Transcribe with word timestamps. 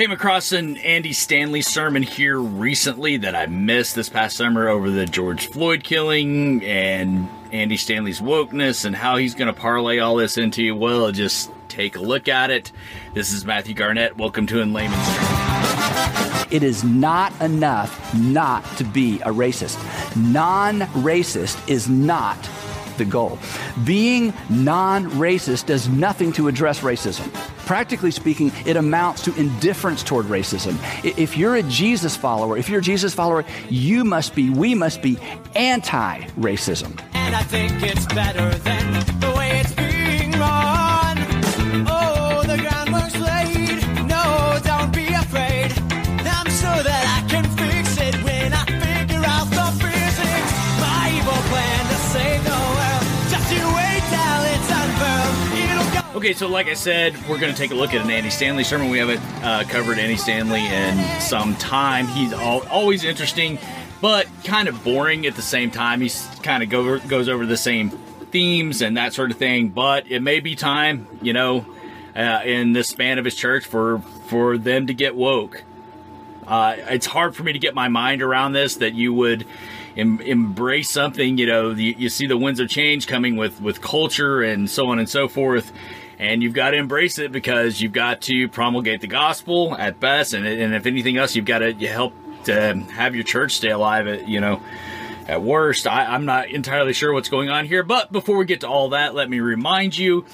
Came 0.00 0.12
across 0.12 0.52
an 0.52 0.78
Andy 0.78 1.12
Stanley 1.12 1.60
sermon 1.60 2.02
here 2.02 2.38
recently 2.38 3.18
that 3.18 3.36
I 3.36 3.44
missed 3.44 3.94
this 3.94 4.08
past 4.08 4.34
summer 4.34 4.66
over 4.66 4.88
the 4.88 5.04
George 5.04 5.48
Floyd 5.48 5.84
killing 5.84 6.64
and 6.64 7.28
Andy 7.52 7.76
Stanley's 7.76 8.18
wokeness 8.18 8.86
and 8.86 8.96
how 8.96 9.18
he's 9.18 9.34
going 9.34 9.52
to 9.54 9.60
parlay 9.60 9.98
all 9.98 10.16
this 10.16 10.38
into, 10.38 10.62
you. 10.62 10.74
well, 10.74 11.12
just 11.12 11.50
take 11.68 11.96
a 11.96 12.00
look 12.00 12.28
at 12.28 12.50
it. 12.50 12.72
This 13.12 13.30
is 13.30 13.44
Matthew 13.44 13.74
Garnett. 13.74 14.16
Welcome 14.16 14.46
to 14.46 14.62
In 14.62 14.72
Layman's 14.72 15.06
Terms. 15.06 16.46
It 16.50 16.62
is 16.62 16.82
not 16.82 17.38
enough 17.42 18.14
not 18.14 18.64
to 18.78 18.84
be 18.84 19.16
a 19.16 19.30
racist. 19.30 19.76
Non 20.16 20.80
racist 21.02 21.68
is 21.68 21.90
not 21.90 22.38
the 22.96 23.04
goal. 23.04 23.38
Being 23.84 24.32
non 24.48 25.10
racist 25.10 25.66
does 25.66 25.90
nothing 25.90 26.32
to 26.32 26.48
address 26.48 26.80
racism. 26.80 27.30
Practically 27.70 28.10
speaking, 28.10 28.50
it 28.66 28.76
amounts 28.76 29.22
to 29.22 29.34
indifference 29.36 30.02
toward 30.02 30.26
racism. 30.26 30.76
If 31.04 31.36
you're 31.36 31.54
a 31.54 31.62
Jesus 31.62 32.16
follower, 32.16 32.56
if 32.58 32.68
you're 32.68 32.80
a 32.80 32.82
Jesus 32.82 33.14
follower, 33.14 33.44
you 33.68 34.02
must 34.02 34.34
be, 34.34 34.50
we 34.50 34.74
must 34.74 35.02
be 35.02 35.16
anti 35.54 36.22
racism. 36.36 37.00
And 37.14 37.36
I 37.36 37.44
think 37.44 37.80
it's 37.84 38.06
better 38.06 38.52
than 38.58 38.92
the 39.20 39.30
Okay, 56.20 56.34
so 56.34 56.48
like 56.48 56.66
I 56.66 56.74
said, 56.74 57.16
we're 57.30 57.38
going 57.38 57.50
to 57.50 57.58
take 57.58 57.70
a 57.70 57.74
look 57.74 57.94
at 57.94 58.04
an 58.04 58.10
Andy 58.10 58.28
Stanley 58.28 58.62
sermon. 58.62 58.90
We 58.90 58.98
haven't 58.98 59.22
uh, 59.42 59.64
covered 59.66 59.98
Andy 59.98 60.18
Stanley 60.18 60.66
in 60.66 61.02
some 61.18 61.56
time. 61.56 62.06
He's 62.08 62.34
al- 62.34 62.68
always 62.68 63.04
interesting, 63.04 63.58
but 64.02 64.26
kind 64.44 64.68
of 64.68 64.84
boring 64.84 65.24
at 65.24 65.34
the 65.34 65.40
same 65.40 65.70
time. 65.70 66.02
He 66.02 66.10
kind 66.42 66.62
of 66.62 66.68
go- 66.68 66.98
goes 66.98 67.30
over 67.30 67.46
the 67.46 67.56
same 67.56 67.88
themes 67.88 68.82
and 68.82 68.98
that 68.98 69.14
sort 69.14 69.30
of 69.30 69.38
thing. 69.38 69.70
But 69.70 70.10
it 70.12 70.20
may 70.20 70.40
be 70.40 70.54
time, 70.56 71.06
you 71.22 71.32
know, 71.32 71.64
uh, 72.14 72.42
in 72.44 72.74
the 72.74 72.84
span 72.84 73.18
of 73.18 73.24
his 73.24 73.34
church 73.34 73.64
for 73.64 74.00
for 74.26 74.58
them 74.58 74.88
to 74.88 74.92
get 74.92 75.16
woke. 75.16 75.64
Uh, 76.46 76.76
it's 76.90 77.06
hard 77.06 77.34
for 77.34 77.44
me 77.44 77.54
to 77.54 77.58
get 77.58 77.74
my 77.74 77.88
mind 77.88 78.20
around 78.20 78.52
this 78.52 78.76
that 78.76 78.92
you 78.92 79.14
would 79.14 79.46
em- 79.96 80.20
embrace 80.20 80.90
something. 80.90 81.38
You 81.38 81.46
know, 81.46 81.70
you, 81.70 81.94
you 81.96 82.08
see 82.10 82.26
the 82.26 82.36
winds 82.36 82.60
of 82.60 82.68
change 82.68 83.06
coming 83.06 83.36
with 83.36 83.58
with 83.62 83.80
culture 83.80 84.42
and 84.42 84.68
so 84.68 84.88
on 84.90 84.98
and 84.98 85.08
so 85.08 85.28
forth, 85.28 85.72
and 86.20 86.42
you've 86.42 86.52
got 86.52 86.70
to 86.70 86.76
embrace 86.76 87.18
it 87.18 87.32
because 87.32 87.80
you've 87.80 87.94
got 87.94 88.20
to 88.20 88.46
promulgate 88.48 89.00
the 89.00 89.06
gospel 89.06 89.74
at 89.76 89.98
best, 89.98 90.34
and 90.34 90.46
and 90.46 90.74
if 90.74 90.84
anything 90.84 91.16
else, 91.16 91.34
you've 91.34 91.46
got 91.46 91.60
to 91.60 91.72
help 91.72 92.12
to 92.44 92.74
have 92.92 93.14
your 93.14 93.24
church 93.24 93.52
stay 93.52 93.70
alive. 93.70 94.06
At 94.06 94.28
you 94.28 94.40
know. 94.40 94.62
At 95.28 95.42
worst, 95.42 95.86
I, 95.86 96.06
I'm 96.06 96.24
not 96.24 96.48
entirely 96.48 96.92
sure 96.92 97.12
what's 97.12 97.28
going 97.28 97.50
on 97.50 97.64
here, 97.64 97.84
but 97.84 98.10
before 98.10 98.36
we 98.36 98.46
get 98.46 98.62
to 98.62 98.68
all 98.68 98.88
that, 98.88 99.14
let 99.14 99.30
me 99.30 99.38
remind 99.38 99.96
you 99.96 100.24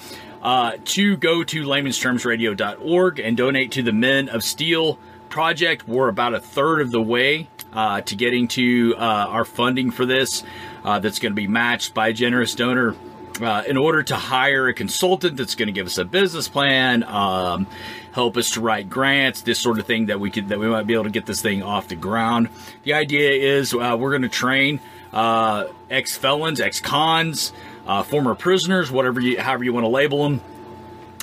uh, 0.41 0.71
to 0.85 1.17
go 1.17 1.43
to 1.43 1.63
laymanstermsradio.org 1.65 3.19
and 3.19 3.37
donate 3.37 3.73
to 3.73 3.83
the 3.83 3.91
Men 3.91 4.27
of 4.29 4.43
Steel 4.43 4.97
project. 5.29 5.87
We're 5.87 6.07
about 6.07 6.33
a 6.33 6.39
third 6.39 6.81
of 6.81 6.89
the 6.89 7.01
way 7.01 7.47
uh, 7.73 8.01
to 8.01 8.15
getting 8.15 8.47
to 8.47 8.95
uh, 8.97 9.01
our 9.01 9.45
funding 9.45 9.91
for 9.91 10.07
this. 10.07 10.43
Uh, 10.83 10.97
that's 10.97 11.19
going 11.19 11.33
to 11.33 11.35
be 11.35 11.47
matched 11.47 11.93
by 11.93 12.07
a 12.07 12.13
generous 12.13 12.55
donor. 12.55 12.95
Uh, 13.39 13.63
in 13.67 13.77
order 13.77 14.01
to 14.01 14.15
hire 14.15 14.67
a 14.67 14.73
consultant 14.73 15.37
that's 15.37 15.53
going 15.53 15.67
to 15.67 15.71
give 15.71 15.85
us 15.85 15.97
a 15.99 16.05
business 16.05 16.47
plan, 16.47 17.03
um, 17.03 17.67
help 18.11 18.35
us 18.35 18.51
to 18.51 18.61
write 18.61 18.89
grants, 18.89 19.41
this 19.41 19.59
sort 19.59 19.77
of 19.77 19.85
thing 19.85 20.07
that 20.07 20.19
we 20.19 20.31
could 20.31 20.49
that 20.49 20.57
we 20.57 20.67
might 20.67 20.87
be 20.87 20.93
able 20.93 21.03
to 21.03 21.11
get 21.11 21.25
this 21.27 21.41
thing 21.41 21.61
off 21.61 21.87
the 21.87 21.95
ground. 21.95 22.49
The 22.83 22.93
idea 22.93 23.29
is 23.31 23.73
uh, 23.73 23.95
we're 23.99 24.09
going 24.09 24.23
to 24.23 24.29
train 24.29 24.79
uh, 25.13 25.65
ex 25.89 26.17
felons, 26.17 26.59
ex 26.59 26.79
cons, 26.79 27.53
uh, 27.85 28.03
former 28.03 28.33
prisoners, 28.33 28.91
whatever 28.91 29.19
you, 29.19 29.39
however 29.39 29.63
you 29.63 29.73
want 29.73 29.83
to 29.83 29.89
label 29.89 30.23
them, 30.23 30.41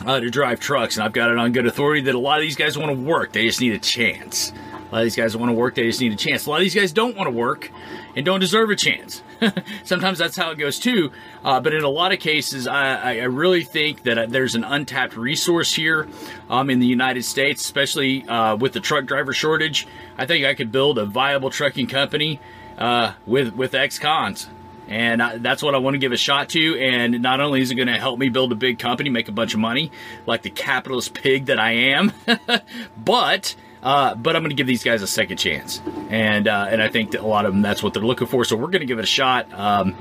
uh, 0.06 0.20
to 0.20 0.30
drive 0.30 0.60
trucks. 0.60 0.96
And 0.96 1.04
I've 1.04 1.12
got 1.12 1.30
it 1.30 1.38
on 1.38 1.52
good 1.52 1.66
authority 1.66 2.02
that 2.02 2.14
a 2.14 2.18
lot 2.18 2.38
of 2.38 2.42
these 2.42 2.56
guys 2.56 2.78
want 2.78 2.96
to 2.96 3.04
work. 3.04 3.32
They 3.32 3.46
just 3.46 3.60
need 3.60 3.72
a 3.72 3.78
chance. 3.78 4.52
A 4.52 4.94
lot 4.94 4.98
of 5.00 5.04
these 5.04 5.16
guys 5.16 5.36
want 5.36 5.50
to 5.50 5.54
work. 5.54 5.74
They 5.74 5.84
just 5.84 6.00
need 6.00 6.12
a 6.12 6.16
chance. 6.16 6.46
A 6.46 6.50
lot 6.50 6.56
of 6.56 6.62
these 6.62 6.74
guys 6.74 6.92
don't 6.92 7.16
want 7.16 7.26
to 7.26 7.34
work 7.34 7.70
and 8.14 8.24
don't 8.24 8.40
deserve 8.40 8.70
a 8.70 8.76
chance. 8.76 9.22
Sometimes 9.84 10.18
that's 10.18 10.36
how 10.36 10.50
it 10.50 10.58
goes 10.58 10.78
too. 10.78 11.12
Uh, 11.44 11.60
but 11.60 11.74
in 11.74 11.82
a 11.82 11.88
lot 11.88 12.12
of 12.12 12.18
cases, 12.18 12.66
I, 12.66 13.18
I 13.18 13.22
really 13.24 13.64
think 13.64 14.02
that 14.04 14.18
uh, 14.18 14.26
there's 14.26 14.54
an 14.54 14.64
untapped 14.64 15.16
resource 15.16 15.74
here 15.74 16.08
um, 16.48 16.70
in 16.70 16.80
the 16.80 16.86
United 16.86 17.24
States, 17.24 17.62
especially 17.62 18.26
uh, 18.28 18.56
with 18.56 18.72
the 18.72 18.80
truck 18.80 19.06
driver 19.06 19.32
shortage. 19.32 19.86
I 20.18 20.26
think 20.26 20.44
I 20.44 20.54
could 20.54 20.72
build 20.72 20.98
a 20.98 21.06
viable 21.06 21.50
trucking 21.50 21.86
company 21.86 22.40
uh, 22.78 23.14
with 23.26 23.54
with 23.54 23.74
ex-cons. 23.74 24.48
And 24.86 25.22
I, 25.22 25.38
that's 25.38 25.62
what 25.62 25.74
I 25.74 25.78
want 25.78 25.94
to 25.94 25.98
give 25.98 26.12
a 26.12 26.16
shot 26.16 26.50
to. 26.50 26.78
And 26.78 27.22
not 27.22 27.40
only 27.40 27.62
is 27.62 27.70
it 27.70 27.76
going 27.76 27.88
to 27.88 27.94
help 27.94 28.18
me 28.18 28.28
build 28.28 28.52
a 28.52 28.54
big 28.54 28.78
company, 28.78 29.08
make 29.08 29.28
a 29.28 29.32
bunch 29.32 29.54
of 29.54 29.60
money, 29.60 29.90
like 30.26 30.42
the 30.42 30.50
capitalist 30.50 31.14
pig 31.14 31.46
that 31.46 31.58
I 31.58 31.72
am, 31.72 32.12
but 32.96 33.54
uh, 33.84 34.14
but 34.14 34.34
I'm 34.34 34.42
going 34.42 34.50
to 34.50 34.56
give 34.56 34.66
these 34.66 34.82
guys 34.82 35.02
a 35.02 35.06
second 35.06 35.36
chance. 35.36 35.80
And 36.08 36.48
uh, 36.48 36.66
and 36.70 36.82
I 36.82 36.88
think 36.88 37.12
that 37.12 37.20
a 37.20 37.26
lot 37.26 37.44
of 37.44 37.52
them 37.52 37.62
that's 37.62 37.82
what 37.82 37.92
they're 37.92 38.02
looking 38.02 38.26
for. 38.26 38.44
So 38.44 38.56
we're 38.56 38.68
going 38.68 38.80
to 38.80 38.86
give 38.86 38.98
it 38.98 39.04
a 39.04 39.06
shot. 39.06 39.52
Um, 39.52 39.94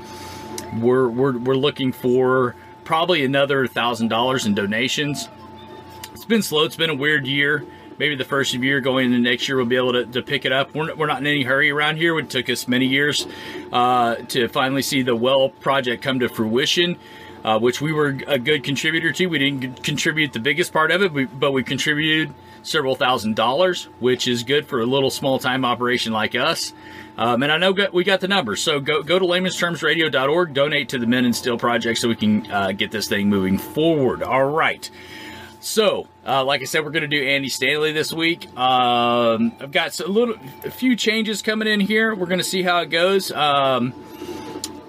we're 0.80 1.08
we're 1.08 1.36
we're 1.38 1.54
looking 1.54 1.92
for 1.92 2.56
probably 2.84 3.24
another 3.24 3.66
thousand 3.66 4.08
dollars 4.08 4.46
in 4.46 4.54
donations. 4.54 5.28
It's 6.12 6.24
been 6.24 6.42
slow. 6.42 6.64
It's 6.64 6.76
been 6.76 6.90
a 6.90 6.94
weird 6.94 7.26
year. 7.26 7.64
Maybe 7.98 8.16
the 8.16 8.24
first 8.24 8.52
year 8.54 8.80
going 8.80 9.12
into 9.12 9.18
next 9.18 9.46
year 9.46 9.56
we'll 9.56 9.66
be 9.66 9.76
able 9.76 9.92
to, 9.92 10.06
to 10.06 10.22
pick 10.22 10.44
it 10.44 10.50
up. 10.50 10.74
We're, 10.74 10.92
we're 10.96 11.06
not 11.06 11.20
in 11.20 11.28
any 11.28 11.44
hurry 11.44 11.70
around 11.70 11.96
here. 11.96 12.18
It 12.18 12.28
took 12.28 12.50
us 12.50 12.66
many 12.66 12.86
years 12.86 13.24
uh, 13.70 14.16
to 14.16 14.48
finally 14.48 14.82
see 14.82 15.02
the 15.02 15.14
well 15.14 15.50
project 15.50 16.02
come 16.02 16.20
to 16.20 16.28
fruition. 16.28 16.96
Uh, 17.44 17.58
which 17.58 17.78
we 17.78 17.92
were 17.92 18.18
a 18.26 18.38
good 18.38 18.64
contributor 18.64 19.12
to. 19.12 19.26
We 19.26 19.38
didn't 19.38 19.82
contribute 19.82 20.32
the 20.32 20.40
biggest 20.40 20.72
part 20.72 20.90
of 20.90 21.02
it, 21.02 21.38
but 21.38 21.50
we 21.50 21.62
contributed 21.62 22.32
several 22.64 22.96
thousand 22.96 23.36
dollars, 23.36 23.84
which 24.00 24.26
is 24.26 24.42
good 24.42 24.66
for 24.66 24.80
a 24.80 24.86
little 24.86 25.10
small 25.10 25.38
time 25.38 25.64
operation 25.64 26.12
like 26.12 26.34
us. 26.34 26.72
Um, 27.16 27.42
and 27.44 27.52
I 27.52 27.58
know 27.58 27.72
we 27.92 28.02
got 28.02 28.20
the 28.20 28.28
numbers, 28.28 28.60
so 28.60 28.80
go 28.80 29.02
go 29.02 29.18
to 29.18 29.24
laymanstermsradio.org, 29.24 30.52
donate 30.52 30.88
to 30.88 30.98
the 30.98 31.06
Men 31.06 31.24
in 31.24 31.32
Steel 31.32 31.58
project 31.58 32.00
so 32.00 32.08
we 32.08 32.16
can 32.16 32.50
uh, 32.50 32.72
get 32.72 32.90
this 32.90 33.08
thing 33.08 33.28
moving 33.28 33.58
forward. 33.58 34.22
All 34.22 34.50
right. 34.50 34.90
So, 35.60 36.08
uh, 36.26 36.44
like 36.44 36.60
I 36.60 36.64
said, 36.64 36.84
we're 36.84 36.90
going 36.90 37.08
to 37.08 37.16
do 37.20 37.24
Andy 37.24 37.48
Stanley 37.48 37.92
this 37.92 38.12
week. 38.12 38.46
Um, 38.54 39.52
I've 39.58 39.72
got 39.72 39.98
a 39.98 40.06
little, 40.06 40.34
a 40.62 40.70
few 40.70 40.94
changes 40.94 41.40
coming 41.40 41.66
in 41.66 41.80
here. 41.80 42.14
We're 42.14 42.26
going 42.26 42.38
to 42.38 42.44
see 42.44 42.62
how 42.62 42.80
it 42.80 42.90
goes. 42.90 43.32
Um, 43.32 43.94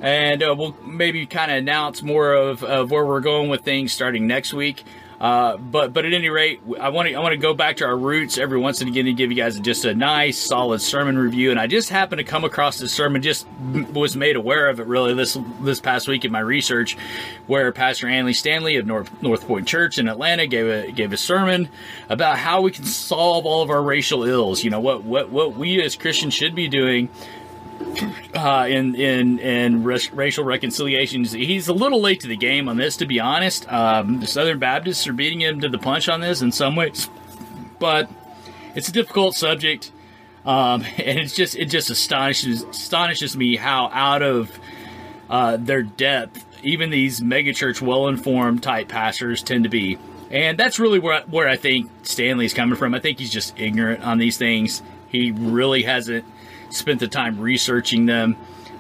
and 0.02 0.44
uh, 0.44 0.53
we'll 0.57 0.75
maybe 0.86 1.25
kind 1.28 1.50
of 1.50 1.57
announce 1.59 2.03
more 2.03 2.34
of, 2.34 2.62
of 2.62 2.92
where 2.92 3.06
we're 3.06 3.22
going 3.22 3.50
with 3.50 3.62
things 3.62 3.94
starting 3.94 4.28
next 4.28 4.53
week. 4.53 4.84
Uh, 5.19 5.57
but 5.57 5.93
but 5.93 6.05
at 6.05 6.13
any 6.13 6.29
rate, 6.29 6.61
I 6.79 6.89
want 6.89 7.07
to 7.07 7.15
I 7.15 7.19
want 7.19 7.33
to 7.33 7.37
go 7.37 7.53
back 7.53 7.77
to 7.77 7.85
our 7.85 7.97
roots 7.97 8.37
every 8.37 8.59
once 8.59 8.81
and 8.81 8.89
again 8.89 9.05
to 9.05 9.13
give 9.13 9.31
you 9.31 9.37
guys 9.37 9.59
just 9.59 9.85
a 9.85 9.95
nice 9.95 10.37
solid 10.37 10.81
sermon 10.81 11.17
review. 11.17 11.51
And 11.51 11.59
I 11.59 11.67
just 11.67 11.89
happened 11.89 12.19
to 12.19 12.25
come 12.25 12.43
across 12.43 12.79
this 12.79 12.91
sermon, 12.91 13.21
just 13.21 13.47
was 13.93 14.15
made 14.15 14.35
aware 14.35 14.69
of 14.69 14.79
it 14.79 14.87
really 14.87 15.13
this 15.13 15.37
this 15.61 15.79
past 15.79 16.07
week 16.07 16.25
in 16.25 16.31
my 16.31 16.39
research, 16.39 16.97
where 17.47 17.71
Pastor 17.71 18.07
Andy 18.07 18.33
Stanley 18.33 18.75
of 18.75 18.85
North 18.85 19.21
North 19.21 19.47
Point 19.47 19.67
Church 19.67 19.97
in 19.97 20.07
Atlanta 20.07 20.47
gave 20.47 20.67
a 20.67 20.91
gave 20.91 21.13
a 21.13 21.17
sermon 21.17 21.69
about 22.09 22.37
how 22.37 22.61
we 22.61 22.71
can 22.71 22.85
solve 22.85 23.45
all 23.45 23.61
of 23.61 23.69
our 23.69 23.81
racial 23.81 24.23
ills. 24.23 24.63
You 24.63 24.69
know 24.69 24.81
what 24.81 25.03
what 25.03 25.29
what 25.29 25.55
we 25.55 25.81
as 25.81 25.95
Christians 25.95 26.33
should 26.33 26.55
be 26.55 26.67
doing 26.67 27.09
uh, 28.34 28.66
in 28.69 28.96
in 28.96 29.40
in 29.40 29.84
racial 29.84 30.44
reconciliations. 30.44 31.31
He's 31.31 31.68
a 31.68 31.73
little 31.73 32.01
late 32.01 32.22
to 32.22 32.28
the 32.28 32.38
game 32.38 32.68
on 32.68 32.78
this, 32.78 32.97
to 32.97 33.06
be 33.06 33.19
honest. 33.19 33.72
Um, 33.72 34.19
the 34.19 34.28
Southern 34.28 34.59
Baptists 34.59 35.07
are 35.07 35.13
beating 35.13 35.41
him 35.41 35.62
to 35.62 35.69
the 35.69 35.78
punch 35.78 36.09
on 36.09 36.22
this 36.22 36.41
in 36.41 36.51
some 36.51 36.75
ways, 36.75 37.09
but 37.79 38.09
it's 38.75 38.90
a 38.90 38.91
difficult 38.91 39.35
subject, 39.35 39.92
um, 40.45 40.83
and 40.98 41.19
it's 41.19 41.36
just 41.36 41.56
it 41.56 41.65
just 41.65 41.89
astonishes 41.89 42.63
astonishes 42.63 43.36
me 43.38 43.56
how 43.56 43.89
out 43.94 44.21
of 44.21 44.51
uh, 45.30 45.57
their 45.57 45.83
depth 45.83 46.45
even 46.65 46.89
these 46.89 47.21
megachurch 47.21 47.81
well 47.81 48.07
informed 48.07 48.63
type 48.63 48.88
pastors 48.88 49.42
tend 49.42 49.63
to 49.63 49.69
be. 49.69 49.98
And 50.31 50.57
that's 50.57 50.80
really 50.80 51.00
where 51.00 51.21
where 51.24 51.48
I 51.48 51.56
think 51.56 51.89
Stanley's 52.04 52.54
coming 52.54 52.75
from. 52.75 52.94
I 52.94 53.00
think 53.00 53.19
he's 53.19 53.31
just 53.31 53.57
ignorant 53.59 54.04
on 54.04 54.18
these 54.18 54.38
things. 54.38 54.81
He 55.07 55.31
really 55.31 55.83
hasn't 55.83 56.25
spent 56.69 57.00
the 57.00 57.07
time 57.07 57.39
researching 57.39 58.06
them 58.06 58.38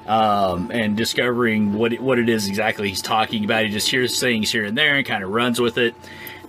um, 0.07 0.71
and 0.71 0.95
discovering 0.95 1.73
what 1.73 1.93
it, 1.93 2.01
what 2.01 2.19
it 2.19 2.29
is 2.29 2.47
exactly 2.47 2.89
he's 2.89 3.01
talking 3.01 3.43
about. 3.43 3.65
He 3.65 3.71
just 3.71 3.89
hears 3.89 4.19
things 4.19 4.51
here 4.51 4.65
and 4.65 4.77
there 4.77 4.95
and 4.95 5.05
kind 5.05 5.23
of 5.23 5.29
runs 5.29 5.59
with 5.59 5.77
it. 5.77 5.95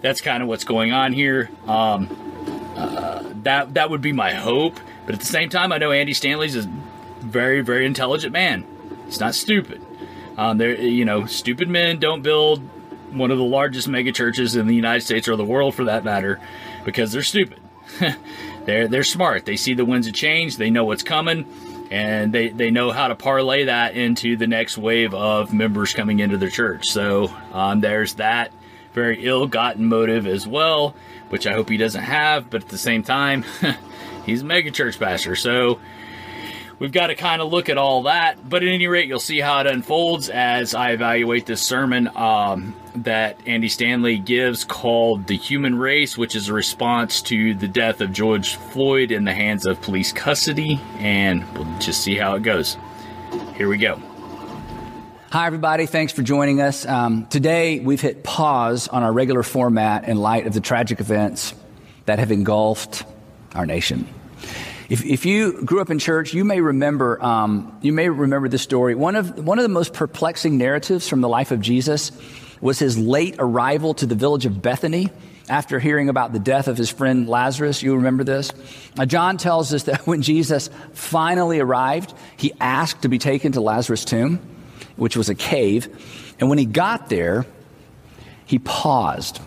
That's 0.01 0.21
kind 0.21 0.43
of 0.43 0.49
what's 0.49 0.65
going 0.65 0.93
on 0.93 1.13
here. 1.13 1.51
Um, 1.67 2.75
uh, 2.77 3.23
that 3.43 3.75
that 3.75 3.91
would 3.91 4.03
be 4.03 4.13
my 4.13 4.35
hope. 4.35 4.79
But 5.07 5.15
at 5.15 5.21
the 5.21 5.27
same 5.27 5.49
time, 5.49 5.73
I 5.73 5.79
know 5.79 5.93
Andy 5.93 6.13
Stanley's 6.13 6.57
a 6.57 6.69
very 7.21 7.63
very 7.63 7.87
intelligent 7.87 8.33
man. 8.33 8.67
He's 9.07 9.21
not 9.21 9.35
stupid. 9.35 9.83
Um, 10.37 10.59
there, 10.59 10.75
you 10.75 11.05
know, 11.05 11.25
stupid 11.27 11.69
men 11.69 11.99
don't 11.99 12.23
build 12.23 12.61
one 13.13 13.31
of 13.31 13.39
the 13.39 13.45
largest 13.45 13.89
mega 13.89 14.13
churches 14.13 14.57
in 14.57 14.67
the 14.67 14.75
United 14.75 15.01
States 15.01 15.29
or 15.29 15.37
the 15.37 15.45
world 15.45 15.75
for 15.75 15.85
that 15.85 16.05
matter 16.05 16.39
because 16.85 17.13
they're 17.13 17.23
stupid. 17.23 17.61
they're 18.67 18.89
they're 18.89 19.05
smart. 19.05 19.47
They 19.47 19.57
see 19.57 19.75
the 19.75 19.85
winds 19.85 20.07
of 20.07 20.15
change. 20.15 20.57
They 20.57 20.71
know 20.71 20.85
what's 20.85 21.03
coming, 21.03 21.47
and 21.91 22.33
they 22.33 22.49
they 22.49 22.71
know 22.71 22.91
how 22.91 23.09
to 23.09 23.15
parlay 23.15 23.65
that 23.65 23.97
into 23.97 24.37
the 24.37 24.47
next 24.47 24.77
wave 24.77 25.15
of 25.15 25.53
members 25.55 25.95
coming 25.95 26.19
into 26.19 26.37
their 26.37 26.51
church. 26.51 26.87
So 26.87 27.29
um, 27.53 27.81
there's 27.81 28.15
that 28.15 28.53
very 28.93 29.27
ill-gotten 29.27 29.87
motive 29.87 30.27
as 30.27 30.47
well, 30.47 30.95
which 31.29 31.47
I 31.47 31.53
hope 31.53 31.69
he 31.69 31.77
doesn't 31.77 32.03
have. 32.03 32.51
But 32.51 32.63
at 32.63 32.69
the 32.69 32.79
same 32.79 33.03
time, 33.03 33.45
he's 34.27 34.43
a 34.43 34.45
mega 34.45 34.71
church 34.71 34.99
pastor, 34.99 35.37
so 35.37 35.79
we've 36.79 36.93
got 36.93 37.09
to 37.09 37.15
kind 37.15 37.41
of 37.41 37.51
look 37.51 37.69
at 37.69 37.79
all 37.79 38.05
that. 38.05 38.49
But 38.49 38.63
at 38.63 38.69
any 38.69 38.87
rate, 38.87 39.09
you'll 39.09 39.19
see 39.19 39.41
how 39.41 39.61
it 39.61 39.67
unfolds 39.67 40.29
as 40.29 40.75
I 40.75 40.91
evaluate 40.91 41.47
this 41.47 41.63
sermon 41.63 42.09
um, 42.17 42.75
that 42.97 43.39
Andy 43.47 43.69
Stanley 43.69 44.19
gives 44.19 44.65
called 44.65 45.27
The 45.27 45.37
Human 45.37 45.79
Race, 45.79 46.17
which 46.17 46.37
is 46.37 46.49
a 46.49 46.55
response 46.55 47.23
to 47.23 47.55
the 47.55 47.69
death 47.69 48.01
of 48.01 48.13
George 48.13 48.57
Floyd 48.57 49.11
in 49.11 49.25
the 49.25 49.35
hands 49.35 49.67
of 49.67 49.81
police 49.81 50.13
custody. 50.13 50.81
And 50.99 51.45
we'll 51.55 51.79
just 51.79 52.03
see 52.03 52.17
how 52.17 52.35
it 52.35 52.43
goes. 52.43 52.77
Here 53.55 53.69
we 53.69 53.79
go. 53.79 54.01
Hi, 55.33 55.47
everybody. 55.47 55.87
Thanks 55.87 56.13
for 56.13 56.23
joining 56.23 56.61
us. 56.61 56.87
Um, 56.87 57.27
today, 57.27 57.81
we've 57.81 58.01
hit 58.01 58.23
pause 58.23 58.89
on 58.89 59.03
our 59.03 59.13
regular 59.13 59.43
format 59.43 60.09
in 60.09 60.17
light 60.17 60.47
of 60.47 60.55
the 60.55 60.61
tragic 60.61 61.01
events 61.01 61.53
that 62.07 62.21
have 62.21 62.31
engulfed 62.31 63.05
our 63.55 63.67
nation. 63.67 64.09
If, 64.89 65.05
if 65.05 65.27
you 65.27 65.65
grew 65.65 65.81
up 65.81 65.91
in 65.91 65.99
church, 65.99 66.33
you 66.33 66.45
may 66.45 66.61
remember 66.61 67.23
um, 67.23 67.77
you 67.83 67.93
may 67.93 68.09
remember 68.09 68.49
this 68.49 68.63
story. 68.63 68.95
One 68.95 69.17
of 69.17 69.45
one 69.45 69.59
of 69.59 69.65
the 69.65 69.69
most 69.69 69.93
perplexing 69.93 70.59
narratives 70.59 71.09
from 71.09 71.21
the 71.21 71.29
life 71.29 71.51
of 71.51 71.61
Jesus 71.61 72.13
was 72.61 72.79
his 72.79 72.97
late 72.97 73.37
arrival 73.39 73.95
to 73.95 74.07
the 74.07 74.15
village 74.15 74.47
of 74.47 74.63
Bethany 74.63 75.11
after 75.49 75.79
hearing 75.79 76.09
about 76.09 76.33
the 76.33 76.39
death 76.39 76.69
of 76.69 76.77
his 76.77 76.91
friend 76.91 77.29
Lazarus. 77.29 77.83
You 77.83 77.97
remember 77.97 78.25
this? 78.25 78.53
Now, 78.97 79.05
John 79.05 79.37
tells 79.37 79.73
us 79.73 79.85
that 79.85 80.01
when 80.07 80.23
Jesus 80.23 80.71
finally 80.93 81.61
arrived, 81.61 82.15
he 82.37 82.53
asked 82.61 83.03
to 83.03 83.09
be 83.09 83.19
taken 83.19 83.53
to 83.53 83.61
Lazarus' 83.61 84.05
tomb, 84.05 84.41
which 84.97 85.17
was 85.17 85.29
a 85.29 85.35
cave. 85.35 86.35
And 86.39 86.49
when 86.49 86.59
he 86.59 86.65
got 86.65 87.09
there, 87.09 87.47
he 88.45 88.59
paused 88.59 89.41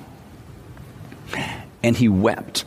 and 1.84 1.96
he 1.96 2.10
wept. 2.10 2.66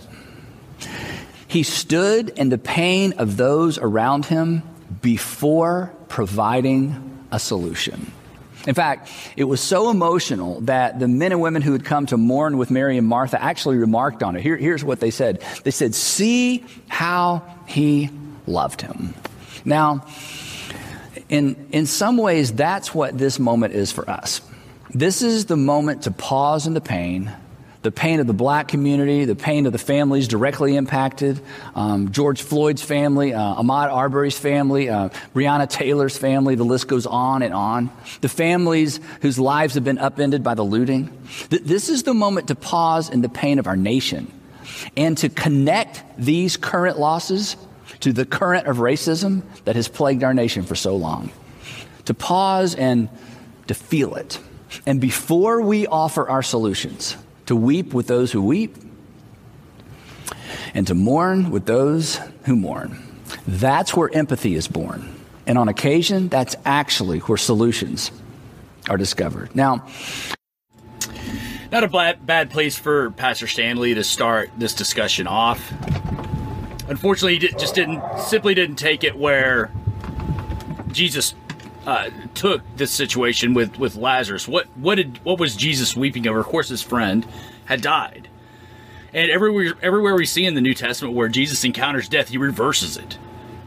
He 1.52 1.64
stood 1.64 2.30
in 2.30 2.48
the 2.48 2.56
pain 2.56 3.12
of 3.18 3.36
those 3.36 3.76
around 3.76 4.24
him 4.24 4.62
before 5.02 5.92
providing 6.08 7.26
a 7.30 7.38
solution. 7.38 8.10
In 8.66 8.74
fact, 8.74 9.10
it 9.36 9.44
was 9.44 9.60
so 9.60 9.90
emotional 9.90 10.62
that 10.62 10.98
the 10.98 11.08
men 11.08 11.30
and 11.30 11.42
women 11.42 11.60
who 11.60 11.72
had 11.72 11.84
come 11.84 12.06
to 12.06 12.16
mourn 12.16 12.56
with 12.56 12.70
Mary 12.70 12.96
and 12.96 13.06
Martha 13.06 13.38
actually 13.38 13.76
remarked 13.76 14.22
on 14.22 14.34
it. 14.34 14.40
Here, 14.40 14.56
here's 14.56 14.82
what 14.82 15.00
they 15.00 15.10
said 15.10 15.42
They 15.62 15.70
said, 15.70 15.94
See 15.94 16.64
how 16.88 17.42
he 17.66 18.08
loved 18.46 18.80
him. 18.80 19.12
Now, 19.62 20.06
in, 21.28 21.68
in 21.70 21.84
some 21.84 22.16
ways, 22.16 22.50
that's 22.50 22.94
what 22.94 23.18
this 23.18 23.38
moment 23.38 23.74
is 23.74 23.92
for 23.92 24.08
us. 24.08 24.40
This 24.88 25.20
is 25.20 25.44
the 25.44 25.58
moment 25.58 26.04
to 26.04 26.12
pause 26.12 26.66
in 26.66 26.72
the 26.72 26.80
pain 26.80 27.30
the 27.82 27.90
pain 27.90 28.20
of 28.20 28.26
the 28.26 28.32
black 28.32 28.68
community, 28.68 29.24
the 29.24 29.34
pain 29.34 29.66
of 29.66 29.72
the 29.72 29.78
families 29.78 30.28
directly 30.28 30.76
impacted, 30.76 31.40
um, 31.74 32.12
George 32.12 32.42
Floyd's 32.42 32.82
family, 32.82 33.34
uh, 33.34 33.56
Ahmaud 33.56 33.92
Arbery's 33.92 34.38
family, 34.38 34.88
uh, 34.88 35.08
Breonna 35.34 35.68
Taylor's 35.68 36.16
family, 36.16 36.54
the 36.54 36.64
list 36.64 36.86
goes 36.86 37.06
on 37.06 37.42
and 37.42 37.52
on. 37.52 37.90
The 38.20 38.28
families 38.28 39.00
whose 39.20 39.38
lives 39.38 39.74
have 39.74 39.84
been 39.84 39.98
upended 39.98 40.44
by 40.44 40.54
the 40.54 40.62
looting. 40.62 41.10
Th- 41.50 41.62
this 41.62 41.88
is 41.88 42.04
the 42.04 42.14
moment 42.14 42.48
to 42.48 42.54
pause 42.54 43.10
in 43.10 43.20
the 43.20 43.28
pain 43.28 43.58
of 43.58 43.66
our 43.66 43.76
nation 43.76 44.32
and 44.96 45.18
to 45.18 45.28
connect 45.28 46.02
these 46.16 46.56
current 46.56 46.98
losses 46.98 47.56
to 48.00 48.12
the 48.12 48.24
current 48.24 48.66
of 48.66 48.78
racism 48.78 49.42
that 49.64 49.76
has 49.76 49.88
plagued 49.88 50.22
our 50.22 50.34
nation 50.34 50.62
for 50.62 50.74
so 50.74 50.96
long. 50.96 51.30
To 52.06 52.14
pause 52.14 52.74
and 52.74 53.08
to 53.66 53.74
feel 53.74 54.14
it. 54.14 54.38
And 54.86 55.00
before 55.00 55.60
we 55.60 55.86
offer 55.86 56.28
our 56.28 56.42
solutions, 56.42 57.16
to 57.52 57.56
weep 57.56 57.92
with 57.92 58.06
those 58.06 58.32
who 58.32 58.40
weep, 58.40 58.78
and 60.72 60.86
to 60.86 60.94
mourn 60.94 61.50
with 61.50 61.66
those 61.66 62.18
who 62.44 62.56
mourn. 62.56 62.98
That's 63.46 63.94
where 63.94 64.08
empathy 64.14 64.54
is 64.54 64.66
born. 64.66 65.14
And 65.46 65.58
on 65.58 65.68
occasion, 65.68 66.28
that's 66.28 66.56
actually 66.64 67.18
where 67.18 67.36
solutions 67.36 68.10
are 68.88 68.96
discovered. 68.96 69.54
Now, 69.54 69.86
not 71.70 71.84
a 71.84 72.16
bad, 72.24 72.48
place 72.48 72.78
for 72.78 73.10
Pastor 73.10 73.46
Stanley 73.46 73.92
to 73.96 74.02
start 74.02 74.48
this 74.56 74.72
discussion 74.72 75.26
off. 75.26 75.60
Unfortunately, 76.88 77.38
he 77.38 77.48
just 77.48 77.74
didn't 77.74 78.00
simply 78.18 78.54
didn't 78.54 78.76
take 78.76 79.04
it 79.04 79.14
where 79.14 79.70
Jesus 80.90 81.34
uh, 81.86 82.10
took 82.34 82.62
this 82.76 82.90
situation 82.90 83.54
with 83.54 83.78
with 83.78 83.96
Lazarus. 83.96 84.46
What 84.46 84.66
what 84.76 84.96
did 84.96 85.18
what 85.24 85.40
was 85.40 85.56
Jesus 85.56 85.96
weeping 85.96 86.26
over? 86.28 86.40
Of 86.40 86.46
course, 86.46 86.68
his 86.68 86.82
friend 86.82 87.26
had 87.64 87.80
died, 87.80 88.28
and 89.12 89.30
everywhere 89.30 89.74
everywhere 89.82 90.14
we 90.14 90.26
see 90.26 90.44
in 90.44 90.54
the 90.54 90.60
New 90.60 90.74
Testament 90.74 91.14
where 91.14 91.28
Jesus 91.28 91.64
encounters 91.64 92.08
death, 92.08 92.28
he 92.28 92.38
reverses 92.38 92.96
it, 92.96 93.18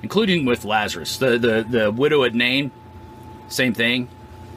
including 0.01 0.45
with 0.45 0.63
Lazarus, 0.65 1.17
the 1.17 1.37
the 1.37 1.65
the 1.67 1.91
widow 1.91 2.23
at 2.23 2.33
Nain, 2.33 2.71
same 3.47 3.73
thing, 3.73 4.07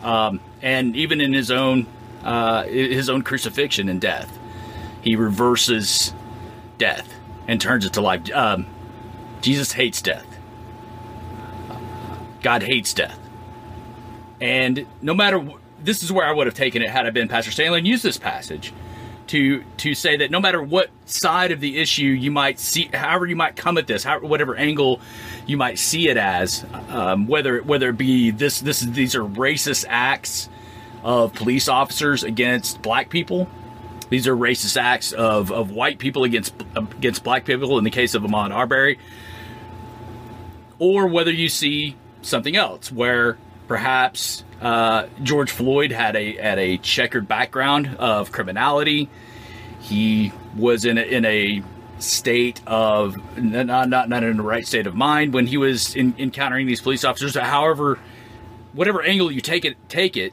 um, 0.03 0.41
and 0.63 0.95
even 0.97 1.21
in 1.21 1.33
his 1.33 1.51
own 1.51 1.87
uh, 2.23 2.65
his 2.65 3.09
own 3.11 3.23
crucifixion 3.23 3.89
and 3.89 4.01
death, 4.01 4.39
he 5.03 5.17
reverses 5.17 6.13
death 6.79 7.13
and 7.49 7.61
turns 7.61 7.85
it 7.85 7.95
to 7.95 8.01
life. 8.01 8.31
Um, 8.33 8.67
Jesus 9.41 9.73
hates 9.73 10.01
death. 10.03 10.27
God 12.43 12.63
hates 12.63 12.93
death. 12.95 13.19
And 14.41 14.87
no 15.03 15.15
matter 15.15 15.47
this 15.83 16.03
is 16.03 16.13
where 16.13 16.27
I 16.27 16.33
would 16.33 16.47
have 16.47 16.55
taken 16.55 16.83
it 16.83 16.91
had 16.91 17.07
I 17.07 17.11
been 17.11 17.29
Pastor 17.29 17.51
Stanley 17.51 17.79
and 17.79 17.87
used 17.87 18.03
this 18.03 18.19
passage 18.19 18.73
to 19.29 19.63
to 19.79 19.95
say 19.95 20.17
that 20.17 20.31
no 20.31 20.41
matter 20.41 20.63
what 20.63 20.91
side 21.05 21.53
of 21.53 21.61
the 21.61 21.79
issue 21.79 22.05
you 22.05 22.31
might 22.31 22.59
see, 22.59 22.91
however 22.93 23.27
you 23.27 23.37
might 23.37 23.57
come 23.57 23.79
at 23.79 23.87
this, 23.87 24.05
however, 24.05 24.27
whatever 24.27 24.57
angle 24.57 25.01
you 25.47 25.57
might 25.57 25.79
see 25.79 26.09
it 26.09 26.17
as, 26.17 26.65
um, 26.89 27.27
whether 27.27 27.63
whether 27.63 27.91
it 27.91 27.99
be 27.99 28.31
this 28.31 28.61
this 28.61 28.81
these 28.81 29.15
are 29.15 29.23
racist 29.23 29.85
acts 29.89 30.49
of 31.03 31.35
police 31.35 31.69
officers 31.69 32.25
against 32.25 32.83
black 32.83 33.11
people. 33.11 33.49
These 34.11 34.27
are 34.27 34.35
racist 34.35 34.81
acts 34.81 35.13
of, 35.13 35.53
of 35.53 35.71
white 35.71 35.99
people 35.99 36.25
against 36.25 36.55
against 36.75 37.23
black 37.23 37.45
people 37.45 37.77
in 37.79 37.85
the 37.85 37.91
case 37.91 38.15
of 38.15 38.23
Ahmaud 38.23 38.51
Arbery, 38.51 38.99
or 40.79 41.07
whether 41.07 41.31
you 41.31 41.51
see 41.51 41.97
something 42.23 42.57
else 42.57 42.91
where 42.91 43.37
perhaps 43.69 44.43
uh, 44.61 45.07
George 45.23 45.51
Floyd 45.51 45.93
had 45.93 46.17
a 46.17 46.37
had 46.37 46.59
a 46.59 46.79
checkered 46.79 47.29
background 47.29 47.97
of 47.99 48.33
criminality. 48.33 49.09
He 49.81 50.33
was 50.57 50.85
in 50.85 50.99
a, 50.99 51.03
in 51.03 51.25
a 51.25 51.63
state 52.01 52.61
of 52.67 53.17
not, 53.37 53.89
not 53.89 54.09
not 54.09 54.23
in 54.25 54.39
the 54.39 54.43
right 54.43 54.67
state 54.67 54.87
of 54.87 54.95
mind 54.95 55.33
when 55.33 55.47
he 55.47 55.57
was 55.57 55.95
in, 55.95 56.15
encountering 56.19 56.67
these 56.67 56.81
police 56.81 57.05
officers. 57.05 57.37
However, 57.37 57.99
whatever 58.73 59.03
angle 59.03 59.31
you 59.31 59.41
take 59.41 59.65
it, 59.65 59.77
take 59.89 60.17
it. 60.17 60.33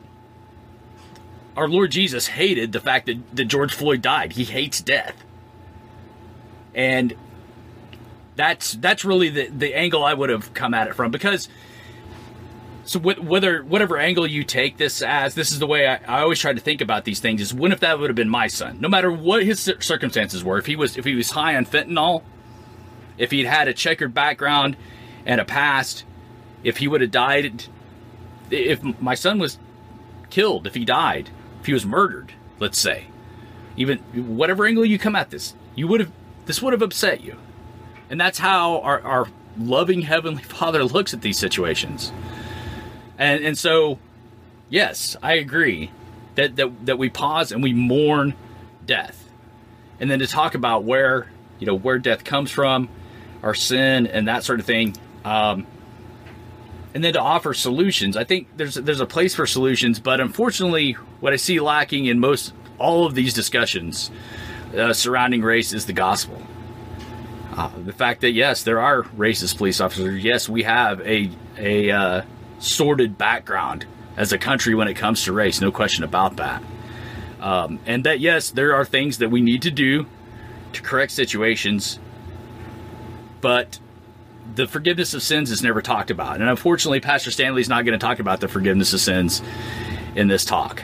Our 1.56 1.70
Lord 1.70 1.92
Jesus 1.92 2.28
hated 2.28 2.74
the 2.74 2.82
fact 2.82 3.06
that, 3.06 3.36
that 3.36 3.46
George 3.46 3.74
Floyd 3.74 4.02
died. 4.02 4.34
He 4.34 4.44
hates 4.44 4.82
death, 4.82 5.16
and 6.74 7.14
that's 8.36 8.74
that's 8.74 9.06
really 9.06 9.30
the 9.30 9.48
the 9.48 9.74
angle 9.76 10.04
I 10.04 10.14
would 10.14 10.30
have 10.30 10.54
come 10.54 10.74
at 10.74 10.88
it 10.88 10.96
from 10.96 11.12
because 11.12 11.48
so 12.86 13.00
whether 13.00 13.64
whatever 13.64 13.98
angle 13.98 14.28
you 14.28 14.44
take 14.44 14.78
this 14.78 15.02
as, 15.02 15.34
this 15.34 15.52
is 15.52 15.58
the 15.58 15.66
way 15.66 15.88
I, 15.88 15.96
I, 16.08 16.22
always 16.22 16.40
try 16.40 16.54
to 16.54 16.60
think 16.60 16.82
about 16.82 17.04
these 17.04 17.20
things. 17.20 17.42
Is 17.42 17.54
what 17.54 17.72
if 17.72 17.80
that 17.80 18.00
would 18.00 18.10
have 18.10 18.16
been 18.16 18.30
my 18.30 18.46
son? 18.46 18.78
No 18.80 18.88
matter 18.88 19.12
what 19.12 19.44
his 19.44 19.60
circumstances 19.60 20.44
were, 20.44 20.60
if 20.60 20.68
he 20.68 20.76
was 20.76 20.96
if 20.96 21.04
he 21.04 21.16
was 21.16 21.32
high 21.32 21.56
on 21.56 21.66
fentanyl, 21.66 22.22
if 23.18 23.32
he'd 23.32 23.48
had 23.48 23.68
a 23.68 23.74
checkered 23.74 24.14
background 24.14 24.78
and 25.26 25.42
a 25.42 25.46
past, 25.46 26.06
if 26.64 26.78
he 26.78 26.88
would 26.88 27.02
have 27.02 27.12
died, 27.12 27.64
if 28.52 28.84
my 29.02 29.16
son 29.16 29.40
was 29.40 29.58
killed, 30.30 30.68
if 30.68 30.76
he 30.76 30.86
died, 30.86 31.32
if 31.62 31.66
he 31.66 31.74
was 31.74 31.86
murdered, 31.88 32.34
let's 32.60 32.80
say, 32.80 33.06
even 33.76 33.98
whatever 34.38 34.66
angle 34.66 34.86
you 34.86 35.00
come 35.00 35.16
at 35.16 35.32
this, 35.32 35.56
you 35.74 35.88
would 35.88 36.02
have 36.02 36.12
this 36.46 36.62
would 36.62 36.74
have 36.74 36.84
upset 36.84 37.22
you, 37.22 37.36
and 38.12 38.22
that's 38.22 38.38
how 38.38 38.80
our, 38.82 39.02
our 39.02 39.28
loving 39.58 40.04
heavenly 40.04 40.44
Father 40.44 40.84
looks 40.84 41.16
at 41.16 41.22
these 41.22 41.40
situations. 41.40 42.12
And 43.18 43.44
and 43.44 43.58
so, 43.58 44.00
yes, 44.70 45.16
I 45.22 45.34
agree 45.34 45.92
that 46.36 46.56
that 46.56 46.86
that 46.86 46.98
we 46.98 47.10
pause 47.10 47.52
and 47.52 47.64
we 47.64 47.74
mourn 47.74 48.34
death, 48.86 49.30
and 50.00 50.10
then 50.10 50.20
to 50.20 50.28
talk 50.28 50.56
about 50.56 50.84
where 50.84 51.28
you 51.60 51.68
know 51.68 51.76
where 51.76 51.98
death 51.98 52.24
comes 52.24 52.52
from, 52.52 52.90
our 53.44 53.54
sin 53.54 54.08
and 54.08 54.28
that 54.28 54.44
sort 54.44 54.60
of 54.60 54.66
thing. 54.66 54.96
Um, 55.24 55.66
and 56.94 57.04
then 57.04 57.14
to 57.14 57.20
offer 57.20 57.54
solutions. 57.54 58.16
I 58.16 58.24
think 58.24 58.48
there's 58.56 58.76
there's 58.76 59.02
a 59.02 59.06
place 59.06 59.36
for 59.36 59.46
solutions, 59.46 60.00
but 60.00 60.22
unfortunately, 60.22 60.94
what 61.20 61.34
I 61.34 61.36
see 61.36 61.60
lacking 61.60 62.06
in 62.06 62.20
most 62.20 62.54
all 62.78 63.06
of 63.06 63.16
these 63.16 63.34
discussions 63.34 64.12
uh, 64.76 64.94
surrounding 64.94 65.42
race 65.42 65.74
is 65.74 65.86
the 65.86 65.94
gospel. 65.94 66.42
Uh, 67.56 67.70
the 67.86 67.94
fact 67.94 68.22
that 68.22 68.32
yes, 68.32 68.64
there 68.64 68.82
are 68.82 69.04
racist 69.04 69.58
police 69.58 69.80
officers. 69.80 70.24
Yes, 70.24 70.50
we 70.50 70.64
have 70.64 71.02
a 71.02 71.30
a 71.58 71.92
uh, 71.92 72.22
sordid 72.66 73.18
background 73.18 73.86
as 74.18 74.32
a 74.32 74.38
country 74.38 74.76
when 74.76 74.88
it 74.88 74.96
comes 74.96 75.24
to 75.24 75.34
race. 75.34 75.62
No 75.62 75.72
question 75.72 76.04
about 76.04 76.38
that. 76.38 76.64
Um, 77.40 77.80
and 77.86 78.04
that 78.06 78.20
yes, 78.20 78.50
there 78.50 78.74
are 78.76 78.86
things 78.86 79.20
that 79.20 79.30
we 79.30 79.42
need 79.42 79.62
to 79.64 79.72
do 79.72 80.08
to 80.74 80.82
correct 80.82 81.12
situations, 81.12 82.00
but 83.42 83.80
the 84.56 84.68
forgiveness 84.68 85.14
of 85.14 85.22
sins 85.22 85.52
is 85.52 85.62
never 85.62 85.82
talked 85.82 86.12
about. 86.12 86.40
And 86.40 86.50
unfortunately, 86.50 87.00
Pastor 87.00 87.32
Stanley's 87.32 87.70
not 87.70 87.86
going 87.86 87.98
to 87.98 88.04
talk 88.04 88.20
about 88.20 88.40
the 88.40 88.48
forgiveness 88.48 88.94
of 88.94 89.00
sins 89.00 89.42
in 90.16 90.28
this 90.28 90.46
talk. 90.46 90.84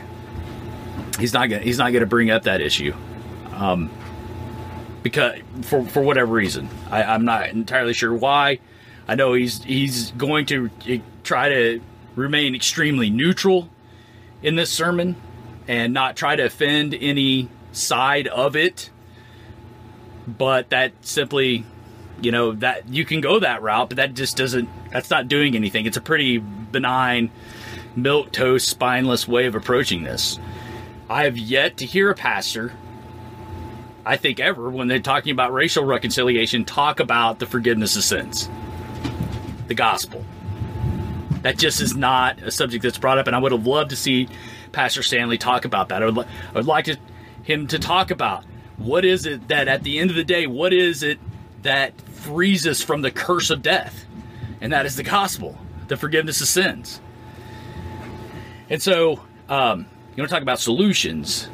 He's 1.19 1.33
not 1.33 1.49
going. 1.49 1.63
He's 1.63 1.77
not 1.77 1.91
going 1.91 2.01
to 2.01 2.07
bring 2.07 2.31
up 2.31 2.43
that 2.43 2.61
issue. 2.61 2.93
Um, 3.53 3.89
because 5.03 5.39
for 5.63 5.83
for 5.85 6.01
whatever 6.01 6.33
reason, 6.33 6.69
I, 6.89 7.03
I'm 7.03 7.25
not 7.25 7.49
entirely 7.49 7.93
sure 7.93 8.13
why. 8.13 8.59
I 9.07 9.15
know 9.15 9.33
he's 9.33 9.63
he's 9.63 10.11
going 10.11 10.45
to 10.47 10.69
try 11.31 11.47
to 11.47 11.79
remain 12.15 12.53
extremely 12.55 13.09
neutral 13.09 13.69
in 14.43 14.55
this 14.55 14.69
sermon 14.69 15.15
and 15.65 15.93
not 15.93 16.17
try 16.17 16.35
to 16.35 16.43
offend 16.43 16.93
any 16.93 17.47
side 17.71 18.27
of 18.27 18.57
it. 18.57 18.89
But 20.27 20.71
that 20.71 20.91
simply, 20.99 21.63
you 22.21 22.33
know, 22.33 22.51
that 22.55 22.89
you 22.89 23.05
can 23.05 23.21
go 23.21 23.39
that 23.39 23.61
route, 23.61 23.87
but 23.87 23.95
that 23.95 24.13
just 24.13 24.35
doesn't. 24.35 24.67
That's 24.91 25.09
not 25.09 25.29
doing 25.29 25.55
anything. 25.55 25.85
It's 25.85 25.95
a 25.95 26.01
pretty 26.01 26.39
benign, 26.39 27.31
milk 27.95 28.33
toast, 28.33 28.67
spineless 28.67 29.25
way 29.25 29.45
of 29.45 29.55
approaching 29.55 30.03
this. 30.03 30.37
I 31.09 31.23
have 31.23 31.37
yet 31.37 31.77
to 31.77 31.85
hear 31.85 32.09
a 32.09 32.15
pastor 32.15 32.73
I 34.03 34.17
think, 34.17 34.39
ever 34.39 34.69
when 34.69 34.87
they're 34.87 34.99
talking 34.99 35.31
about 35.31 35.53
racial 35.53 35.85
reconciliation, 35.85 36.65
talk 36.65 36.99
about 36.99 37.39
the 37.39 37.45
forgiveness 37.45 37.95
of 37.95 38.03
sins, 38.03 38.49
the 39.67 39.75
gospel. 39.75 40.25
That 41.43 41.57
just 41.57 41.81
is 41.81 41.95
not 41.95 42.41
a 42.41 42.51
subject 42.51 42.83
that's 42.83 42.97
brought 42.97 43.17
up, 43.17 43.27
and 43.27 43.35
I 43.35 43.39
would 43.39 43.51
have 43.51 43.65
loved 43.65 43.89
to 43.91 43.95
see 43.95 44.27
Pastor 44.71 45.03
Stanley 45.03 45.37
talk 45.37 45.65
about 45.65 45.89
that. 45.89 46.03
I 46.03 46.05
would, 46.05 46.25
I 46.25 46.53
would 46.53 46.67
like 46.67 46.85
to, 46.85 46.97
him 47.43 47.67
to 47.67 47.79
talk 47.79 48.11
about 48.11 48.43
what 48.77 49.05
is 49.05 49.25
it 49.25 49.47
that 49.47 49.67
at 49.67 49.83
the 49.83 49.99
end 49.99 50.09
of 50.09 50.15
the 50.15 50.23
day, 50.23 50.47
what 50.47 50.73
is 50.73 51.03
it 51.03 51.19
that 51.63 51.99
frees 52.01 52.65
us 52.67 52.81
from 52.81 53.01
the 53.01 53.11
curse 53.11 53.49
of 53.49 53.61
death? 53.61 54.05
And 54.59 54.73
that 54.73 54.85
is 54.85 54.95
the 54.95 55.03
gospel, 55.03 55.57
the 55.87 55.97
forgiveness 55.97 56.41
of 56.41 56.47
sins. 56.47 57.01
And 58.69 58.81
so, 58.81 59.21
um, 59.49 59.85
you 60.15 60.21
want 60.21 60.29
to 60.29 60.35
talk 60.35 60.41
about 60.41 60.59
solutions? 60.59 61.49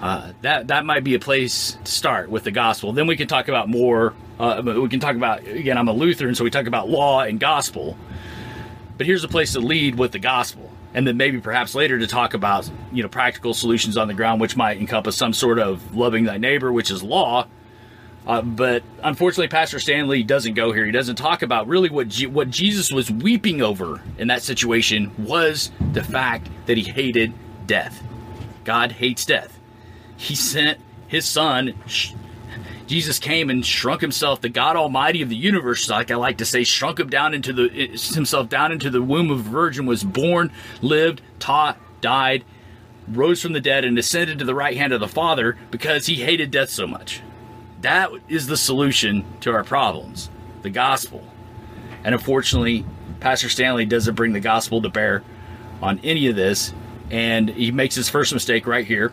Uh, 0.00 0.32
that 0.42 0.68
that 0.68 0.84
might 0.84 1.02
be 1.02 1.14
a 1.14 1.18
place 1.18 1.76
to 1.82 1.90
start 1.90 2.30
with 2.30 2.44
the 2.44 2.52
gospel. 2.52 2.92
Then 2.92 3.08
we 3.08 3.16
can 3.16 3.26
talk 3.26 3.48
about 3.48 3.68
more. 3.68 4.14
Uh, 4.38 4.62
we 4.64 4.88
can 4.88 5.00
talk 5.00 5.16
about 5.16 5.44
again. 5.44 5.76
I'm 5.76 5.88
a 5.88 5.92
Lutheran, 5.92 6.36
so 6.36 6.44
we 6.44 6.50
talk 6.50 6.66
about 6.66 6.88
law 6.88 7.22
and 7.22 7.40
gospel. 7.40 7.96
But 8.98 9.06
here's 9.06 9.24
a 9.24 9.28
place 9.28 9.54
to 9.54 9.60
lead 9.60 9.96
with 9.96 10.12
the 10.12 10.18
gospel, 10.18 10.70
and 10.92 11.06
then 11.06 11.16
maybe 11.16 11.40
perhaps 11.40 11.74
later 11.74 11.98
to 11.98 12.06
talk 12.06 12.34
about 12.34 12.70
you 12.92 13.02
know 13.02 13.08
practical 13.08 13.54
solutions 13.54 13.96
on 13.96 14.08
the 14.08 14.14
ground, 14.14 14.40
which 14.40 14.56
might 14.56 14.78
encompass 14.78 15.16
some 15.16 15.32
sort 15.32 15.58
of 15.58 15.96
loving 15.96 16.24
thy 16.24 16.36
neighbor, 16.36 16.72
which 16.72 16.90
is 16.90 17.02
law. 17.02 17.46
Uh, 18.26 18.42
but 18.42 18.82
unfortunately, 19.02 19.48
Pastor 19.48 19.80
Stanley 19.80 20.22
doesn't 20.22 20.52
go 20.52 20.72
here. 20.72 20.84
He 20.84 20.92
doesn't 20.92 21.16
talk 21.16 21.40
about 21.40 21.66
really 21.66 21.88
what 21.88 22.12
what 22.24 22.50
Jesus 22.50 22.90
was 22.90 23.10
weeping 23.10 23.62
over 23.62 24.02
in 24.18 24.28
that 24.28 24.42
situation 24.42 25.12
was 25.16 25.70
the 25.92 26.04
fact 26.04 26.48
that 26.66 26.76
he 26.76 26.84
hated 26.84 27.32
death. 27.66 28.02
God 28.64 28.92
hates 28.92 29.24
death 29.24 29.58
he 30.18 30.34
sent 30.34 30.78
his 31.06 31.26
son. 31.26 31.74
Jesus 32.88 33.18
came 33.18 33.50
and 33.50 33.64
shrunk 33.64 34.00
himself, 34.00 34.40
the 34.40 34.48
God 34.48 34.74
Almighty 34.74 35.20
of 35.20 35.28
the 35.28 35.36
universe, 35.36 35.90
like 35.90 36.10
I 36.10 36.14
like 36.16 36.38
to 36.38 36.46
say, 36.46 36.64
shrunk 36.64 36.98
him 36.98 37.10
down 37.10 37.34
into 37.34 37.52
the 37.52 37.68
himself 38.14 38.48
down 38.48 38.72
into 38.72 38.88
the 38.88 39.02
womb 39.02 39.30
of 39.30 39.40
a 39.40 39.50
virgin, 39.50 39.84
was 39.84 40.02
born, 40.02 40.50
lived, 40.80 41.20
taught, 41.38 41.78
died, 42.00 42.44
rose 43.06 43.42
from 43.42 43.52
the 43.52 43.60
dead, 43.60 43.84
and 43.84 43.98
ascended 43.98 44.38
to 44.38 44.46
the 44.46 44.54
right 44.54 44.74
hand 44.74 44.94
of 44.94 45.00
the 45.00 45.06
Father 45.06 45.58
because 45.70 46.06
he 46.06 46.14
hated 46.14 46.50
death 46.50 46.70
so 46.70 46.86
much. 46.86 47.20
That 47.82 48.10
is 48.26 48.46
the 48.46 48.56
solution 48.56 49.24
to 49.40 49.52
our 49.52 49.64
problems, 49.64 50.30
the 50.62 50.70
gospel. 50.70 51.22
And 52.04 52.14
unfortunately, 52.14 52.86
Pastor 53.20 53.50
Stanley 53.50 53.84
doesn't 53.84 54.14
bring 54.14 54.32
the 54.32 54.40
gospel 54.40 54.80
to 54.80 54.88
bear 54.88 55.22
on 55.82 56.00
any 56.02 56.28
of 56.28 56.36
this, 56.36 56.72
and 57.10 57.50
he 57.50 57.70
makes 57.70 57.94
his 57.94 58.08
first 58.08 58.32
mistake 58.32 58.66
right 58.66 58.86
here 58.86 59.12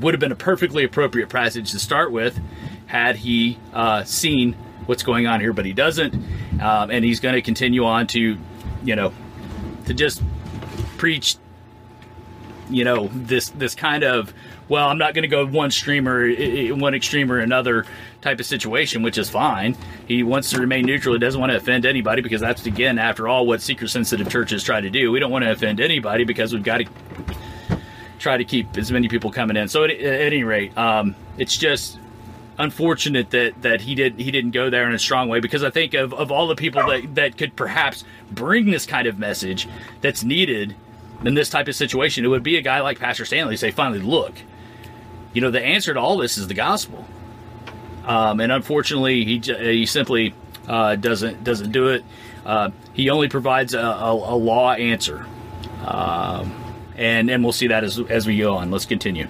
would 0.00 0.14
have 0.14 0.20
been 0.20 0.32
a 0.32 0.36
perfectly 0.36 0.84
appropriate 0.84 1.28
passage 1.28 1.72
to 1.72 1.78
start 1.78 2.12
with 2.12 2.38
had 2.86 3.16
he 3.16 3.58
uh, 3.72 4.04
seen 4.04 4.54
what's 4.86 5.02
going 5.02 5.26
on 5.26 5.40
here, 5.40 5.52
but 5.52 5.64
he 5.64 5.72
doesn't, 5.72 6.14
um, 6.60 6.90
and 6.90 7.04
he's 7.04 7.20
going 7.20 7.34
to 7.34 7.42
continue 7.42 7.84
on 7.84 8.06
to, 8.06 8.38
you 8.84 8.96
know, 8.96 9.12
to 9.86 9.94
just 9.94 10.22
preach, 10.96 11.36
you 12.70 12.84
know, 12.84 13.08
this 13.12 13.50
this 13.50 13.74
kind 13.74 14.04
of 14.04 14.32
well, 14.68 14.88
I'm 14.88 14.98
not 14.98 15.14
going 15.14 15.22
to 15.22 15.28
go 15.28 15.46
one 15.46 15.70
streamer, 15.70 16.28
one 16.74 16.94
extreme 16.94 17.30
or 17.30 17.38
another 17.38 17.86
type 18.20 18.40
of 18.40 18.46
situation, 18.46 19.02
which 19.02 19.16
is 19.16 19.30
fine. 19.30 19.76
He 20.08 20.24
wants 20.24 20.50
to 20.50 20.60
remain 20.60 20.86
neutral. 20.86 21.14
He 21.14 21.20
doesn't 21.20 21.40
want 21.40 21.52
to 21.52 21.56
offend 21.56 21.86
anybody 21.86 22.20
because 22.20 22.40
that's 22.40 22.66
again, 22.66 22.98
after 22.98 23.28
all, 23.28 23.46
what 23.46 23.62
seeker 23.62 23.86
sensitive 23.86 24.28
churches 24.28 24.64
try 24.64 24.80
to 24.80 24.90
do. 24.90 25.12
We 25.12 25.20
don't 25.20 25.30
want 25.30 25.44
to 25.44 25.52
offend 25.52 25.80
anybody 25.80 26.24
because 26.24 26.52
we've 26.52 26.64
got 26.64 26.78
to 26.78 26.86
try 28.18 28.36
to 28.36 28.44
keep 28.44 28.76
as 28.76 28.90
many 28.90 29.08
people 29.08 29.30
coming 29.30 29.56
in. 29.56 29.68
So 29.68 29.84
at, 29.84 29.90
at 29.90 30.20
any 30.20 30.44
rate, 30.44 30.76
um, 30.76 31.14
it's 31.38 31.56
just 31.56 31.98
unfortunate 32.58 33.30
that 33.30 33.60
that 33.62 33.82
he 33.82 33.94
did 33.94 34.18
he 34.18 34.30
didn't 34.30 34.52
go 34.52 34.70
there 34.70 34.88
in 34.88 34.94
a 34.94 34.98
strong 34.98 35.28
way 35.28 35.40
because 35.40 35.62
I 35.62 35.68
think 35.68 35.92
of, 35.92 36.14
of 36.14 36.32
all 36.32 36.48
the 36.48 36.56
people 36.56 36.86
that 36.86 37.14
that 37.14 37.36
could 37.36 37.54
perhaps 37.54 38.04
bring 38.30 38.70
this 38.70 38.86
kind 38.86 39.06
of 39.06 39.18
message 39.18 39.68
that's 40.00 40.24
needed 40.24 40.74
in 41.24 41.34
this 41.34 41.48
type 41.48 41.68
of 41.68 41.74
situation, 41.74 42.24
it 42.24 42.28
would 42.28 42.42
be 42.42 42.56
a 42.56 42.62
guy 42.62 42.80
like 42.80 42.98
Pastor 42.98 43.24
Stanley 43.24 43.56
say, 43.56 43.70
finally, 43.70 44.00
look, 44.00 44.34
you 45.32 45.40
know, 45.40 45.50
the 45.50 45.62
answer 45.62 45.94
to 45.94 46.00
all 46.00 46.18
this 46.18 46.36
is 46.38 46.48
the 46.48 46.54
gospel. 46.54 47.06
Um, 48.04 48.40
and 48.40 48.52
unfortunately, 48.52 49.24
he 49.24 49.38
he 49.38 49.86
simply 49.86 50.34
uh, 50.68 50.96
doesn't 50.96 51.42
doesn't 51.44 51.72
do 51.72 51.88
it. 51.88 52.04
Uh, 52.44 52.70
he 52.92 53.10
only 53.10 53.28
provides 53.28 53.74
a, 53.74 53.80
a, 53.80 54.12
a 54.12 54.36
law 54.36 54.72
answer. 54.72 55.26
Um, 55.84 56.54
and 56.96 57.30
and 57.30 57.42
we'll 57.42 57.52
see 57.52 57.68
that 57.68 57.84
as 57.84 57.98
as 58.10 58.26
we 58.26 58.38
go 58.38 58.54
on. 58.54 58.70
Let's 58.70 58.86
continue. 58.86 59.28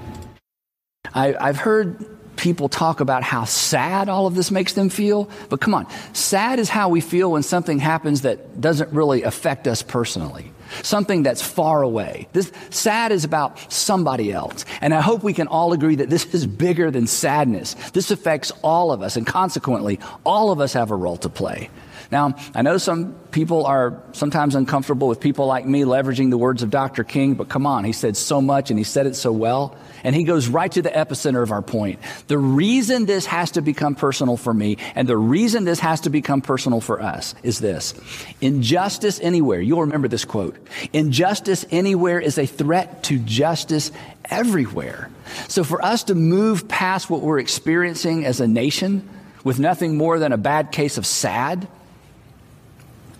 I, 1.14 1.34
I've 1.40 1.56
heard 1.56 2.04
people 2.36 2.68
talk 2.68 3.00
about 3.00 3.22
how 3.22 3.44
sad 3.44 4.08
all 4.08 4.26
of 4.26 4.34
this 4.34 4.50
makes 4.50 4.74
them 4.74 4.88
feel, 4.88 5.28
but 5.48 5.60
come 5.60 5.74
on, 5.74 5.86
sad 6.12 6.58
is 6.58 6.68
how 6.68 6.88
we 6.88 7.00
feel 7.00 7.32
when 7.32 7.42
something 7.42 7.78
happens 7.78 8.22
that 8.22 8.60
doesn't 8.60 8.92
really 8.92 9.22
affect 9.22 9.66
us 9.66 9.82
personally. 9.82 10.52
Something 10.82 11.22
that's 11.22 11.40
far 11.40 11.82
away. 11.82 12.28
This 12.32 12.52
sad 12.70 13.12
is 13.12 13.24
about 13.24 13.72
somebody 13.72 14.32
else. 14.32 14.64
And 14.80 14.92
I 14.92 15.00
hope 15.00 15.22
we 15.22 15.32
can 15.32 15.46
all 15.46 15.72
agree 15.72 15.94
that 15.96 16.10
this 16.10 16.34
is 16.34 16.46
bigger 16.46 16.90
than 16.90 17.06
sadness. 17.06 17.74
This 17.92 18.10
affects 18.10 18.50
all 18.62 18.92
of 18.92 19.00
us, 19.00 19.16
and 19.16 19.26
consequently, 19.26 20.00
all 20.24 20.50
of 20.50 20.60
us 20.60 20.72
have 20.72 20.90
a 20.90 20.96
role 20.96 21.16
to 21.18 21.28
play. 21.28 21.70
Now, 22.10 22.36
I 22.54 22.62
know 22.62 22.78
some 22.78 23.14
people 23.30 23.66
are 23.66 24.00
sometimes 24.12 24.54
uncomfortable 24.54 25.08
with 25.08 25.20
people 25.20 25.46
like 25.46 25.66
me 25.66 25.82
leveraging 25.82 26.30
the 26.30 26.38
words 26.38 26.62
of 26.62 26.70
Dr. 26.70 27.04
King, 27.04 27.34
but 27.34 27.48
come 27.48 27.66
on, 27.66 27.84
he 27.84 27.92
said 27.92 28.16
so 28.16 28.40
much 28.40 28.70
and 28.70 28.78
he 28.78 28.84
said 28.84 29.06
it 29.06 29.14
so 29.16 29.32
well. 29.32 29.76
And 30.04 30.14
he 30.14 30.24
goes 30.24 30.48
right 30.48 30.70
to 30.72 30.82
the 30.82 30.90
epicenter 30.90 31.42
of 31.42 31.50
our 31.50 31.62
point. 31.62 31.98
The 32.28 32.38
reason 32.38 33.06
this 33.06 33.26
has 33.26 33.50
to 33.52 33.60
become 33.60 33.94
personal 33.94 34.36
for 34.36 34.54
me 34.54 34.78
and 34.94 35.08
the 35.08 35.16
reason 35.16 35.64
this 35.64 35.80
has 35.80 36.02
to 36.02 36.10
become 36.10 36.40
personal 36.40 36.80
for 36.80 37.02
us 37.02 37.34
is 37.42 37.58
this. 37.58 37.94
Injustice 38.40 39.20
anywhere, 39.20 39.60
you'll 39.60 39.82
remember 39.82 40.08
this 40.08 40.24
quote. 40.24 40.56
Injustice 40.92 41.66
anywhere 41.70 42.20
is 42.20 42.38
a 42.38 42.46
threat 42.46 43.02
to 43.04 43.18
justice 43.18 43.90
everywhere. 44.30 45.10
So 45.48 45.64
for 45.64 45.84
us 45.84 46.04
to 46.04 46.14
move 46.14 46.68
past 46.68 47.10
what 47.10 47.20
we're 47.20 47.38
experiencing 47.38 48.24
as 48.24 48.40
a 48.40 48.46
nation 48.46 49.08
with 49.44 49.58
nothing 49.58 49.96
more 49.96 50.18
than 50.18 50.32
a 50.32 50.36
bad 50.36 50.72
case 50.72 50.98
of 50.98 51.06
sad, 51.06 51.68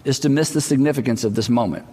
is 0.06 0.20
to 0.20 0.28
miss 0.28 0.50
the 0.50 0.60
significance 0.60 1.24
of 1.24 1.34
this 1.34 1.48
moment. 1.48 1.86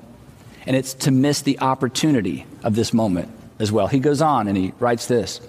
And 0.65 0.75
it's 0.75 0.93
to 0.96 1.12
miss 1.12 1.41
the 1.41 1.60
opportunity 1.60 2.46
of 2.63 2.75
this 2.75 2.93
moment 2.93 3.29
as 3.60 3.72
well. 3.72 3.88
He 3.88 4.00
goes 4.00 4.22
on 4.22 4.48
and 4.48 4.55
he 4.55 4.74
writes 4.79 5.08
this. 5.08 5.41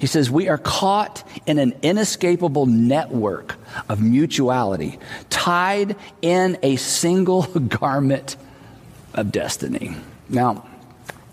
He 0.00 0.06
says, 0.06 0.30
We 0.30 0.48
are 0.48 0.58
caught 0.58 1.26
in 1.46 1.58
an 1.58 1.74
inescapable 1.82 2.66
network 2.66 3.56
of 3.88 4.00
mutuality, 4.00 4.98
tied 5.30 5.96
in 6.22 6.58
a 6.62 6.76
single 6.76 7.42
garment 7.68 8.36
of 9.14 9.32
destiny. 9.32 9.96
Now, 10.28 10.66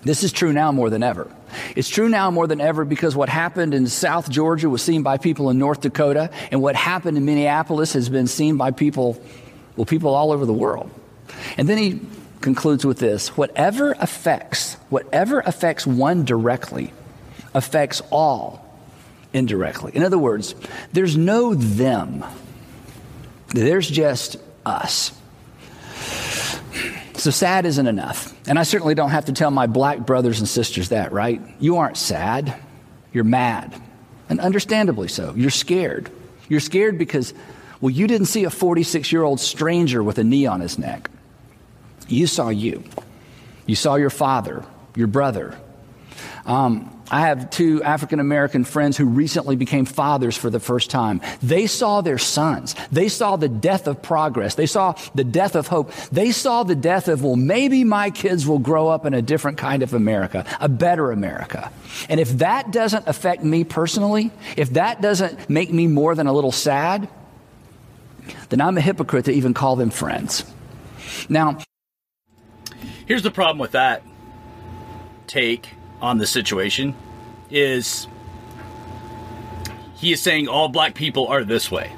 this 0.03 0.24
is 0.24 0.32
true 0.32 0.53
now 0.53 0.72
more 0.72 0.89
than 0.89 1.03
ever. 1.03 1.29
It's 1.75 1.89
true 1.89 2.10
now 2.10 2.32
more 2.32 2.48
than 2.48 2.62
ever 2.62 2.86
because 2.86 3.15
what 3.15 3.29
happened 3.29 3.74
in 3.74 3.88
South 3.88 4.29
Georgia 4.29 4.70
was 4.70 4.82
seen 4.82 5.03
by 5.03 5.17
people 5.17 5.50
in 5.50 5.58
North 5.58 5.82
Dakota, 5.82 6.29
and 6.51 6.62
what 6.62 6.75
happened 6.75 7.17
in 7.17 7.25
Minneapolis 7.25 7.94
has 7.94 8.10
been 8.10 8.27
seen 8.27 8.58
by 8.58 8.72
people 8.72 9.22
well, 9.75 9.86
people 9.86 10.13
all 10.15 10.32
over 10.32 10.46
the 10.46 10.53
world. 10.53 10.89
And 11.58 11.67
then 11.67 11.77
he 11.77 12.01
concludes 12.41 12.86
with 12.86 13.00
this 13.00 13.29
whatever 13.29 13.96
affects, 14.00 14.75
whatever 14.89 15.39
affects 15.39 15.88
one 15.88 16.25
directly, 16.25 16.94
affects 17.53 18.01
all 18.12 18.65
indirectly. 19.34 19.91
In 19.96 20.03
other 20.03 20.17
words, 20.17 20.55
there's 20.94 21.17
no 21.17 21.53
them 21.53 22.24
There's 23.50 23.89
just 23.89 24.38
us. 24.65 25.12
So 27.13 27.32
sad 27.32 27.65
isn't 27.65 27.88
enough. 27.88 28.36
And 28.48 28.60
I 28.60 28.63
certainly 28.63 28.96
don't 28.96 29.12
have 29.12 29.25
to 29.25 29.34
tell 29.34 29.50
my 29.50 29.67
black 29.67 30.00
brothers 30.00 30.39
and 30.39 30.48
sisters 30.48 30.89
that, 30.89 31.13
right? 31.13 31.41
You 31.60 31.77
aren't 31.77 31.98
sad. 31.98 32.53
You're 33.13 33.24
mad. 33.24 33.74
And 34.27 34.39
understandably 34.41 35.08
so. 35.08 35.34
You're 35.36 35.51
scared. 35.51 36.12
You're 36.50 36.60
scared 36.60 36.98
because, 36.98 37.34
well, 37.82 37.89
you 37.91 38.08
didn't 38.08 38.27
see 38.27 38.44
a 38.44 38.50
46 38.50 39.12
year 39.12 39.24
old 39.24 39.39
stranger 39.39 40.03
with 40.03 40.17
a 40.17 40.24
knee 40.24 40.46
on 40.46 40.62
his 40.62 40.77
neck. 40.79 41.10
You 42.08 42.27
saw 42.27 42.50
you. 42.50 42.84
You 43.65 43.75
saw 43.75 43.96
your 43.96 44.10
father, 44.10 44.63
your 44.96 45.08
brother. 45.08 45.58
Um, 46.46 46.91
I 47.10 47.22
have 47.22 47.50
two 47.51 47.84
African 47.84 48.20
American 48.20 48.63
friends 48.63 48.98
who 48.98 49.05
recently 49.05 49.55
became 49.55 49.86
fathers 49.86 50.36
for 50.36 50.50
the 50.50 50.60
first 50.60 50.89
time. 50.89 51.22
They 51.41 51.67
saw 51.67 52.01
their 52.01 52.17
sons. 52.17 52.75
They 52.91 53.10
saw 53.10 53.36
the 53.36 53.50
death 53.50 53.88
of 53.88 54.01
progress. 54.01 54.55
They 54.55 54.65
saw 54.65 54.96
the 55.13 55.24
death 55.24 55.55
of 55.55 55.67
hope. 55.67 55.91
They 56.12 56.32
saw 56.32 56.63
the 56.63 56.75
death 56.75 57.08
of, 57.08 57.24
well, 57.24 57.36
maybe 57.36 57.84
my 57.84 58.10
kids 58.10 58.48
will 58.48 58.60
grow 58.60 58.88
up 58.88 59.05
in 59.05 59.13
a 59.13 59.22
different 59.22 59.58
kind 59.58 59.84
of 59.84 59.94
America, 59.94 60.46
a 60.60 60.70
better 60.70 61.12
America. 61.12 61.72
And 62.10 62.20
if 62.20 62.39
that 62.39 62.72
doesn't 62.72 63.08
affect 63.08 63.44
me 63.44 63.63
personally, 63.63 64.32
if 64.58 64.72
that 64.72 65.01
doesn't 65.01 65.50
make 65.50 65.72
me 65.72 65.88
more 65.88 66.15
than 66.15 66.25
a 66.25 66.34
little 66.34 66.51
sad, 66.51 67.08
then 68.50 68.62
I'm 68.62 68.77
a 68.77 68.82
hypocrite 68.82 69.25
to 69.25 69.32
even 69.32 69.53
call 69.53 69.75
them 69.75 69.89
friends. 69.89 70.46
Now, 71.29 71.60
Here's 73.05 73.22
the 73.22 73.32
problem 73.32 73.60
with 73.60 73.72
that 73.72 74.01
take 75.27 75.70
on 76.01 76.17
the 76.17 76.25
situation 76.25 76.96
is 77.50 78.08
he 79.96 80.12
is 80.12 80.22
saying 80.22 80.48
all 80.48 80.70
black 80.70 80.96
people 80.96 81.27
are 81.27 81.44
this 81.44 81.70
way. 81.72 81.91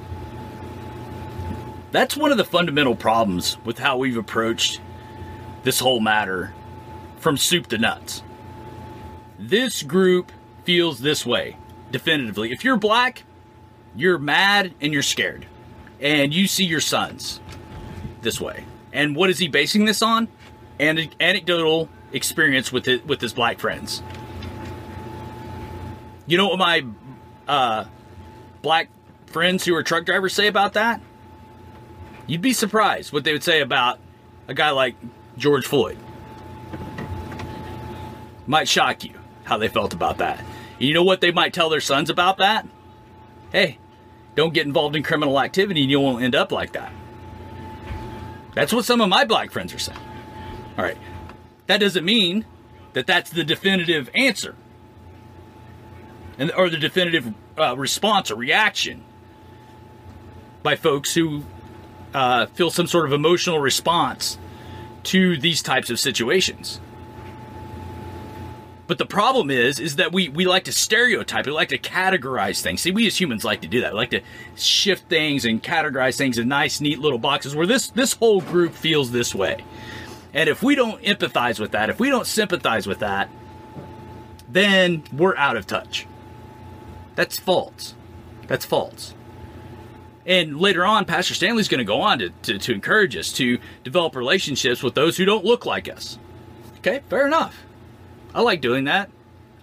That's 1.91 2.17
one 2.17 2.31
of 2.31 2.37
the 2.37 2.43
fundamental 2.43 2.95
problems 2.95 3.57
with 3.63 3.79
how 3.79 3.97
we've 3.97 4.17
approached 4.17 4.81
this 5.63 5.79
whole 5.79 5.99
matter 6.01 6.53
from 7.19 7.37
soup 7.37 7.67
to 7.67 7.77
nuts. 7.77 8.21
This 9.39 9.83
group 9.83 10.31
feels 10.65 10.99
this 10.99 11.25
way 11.25 11.57
definitively. 11.91 12.51
If 12.51 12.65
you're 12.65 12.77
black, 12.77 13.23
you're 13.95 14.17
mad 14.17 14.73
and 14.81 14.91
you're 14.91 15.03
scared. 15.03 15.45
And 15.99 16.33
you 16.33 16.47
see 16.47 16.65
your 16.65 16.79
sons 16.79 17.39
this 18.21 18.39
way. 18.39 18.65
And 18.93 19.15
what 19.15 19.29
is 19.29 19.39
he 19.39 19.47
basing 19.47 19.85
this 19.85 20.01
on? 20.01 20.27
An- 20.79 21.11
anecdotal 21.19 21.89
experience 22.11 22.71
with 22.71 22.87
it 22.87 23.05
with 23.05 23.21
his 23.21 23.33
black 23.33 23.59
friends. 23.59 24.01
You 26.25 26.37
know 26.37 26.49
what 26.49 26.59
my 26.59 26.85
uh, 27.47 27.85
black 28.61 28.89
friends 29.27 29.65
who 29.65 29.75
are 29.75 29.83
truck 29.83 30.05
drivers 30.05 30.33
say 30.33 30.47
about 30.47 30.73
that? 30.73 31.01
You'd 32.27 32.41
be 32.41 32.53
surprised 32.53 33.13
what 33.13 33.23
they 33.23 33.31
would 33.31 33.43
say 33.43 33.61
about 33.61 33.99
a 34.47 34.53
guy 34.53 34.71
like 34.71 34.95
George 35.37 35.65
Floyd. 35.65 35.97
Might 38.45 38.67
shock 38.67 39.03
you 39.03 39.13
how 39.45 39.57
they 39.57 39.67
felt 39.69 39.93
about 39.93 40.17
that. 40.17 40.43
You 40.79 40.93
know 40.93 41.03
what 41.03 41.21
they 41.21 41.31
might 41.31 41.53
tell 41.53 41.69
their 41.69 41.81
sons 41.81 42.09
about 42.09 42.37
that? 42.37 42.67
Hey, 43.51 43.77
don't 44.37 44.53
get 44.53 44.67
involved 44.67 44.95
in 44.95 45.01
criminal 45.01 45.41
activity 45.41 45.81
and 45.81 45.89
you 45.89 45.99
won't 45.99 46.23
end 46.23 46.35
up 46.35 46.51
like 46.51 46.73
that. 46.73 46.93
That's 48.53 48.71
what 48.71 48.85
some 48.85 49.01
of 49.01 49.09
my 49.09 49.25
black 49.25 49.51
friends 49.51 49.73
are 49.73 49.79
saying. 49.79 49.99
All 50.77 50.85
right. 50.85 50.97
That 51.65 51.79
doesn't 51.79 52.05
mean 52.05 52.45
that 52.93 53.07
that's 53.07 53.31
the 53.31 53.43
definitive 53.43 54.11
answer 54.13 54.55
and 56.37 56.51
or 56.51 56.69
the 56.69 56.77
definitive 56.77 57.33
uh, 57.57 57.75
response 57.75 58.29
or 58.29 58.35
reaction 58.35 59.03
by 60.61 60.75
folks 60.75 61.15
who 61.15 61.43
uh, 62.13 62.45
feel 62.45 62.69
some 62.69 62.85
sort 62.85 63.07
of 63.07 63.13
emotional 63.13 63.57
response 63.57 64.37
to 65.03 65.37
these 65.37 65.63
types 65.63 65.89
of 65.89 65.99
situations. 65.99 66.79
But 68.87 68.97
the 68.97 69.05
problem 69.05 69.51
is, 69.51 69.79
is 69.79 69.97
that 69.97 70.13
we, 70.13 70.29
we 70.29 70.45
like 70.45 70.63
to 70.63 70.71
stereotype, 70.71 71.45
we 71.45 71.51
like 71.51 71.69
to 71.69 71.77
categorize 71.77 72.61
things. 72.61 72.81
See, 72.81 72.91
we 72.91 73.05
as 73.05 73.19
humans 73.19 73.43
like 73.43 73.61
to 73.61 73.67
do 73.67 73.81
that. 73.81 73.91
We 73.91 73.97
like 73.97 74.11
to 74.11 74.21
shift 74.55 75.09
things 75.09 75.43
and 75.43 75.61
categorize 75.61 76.17
things 76.17 76.37
in 76.37 76.47
nice, 76.47 76.79
neat 76.79 76.99
little 76.99 77.19
boxes 77.19 77.53
where 77.53 77.67
this 77.67 77.89
this 77.89 78.13
whole 78.13 78.39
group 78.39 78.73
feels 78.73 79.11
this 79.11 79.35
way. 79.35 79.63
And 80.33 80.49
if 80.49 80.63
we 80.63 80.75
don't 80.75 81.01
empathize 81.03 81.59
with 81.59 81.71
that, 81.71 81.89
if 81.89 81.99
we 81.99 82.09
don't 82.09 82.27
sympathize 82.27 82.87
with 82.87 82.99
that, 82.99 83.29
then 84.49 85.03
we're 85.11 85.35
out 85.35 85.57
of 85.57 85.67
touch. 85.67 86.07
That's 87.15 87.39
false. 87.39 87.95
That's 88.47 88.65
false. 88.65 89.13
And 90.25 90.59
later 90.59 90.85
on, 90.85 91.05
Pastor 91.05 91.33
Stanley's 91.33 91.67
going 91.67 91.79
to 91.79 91.85
go 91.85 92.01
on 92.01 92.19
to, 92.19 92.29
to, 92.43 92.57
to 92.59 92.73
encourage 92.73 93.15
us 93.15 93.31
to 93.33 93.59
develop 93.83 94.15
relationships 94.15 94.83
with 94.83 94.93
those 94.93 95.17
who 95.17 95.25
don't 95.25 95.45
look 95.45 95.65
like 95.65 95.89
us. 95.89 96.19
Okay, 96.79 97.01
fair 97.09 97.25
enough. 97.25 97.66
I 98.37 98.41
like 98.41 98.61
doing 98.61 98.83
that. 98.83 99.09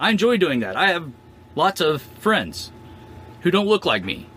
I 0.00 0.10
enjoy 0.10 0.36
doing 0.36 0.58
that. 0.58 0.74
I 0.74 0.88
have 0.88 1.12
lots 1.54 1.80
of 1.80 2.02
friends 2.02 2.72
who 3.42 3.52
don't 3.52 3.68
look 3.68 3.86
like 3.86 4.04
me. 4.04 4.28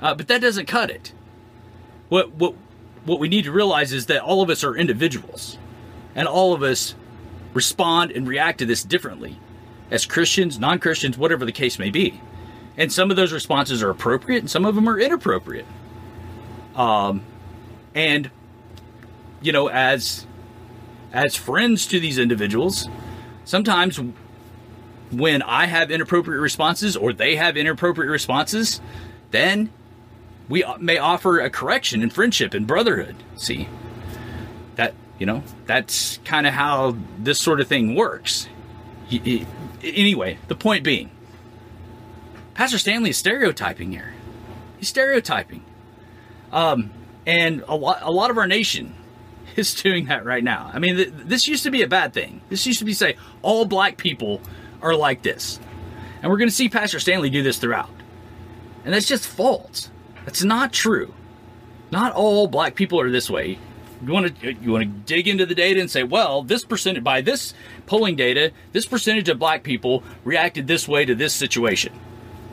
Uh, 0.00 0.14
but 0.14 0.26
that 0.28 0.40
doesn't 0.40 0.64
cut 0.64 0.88
it. 0.88 1.12
What, 2.08 2.32
what, 2.32 2.54
what 3.04 3.20
we 3.20 3.28
need 3.28 3.44
to 3.44 3.52
realize 3.52 3.92
is 3.92 4.06
that 4.06 4.22
all 4.22 4.40
of 4.40 4.48
us 4.48 4.64
are 4.64 4.74
individuals. 4.74 5.58
And 6.14 6.26
all 6.26 6.54
of 6.54 6.62
us 6.62 6.94
respond 7.52 8.10
and 8.10 8.26
react 8.26 8.60
to 8.60 8.64
this 8.64 8.82
differently 8.82 9.38
as 9.90 10.06
Christians, 10.06 10.58
non 10.58 10.78
Christians, 10.78 11.18
whatever 11.18 11.44
the 11.44 11.52
case 11.52 11.78
may 11.78 11.90
be. 11.90 12.22
And 12.78 12.90
some 12.90 13.10
of 13.10 13.18
those 13.18 13.34
responses 13.34 13.82
are 13.82 13.90
appropriate 13.90 14.38
and 14.38 14.50
some 14.50 14.64
of 14.64 14.74
them 14.74 14.88
are 14.88 14.98
inappropriate. 14.98 15.66
Um, 16.74 17.22
and, 17.94 18.30
you 19.42 19.52
know, 19.52 19.68
as 19.68 20.26
as 21.12 21.36
friends 21.36 21.86
to 21.88 22.00
these 22.00 22.18
individuals, 22.18 22.88
sometimes 23.50 24.00
when 25.10 25.42
I 25.42 25.66
have 25.66 25.90
inappropriate 25.90 26.40
responses 26.40 26.96
or 26.96 27.12
they 27.12 27.34
have 27.34 27.56
inappropriate 27.56 28.08
responses, 28.08 28.80
then 29.32 29.70
we 30.48 30.64
may 30.78 30.98
offer 30.98 31.40
a 31.40 31.50
correction 31.50 32.00
in 32.00 32.10
friendship 32.10 32.54
and 32.54 32.64
brotherhood. 32.64 33.16
See, 33.34 33.68
that, 34.76 34.94
you 35.18 35.26
know, 35.26 35.42
that's 35.66 36.18
kind 36.24 36.46
of 36.46 36.54
how 36.54 36.96
this 37.18 37.40
sort 37.40 37.60
of 37.60 37.66
thing 37.66 37.96
works. 37.96 38.48
Anyway, 39.82 40.38
the 40.46 40.54
point 40.54 40.84
being, 40.84 41.10
Pastor 42.54 42.78
Stanley 42.78 43.10
is 43.10 43.16
stereotyping 43.16 43.90
here. 43.90 44.14
He's 44.78 44.88
stereotyping. 44.88 45.64
Um, 46.52 46.92
and 47.26 47.64
a 47.66 47.74
lot, 47.74 47.98
a 48.02 48.12
lot 48.12 48.30
of 48.30 48.38
our 48.38 48.46
nation 48.46 48.94
is 49.56 49.74
doing 49.74 50.06
that 50.06 50.24
right 50.24 50.44
now. 50.44 50.70
I 50.72 50.78
mean, 50.78 50.96
th- 50.96 51.12
this 51.12 51.46
used 51.48 51.62
to 51.64 51.70
be 51.70 51.82
a 51.82 51.88
bad 51.88 52.12
thing. 52.12 52.40
This 52.48 52.66
used 52.66 52.78
to 52.78 52.84
be 52.84 52.94
say 52.94 53.16
all 53.42 53.64
black 53.64 53.96
people 53.96 54.40
are 54.82 54.94
like 54.94 55.22
this, 55.22 55.60
and 56.22 56.30
we're 56.30 56.38
going 56.38 56.48
to 56.48 56.54
see 56.54 56.68
Pastor 56.68 57.00
Stanley 57.00 57.30
do 57.30 57.42
this 57.42 57.58
throughout, 57.58 57.90
and 58.84 58.94
that's 58.94 59.08
just 59.08 59.26
false. 59.26 59.90
That's 60.24 60.44
not 60.44 60.72
true. 60.72 61.14
Not 61.90 62.12
all 62.12 62.46
black 62.46 62.74
people 62.74 63.00
are 63.00 63.10
this 63.10 63.28
way. 63.28 63.58
You 64.04 64.12
want 64.12 64.40
to 64.40 64.52
you 64.54 64.72
want 64.72 64.84
to 64.84 64.88
dig 64.88 65.28
into 65.28 65.44
the 65.44 65.54
data 65.54 65.80
and 65.80 65.90
say, 65.90 66.02
well, 66.02 66.42
this 66.42 66.64
percentage 66.64 67.04
by 67.04 67.20
this 67.20 67.52
polling 67.86 68.16
data, 68.16 68.52
this 68.72 68.86
percentage 68.86 69.28
of 69.28 69.38
black 69.38 69.62
people 69.62 70.02
reacted 70.24 70.66
this 70.66 70.88
way 70.88 71.04
to 71.04 71.14
this 71.14 71.34
situation. 71.34 71.92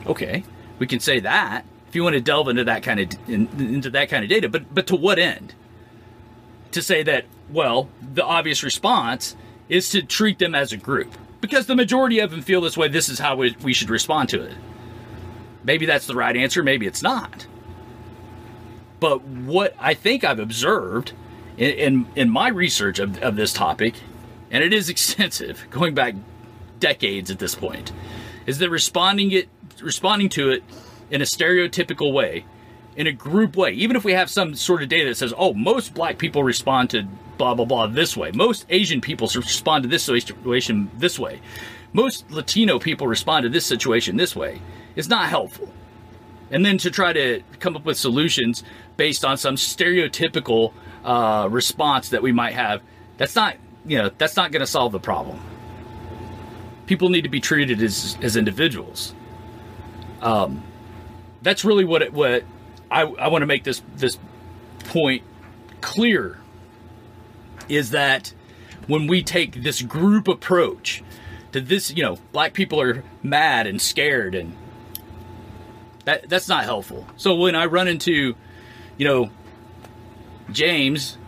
Okay, 0.06 0.44
we 0.78 0.86
can 0.86 1.00
say 1.00 1.20
that 1.20 1.64
if 1.88 1.96
you 1.96 2.04
want 2.04 2.14
to 2.14 2.20
delve 2.20 2.48
into 2.48 2.64
that 2.64 2.82
kind 2.82 3.00
of 3.00 3.28
in, 3.28 3.48
into 3.58 3.90
that 3.90 4.10
kind 4.10 4.22
of 4.22 4.28
data, 4.28 4.48
but 4.48 4.74
but 4.74 4.86
to 4.88 4.96
what 4.96 5.18
end? 5.18 5.54
To 6.72 6.82
say 6.82 7.02
that, 7.02 7.24
well, 7.50 7.88
the 8.00 8.24
obvious 8.24 8.62
response 8.62 9.36
is 9.68 9.90
to 9.90 10.02
treat 10.02 10.38
them 10.38 10.54
as 10.54 10.72
a 10.72 10.76
group. 10.76 11.12
Because 11.40 11.66
the 11.66 11.76
majority 11.76 12.18
of 12.18 12.30
them 12.30 12.42
feel 12.42 12.60
this 12.60 12.76
way, 12.76 12.88
this 12.88 13.08
is 13.08 13.18
how 13.18 13.36
we, 13.36 13.56
we 13.62 13.72
should 13.72 13.90
respond 13.90 14.28
to 14.30 14.42
it. 14.42 14.54
Maybe 15.64 15.86
that's 15.86 16.06
the 16.06 16.14
right 16.14 16.36
answer, 16.36 16.62
maybe 16.62 16.86
it's 16.86 17.02
not. 17.02 17.46
But 19.00 19.22
what 19.22 19.74
I 19.78 19.94
think 19.94 20.24
I've 20.24 20.40
observed 20.40 21.12
in, 21.56 21.70
in, 21.70 22.06
in 22.16 22.30
my 22.30 22.48
research 22.48 22.98
of, 22.98 23.18
of 23.22 23.36
this 23.36 23.52
topic, 23.52 23.94
and 24.50 24.64
it 24.64 24.72
is 24.72 24.88
extensive, 24.88 25.66
going 25.70 25.94
back 25.94 26.14
decades 26.80 27.30
at 27.30 27.38
this 27.38 27.54
point, 27.54 27.92
is 28.46 28.58
that 28.58 28.70
responding 28.70 29.30
it 29.32 29.48
responding 29.82 30.28
to 30.28 30.50
it 30.50 30.64
in 31.10 31.20
a 31.20 31.24
stereotypical 31.24 32.12
way 32.12 32.44
in 32.98 33.06
a 33.06 33.12
group 33.12 33.56
way, 33.56 33.70
even 33.70 33.94
if 33.94 34.04
we 34.04 34.12
have 34.12 34.28
some 34.28 34.56
sort 34.56 34.82
of 34.82 34.88
data 34.88 35.08
that 35.08 35.14
says, 35.14 35.32
oh, 35.38 35.54
most 35.54 35.94
black 35.94 36.18
people 36.18 36.42
respond 36.42 36.90
to 36.90 37.04
blah, 37.38 37.54
blah, 37.54 37.64
blah 37.64 37.86
this 37.86 38.16
way, 38.16 38.32
most 38.32 38.66
Asian 38.70 39.00
people 39.00 39.30
respond 39.36 39.84
to 39.84 39.88
this 39.88 40.02
situation 40.02 40.90
this 40.96 41.16
way, 41.16 41.40
most 41.92 42.28
Latino 42.28 42.80
people 42.80 43.06
respond 43.06 43.44
to 43.44 43.48
this 43.48 43.64
situation 43.64 44.16
this 44.16 44.34
way, 44.34 44.60
it's 44.96 45.06
not 45.06 45.28
helpful. 45.28 45.68
And 46.50 46.66
then 46.66 46.76
to 46.78 46.90
try 46.90 47.12
to 47.12 47.40
come 47.60 47.76
up 47.76 47.84
with 47.84 47.96
solutions 47.96 48.64
based 48.96 49.24
on 49.24 49.36
some 49.36 49.54
stereotypical 49.54 50.72
uh, 51.04 51.46
response 51.48 52.08
that 52.08 52.20
we 52.20 52.32
might 52.32 52.54
have, 52.54 52.82
that's 53.16 53.36
not, 53.36 53.54
you 53.86 53.98
know, 53.98 54.10
that's 54.18 54.34
not 54.34 54.50
going 54.50 54.60
to 54.60 54.66
solve 54.66 54.90
the 54.90 54.98
problem. 54.98 55.38
People 56.86 57.10
need 57.10 57.22
to 57.22 57.28
be 57.28 57.38
treated 57.38 57.80
as, 57.80 58.18
as 58.22 58.36
individuals. 58.36 59.14
Um, 60.20 60.64
that's 61.42 61.64
really 61.64 61.84
what 61.84 62.02
it, 62.02 62.12
what 62.12 62.42
I, 62.90 63.02
I 63.02 63.28
want 63.28 63.42
to 63.42 63.46
make 63.46 63.64
this 63.64 63.82
this 63.96 64.18
point 64.84 65.22
clear 65.80 66.38
is 67.68 67.90
that 67.90 68.32
when 68.86 69.06
we 69.06 69.22
take 69.22 69.62
this 69.62 69.82
group 69.82 70.28
approach 70.28 71.02
to 71.52 71.60
this, 71.60 71.90
you 71.90 72.02
know, 72.02 72.18
black 72.32 72.54
people 72.54 72.80
are 72.80 73.04
mad 73.22 73.66
and 73.66 73.80
scared 73.80 74.34
and 74.34 74.56
that 76.04 76.28
that's 76.28 76.48
not 76.48 76.64
helpful. 76.64 77.06
So 77.16 77.34
when 77.34 77.54
I 77.54 77.66
run 77.66 77.86
into, 77.86 78.34
you 78.96 79.06
know, 79.06 79.30
James, 80.50 81.18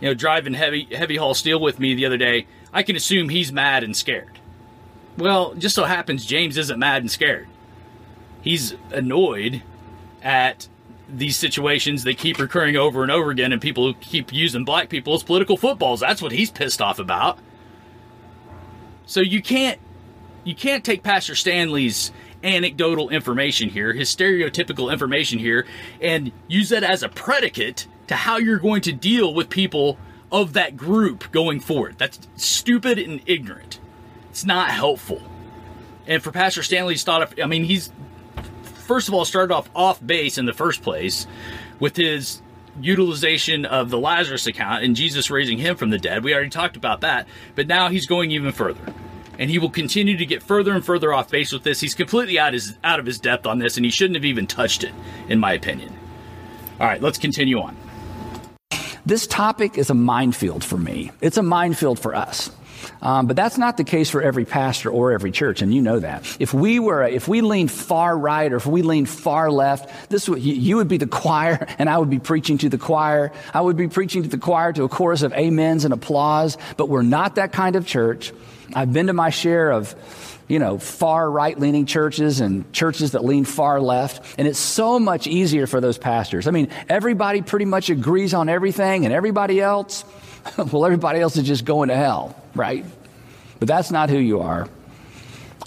you 0.00 0.08
know, 0.08 0.14
driving 0.14 0.54
heavy 0.54 0.84
heavy 0.92 1.16
haul 1.16 1.34
steel 1.34 1.60
with 1.60 1.80
me 1.80 1.94
the 1.94 2.06
other 2.06 2.16
day, 2.16 2.46
I 2.72 2.84
can 2.84 2.94
assume 2.94 3.28
he's 3.28 3.50
mad 3.52 3.82
and 3.82 3.96
scared. 3.96 4.38
Well, 5.16 5.54
just 5.54 5.74
so 5.74 5.84
happens 5.84 6.24
James 6.24 6.56
isn't 6.56 6.78
mad 6.78 7.02
and 7.02 7.10
scared. 7.10 7.48
He's 8.40 8.74
annoyed 8.92 9.62
at 10.22 10.68
these 11.08 11.36
situations 11.36 12.04
that 12.04 12.18
keep 12.18 12.38
recurring 12.38 12.76
over 12.76 13.02
and 13.02 13.10
over 13.10 13.30
again 13.30 13.52
and 13.52 13.62
people 13.62 13.86
who 13.86 13.94
keep 13.94 14.32
using 14.32 14.64
black 14.64 14.88
people 14.88 15.14
as 15.14 15.22
political 15.22 15.56
footballs. 15.56 16.00
That's 16.00 16.20
what 16.20 16.32
he's 16.32 16.50
pissed 16.50 16.82
off 16.82 16.98
about. 16.98 17.38
So 19.06 19.20
you 19.20 19.40
can't 19.40 19.80
you 20.44 20.54
can't 20.54 20.84
take 20.84 21.02
Pastor 21.02 21.34
Stanley's 21.34 22.12
anecdotal 22.42 23.08
information 23.08 23.68
here, 23.68 23.92
his 23.92 24.14
stereotypical 24.14 24.92
information 24.92 25.38
here, 25.38 25.66
and 26.00 26.30
use 26.46 26.68
that 26.68 26.84
as 26.84 27.02
a 27.02 27.08
predicate 27.08 27.86
to 28.06 28.14
how 28.14 28.38
you're 28.38 28.58
going 28.58 28.82
to 28.82 28.92
deal 28.92 29.34
with 29.34 29.50
people 29.50 29.98
of 30.30 30.52
that 30.52 30.76
group 30.76 31.30
going 31.32 31.60
forward. 31.60 31.96
That's 31.98 32.18
stupid 32.36 32.98
and 32.98 33.20
ignorant. 33.26 33.80
It's 34.30 34.44
not 34.44 34.70
helpful. 34.70 35.22
And 36.06 36.22
for 36.22 36.30
Pastor 36.30 36.62
Stanley's 36.62 37.02
thought 37.02 37.22
of, 37.22 37.34
I 37.42 37.46
mean, 37.46 37.64
he's 37.64 37.90
first 38.88 39.06
of 39.06 39.14
all 39.14 39.24
started 39.24 39.54
off 39.54 39.70
off 39.76 40.04
base 40.04 40.38
in 40.38 40.46
the 40.46 40.52
first 40.52 40.82
place 40.82 41.26
with 41.78 41.94
his 41.94 42.42
utilization 42.80 43.64
of 43.64 43.90
the 43.90 43.98
Lazarus 43.98 44.46
account 44.46 44.82
and 44.82 44.96
Jesus 44.96 45.30
raising 45.30 45.58
him 45.58 45.76
from 45.76 45.90
the 45.90 45.98
dead. 45.98 46.24
We 46.24 46.34
already 46.34 46.50
talked 46.50 46.76
about 46.76 47.02
that, 47.02 47.28
but 47.54 47.66
now 47.66 47.88
he's 47.88 48.06
going 48.06 48.30
even 48.30 48.52
further. 48.52 48.92
And 49.38 49.48
he 49.48 49.58
will 49.58 49.70
continue 49.70 50.16
to 50.16 50.26
get 50.26 50.42
further 50.42 50.72
and 50.72 50.84
further 50.84 51.12
off 51.12 51.30
base 51.30 51.52
with 51.52 51.62
this. 51.62 51.80
He's 51.80 51.94
completely 51.94 52.38
out, 52.40 52.54
his, 52.54 52.76
out 52.82 52.98
of 52.98 53.06
his 53.06 53.20
depth 53.20 53.46
on 53.46 53.60
this, 53.60 53.76
and 53.76 53.84
he 53.84 53.90
shouldn't 53.90 54.16
have 54.16 54.24
even 54.24 54.48
touched 54.48 54.82
it, 54.82 54.92
in 55.28 55.38
my 55.38 55.52
opinion. 55.52 55.96
All 56.80 56.86
right, 56.86 57.00
let's 57.00 57.18
continue 57.18 57.60
on. 57.60 57.76
This 59.06 59.28
topic 59.28 59.78
is 59.78 59.90
a 59.90 59.94
minefield 59.94 60.64
for 60.64 60.76
me. 60.76 61.12
It's 61.20 61.36
a 61.36 61.42
minefield 61.42 62.00
for 62.00 62.16
us. 62.16 62.50
Um, 63.00 63.26
but 63.26 63.36
that's 63.36 63.58
not 63.58 63.76
the 63.76 63.84
case 63.84 64.10
for 64.10 64.22
every 64.22 64.44
pastor 64.44 64.90
or 64.90 65.12
every 65.12 65.30
church, 65.30 65.62
and 65.62 65.72
you 65.74 65.82
know 65.82 66.00
that. 66.00 66.36
If 66.40 66.52
we 66.52 66.78
were, 66.78 67.04
if 67.04 67.28
we 67.28 67.40
leaned 67.40 67.70
far 67.70 68.16
right 68.16 68.52
or 68.52 68.56
if 68.56 68.66
we 68.66 68.82
leaned 68.82 69.08
far 69.08 69.50
left, 69.50 70.10
this 70.10 70.28
would, 70.28 70.42
you 70.42 70.76
would 70.76 70.88
be 70.88 70.96
the 70.96 71.06
choir, 71.06 71.66
and 71.78 71.88
I 71.88 71.98
would 71.98 72.10
be 72.10 72.18
preaching 72.18 72.58
to 72.58 72.68
the 72.68 72.78
choir. 72.78 73.32
I 73.54 73.60
would 73.60 73.76
be 73.76 73.88
preaching 73.88 74.22
to 74.22 74.28
the 74.28 74.38
choir 74.38 74.72
to 74.72 74.84
a 74.84 74.88
chorus 74.88 75.22
of 75.22 75.32
amens 75.32 75.84
and 75.84 75.94
applause. 75.94 76.58
But 76.76 76.88
we're 76.88 77.02
not 77.02 77.36
that 77.36 77.52
kind 77.52 77.76
of 77.76 77.86
church. 77.86 78.32
I've 78.74 78.92
been 78.92 79.06
to 79.06 79.12
my 79.12 79.30
share 79.30 79.70
of 79.70 79.94
you 80.48 80.58
know, 80.58 80.78
far 80.78 81.30
right 81.30 81.58
leaning 81.58 81.84
churches 81.84 82.40
and 82.40 82.72
churches 82.72 83.12
that 83.12 83.24
lean 83.24 83.44
far 83.44 83.80
left. 83.80 84.34
And 84.38 84.48
it's 84.48 84.58
so 84.58 84.98
much 84.98 85.26
easier 85.26 85.66
for 85.66 85.80
those 85.80 85.98
pastors. 85.98 86.48
I 86.48 86.50
mean, 86.50 86.70
everybody 86.88 87.42
pretty 87.42 87.66
much 87.66 87.90
agrees 87.90 88.32
on 88.32 88.48
everything, 88.48 89.04
and 89.04 89.12
everybody 89.12 89.60
else, 89.60 90.04
well, 90.72 90.84
everybody 90.84 91.20
else 91.20 91.36
is 91.36 91.46
just 91.46 91.64
going 91.64 91.88
to 91.88 91.96
hell, 91.96 92.40
right? 92.54 92.84
But 93.58 93.68
that's 93.68 93.90
not 93.90 94.10
who 94.10 94.18
you 94.18 94.40
are. 94.40 94.68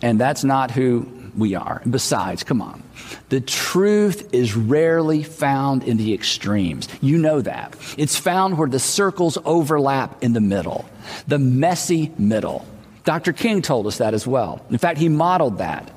And 0.01 0.19
that's 0.19 0.43
not 0.43 0.71
who 0.71 1.07
we 1.38 1.55
are. 1.55 1.81
Besides, 1.89 2.43
come 2.43 2.62
on. 2.62 2.84
The 3.29 3.41
truth 3.41 4.34
is 4.34 4.55
rarely 4.55 5.23
found 5.23 5.84
in 5.84 5.97
the 5.97 6.13
extremes. 6.13 6.88
You 7.01 7.17
know 7.17 7.41
that. 7.41 7.75
It's 7.97 8.15
found 8.15 8.57
where 8.57 8.67
the 8.67 8.79
circles 8.79 9.38
overlap 9.45 10.23
in 10.23 10.34
the 10.34 10.41
middle, 10.41 10.86
the 11.27 11.39
messy 11.39 12.12
middle. 12.17 12.65
Dr. 13.03 13.34
King 13.34 13.62
told 13.62 13.88
us 13.88 13.97
that 13.97 14.13
as 14.13 14.27
well. 14.27 14.63
In 14.69 14.77
fact, 14.77 14.99
he 14.99 15.10
modeled 15.10 15.57
that. 15.57 15.89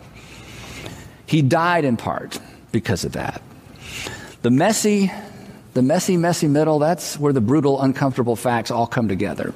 He 1.26 1.42
died 1.42 1.84
in 1.84 1.96
part 1.96 2.38
because 2.72 3.04
of 3.04 3.12
that. 3.12 3.42
The 4.42 4.50
messy, 4.50 5.10
the 5.74 5.82
messy, 5.82 6.16
messy 6.16 6.48
middle, 6.48 6.78
that's 6.78 7.18
where 7.18 7.32
the 7.32 7.40
brutal, 7.40 7.82
uncomfortable 7.82 8.36
facts 8.36 8.70
all 8.70 8.86
come 8.86 9.08
together. 9.08 9.52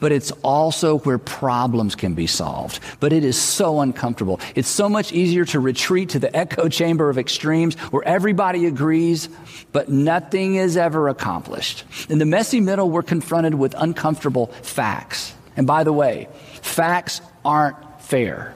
But 0.00 0.12
it's 0.12 0.30
also 0.42 0.98
where 1.00 1.18
problems 1.18 1.94
can 1.94 2.14
be 2.14 2.26
solved. 2.26 2.80
But 3.00 3.12
it 3.12 3.22
is 3.22 3.40
so 3.40 3.80
uncomfortable. 3.80 4.40
It's 4.54 4.68
so 4.68 4.88
much 4.88 5.12
easier 5.12 5.44
to 5.46 5.60
retreat 5.60 6.08
to 6.10 6.18
the 6.18 6.34
echo 6.34 6.68
chamber 6.68 7.10
of 7.10 7.18
extremes 7.18 7.74
where 7.92 8.02
everybody 8.04 8.64
agrees, 8.66 9.28
but 9.72 9.90
nothing 9.90 10.56
is 10.56 10.76
ever 10.76 11.08
accomplished. 11.08 11.84
In 12.08 12.18
the 12.18 12.24
messy 12.24 12.60
middle, 12.60 12.90
we're 12.90 13.02
confronted 13.02 13.54
with 13.54 13.74
uncomfortable 13.76 14.46
facts. 14.62 15.34
And 15.56 15.66
by 15.66 15.84
the 15.84 15.92
way, 15.92 16.28
facts 16.62 17.20
aren't 17.44 17.76
fair, 18.00 18.54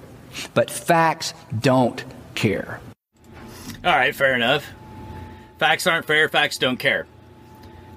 but 0.55 0.71
facts 0.71 1.35
don't 1.61 2.03
care. 2.35 2.81
All 3.85 3.93
right, 3.93 4.15
fair 4.15 4.35
enough. 4.35 4.65
Facts 5.63 5.87
aren't 5.87 6.07
fair, 6.07 6.29
facts 6.29 6.59
don't 6.59 6.77
care. 6.77 7.07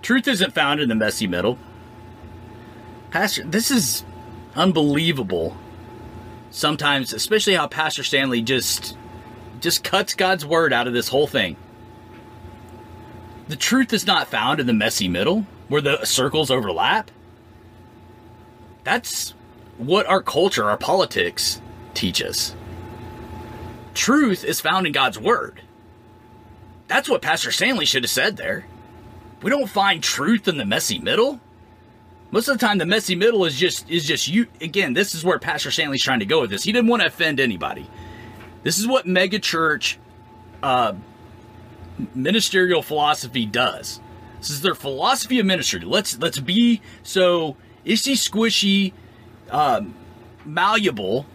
Truth 0.04 0.28
isn't 0.28 0.54
found 0.54 0.82
in 0.82 0.88
the 0.88 0.94
messy 0.94 1.26
middle. 1.26 1.58
Pastor, 3.10 3.44
this 3.44 3.72
is 3.72 4.06
unbelievable. 4.56 5.58
Sometimes, 6.52 7.12
especially 7.12 7.56
how 7.56 7.66
Pastor 7.66 8.04
Stanley 8.04 8.44
just 8.44 8.96
just 9.62 9.84
cuts 9.84 10.14
God's 10.14 10.46
word 10.46 10.74
out 10.74 10.86
of 10.86 10.94
this 10.94 11.08
whole 11.08 11.26
thing. 11.26 11.56
The 13.48 13.56
truth 13.56 13.94
is 13.94 14.06
not 14.06 14.28
found 14.28 14.60
in 14.60 14.68
the 14.68 14.72
messy 14.74 15.08
middle 15.08 15.48
where 15.68 15.82
the 15.82 16.06
circles 16.06 16.52
overlap. 16.52 17.10
That's 18.84 19.32
what 19.80 20.06
our 20.06 20.22
culture, 20.22 20.70
our 20.70 20.78
politics 20.78 21.60
teach 21.96 22.22
us. 22.22 22.56
Truth 23.96 24.46
is 24.46 24.62
found 24.62 24.86
in 24.86 24.94
God's 24.94 25.18
word. 25.18 25.64
That's 26.88 27.10
what 27.10 27.22
Pastor 27.22 27.52
Stanley 27.52 27.86
should 27.86 28.04
have 28.04 28.12
said 28.12 28.38
there. 28.38 28.66
We 29.42 29.50
don't 29.50 29.70
find 29.70 30.02
truth 30.02 30.48
in 30.48 30.58
the 30.58 30.66
messy 30.66 31.00
middle. 31.00 31.40
Most 32.32 32.48
of 32.48 32.58
the 32.58 32.66
time, 32.66 32.78
the 32.78 32.86
messy 32.86 33.16
middle 33.16 33.46
is 33.46 33.56
just 33.56 33.90
is 33.90 34.06
just 34.06 34.28
you. 34.28 34.48
Again, 34.62 34.94
this 34.94 35.16
is 35.16 35.24
where 35.24 35.40
Pastor 35.40 35.72
Stanley's 35.72 36.04
trying 36.04 36.20
to 36.20 36.26
go 36.26 36.42
with 36.42 36.50
this. 36.50 36.64
He 36.64 36.72
didn't 36.72 36.90
want 36.90 37.02
to 37.02 37.08
offend 37.08 37.40
anybody. 37.40 37.88
This 38.64 38.80
is 38.80 38.88
what 38.88 39.06
megachurch 39.06 39.98
uh, 40.64 40.94
ministerial 42.14 42.82
philosophy 42.82 43.46
does. 43.46 44.00
This 44.40 44.50
is 44.50 44.62
their 44.62 44.76
philosophy 44.76 45.40
of 45.40 45.46
ministry. 45.46 45.82
Let's 45.82 46.18
let's 46.18 46.40
be 46.40 46.82
so 47.04 47.56
ishy 47.86 48.14
squishy, 48.14 48.94
um, 49.50 49.94
malleable 50.44 51.26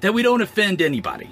that 0.00 0.14
we 0.14 0.22
don't 0.22 0.40
offend 0.40 0.80
anybody. 0.80 1.30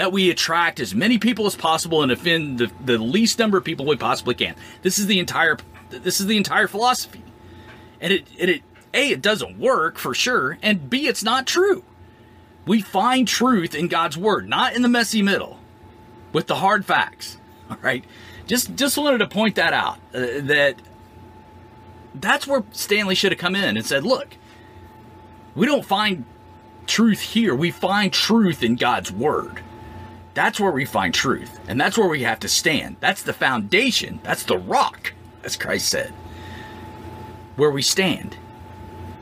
That 0.00 0.12
we 0.12 0.30
attract 0.30 0.80
as 0.80 0.94
many 0.94 1.18
people 1.18 1.44
as 1.44 1.54
possible 1.54 2.02
and 2.02 2.10
offend 2.10 2.58
the, 2.58 2.72
the 2.82 2.96
least 2.96 3.38
number 3.38 3.58
of 3.58 3.64
people 3.64 3.84
we 3.84 3.96
possibly 3.96 4.34
can. 4.34 4.54
This 4.80 4.98
is 4.98 5.06
the 5.06 5.18
entire 5.18 5.58
this 5.90 6.22
is 6.22 6.26
the 6.26 6.38
entire 6.38 6.68
philosophy. 6.68 7.22
And 8.00 8.14
it, 8.14 8.26
and 8.40 8.48
it 8.48 8.62
A, 8.94 9.10
it 9.10 9.20
doesn't 9.20 9.58
work 9.58 9.98
for 9.98 10.14
sure, 10.14 10.56
and 10.62 10.88
B, 10.88 11.06
it's 11.06 11.22
not 11.22 11.46
true. 11.46 11.84
We 12.64 12.80
find 12.80 13.28
truth 13.28 13.74
in 13.74 13.88
God's 13.88 14.16
word, 14.16 14.48
not 14.48 14.74
in 14.74 14.80
the 14.80 14.88
messy 14.88 15.20
middle 15.20 15.58
with 16.32 16.46
the 16.46 16.54
hard 16.54 16.86
facts. 16.86 17.36
All 17.68 17.76
right? 17.82 18.02
Just 18.46 18.74
just 18.76 18.96
wanted 18.96 19.18
to 19.18 19.28
point 19.28 19.56
that 19.56 19.74
out 19.74 19.98
uh, 20.14 20.40
that 20.44 20.76
that's 22.14 22.46
where 22.46 22.64
Stanley 22.72 23.14
should 23.14 23.32
have 23.32 23.38
come 23.38 23.54
in 23.54 23.76
and 23.76 23.84
said, 23.84 24.02
"Look, 24.02 24.28
we 25.54 25.66
don't 25.66 25.84
find 25.84 26.24
truth 26.86 27.20
here. 27.20 27.54
We 27.54 27.70
find 27.70 28.10
truth 28.10 28.62
in 28.62 28.76
God's 28.76 29.12
word. 29.12 29.60
That's 30.40 30.58
where 30.58 30.70
we 30.70 30.86
find 30.86 31.12
truth, 31.12 31.60
and 31.68 31.78
that's 31.78 31.98
where 31.98 32.08
we 32.08 32.22
have 32.22 32.40
to 32.40 32.48
stand. 32.48 32.96
That's 33.00 33.22
the 33.22 33.34
foundation. 33.34 34.20
That's 34.22 34.44
the 34.44 34.56
rock." 34.56 35.12
as 35.42 35.56
Christ 35.56 35.88
said, 35.88 36.12
where 37.56 37.70
we 37.70 37.82
stand 37.82 38.36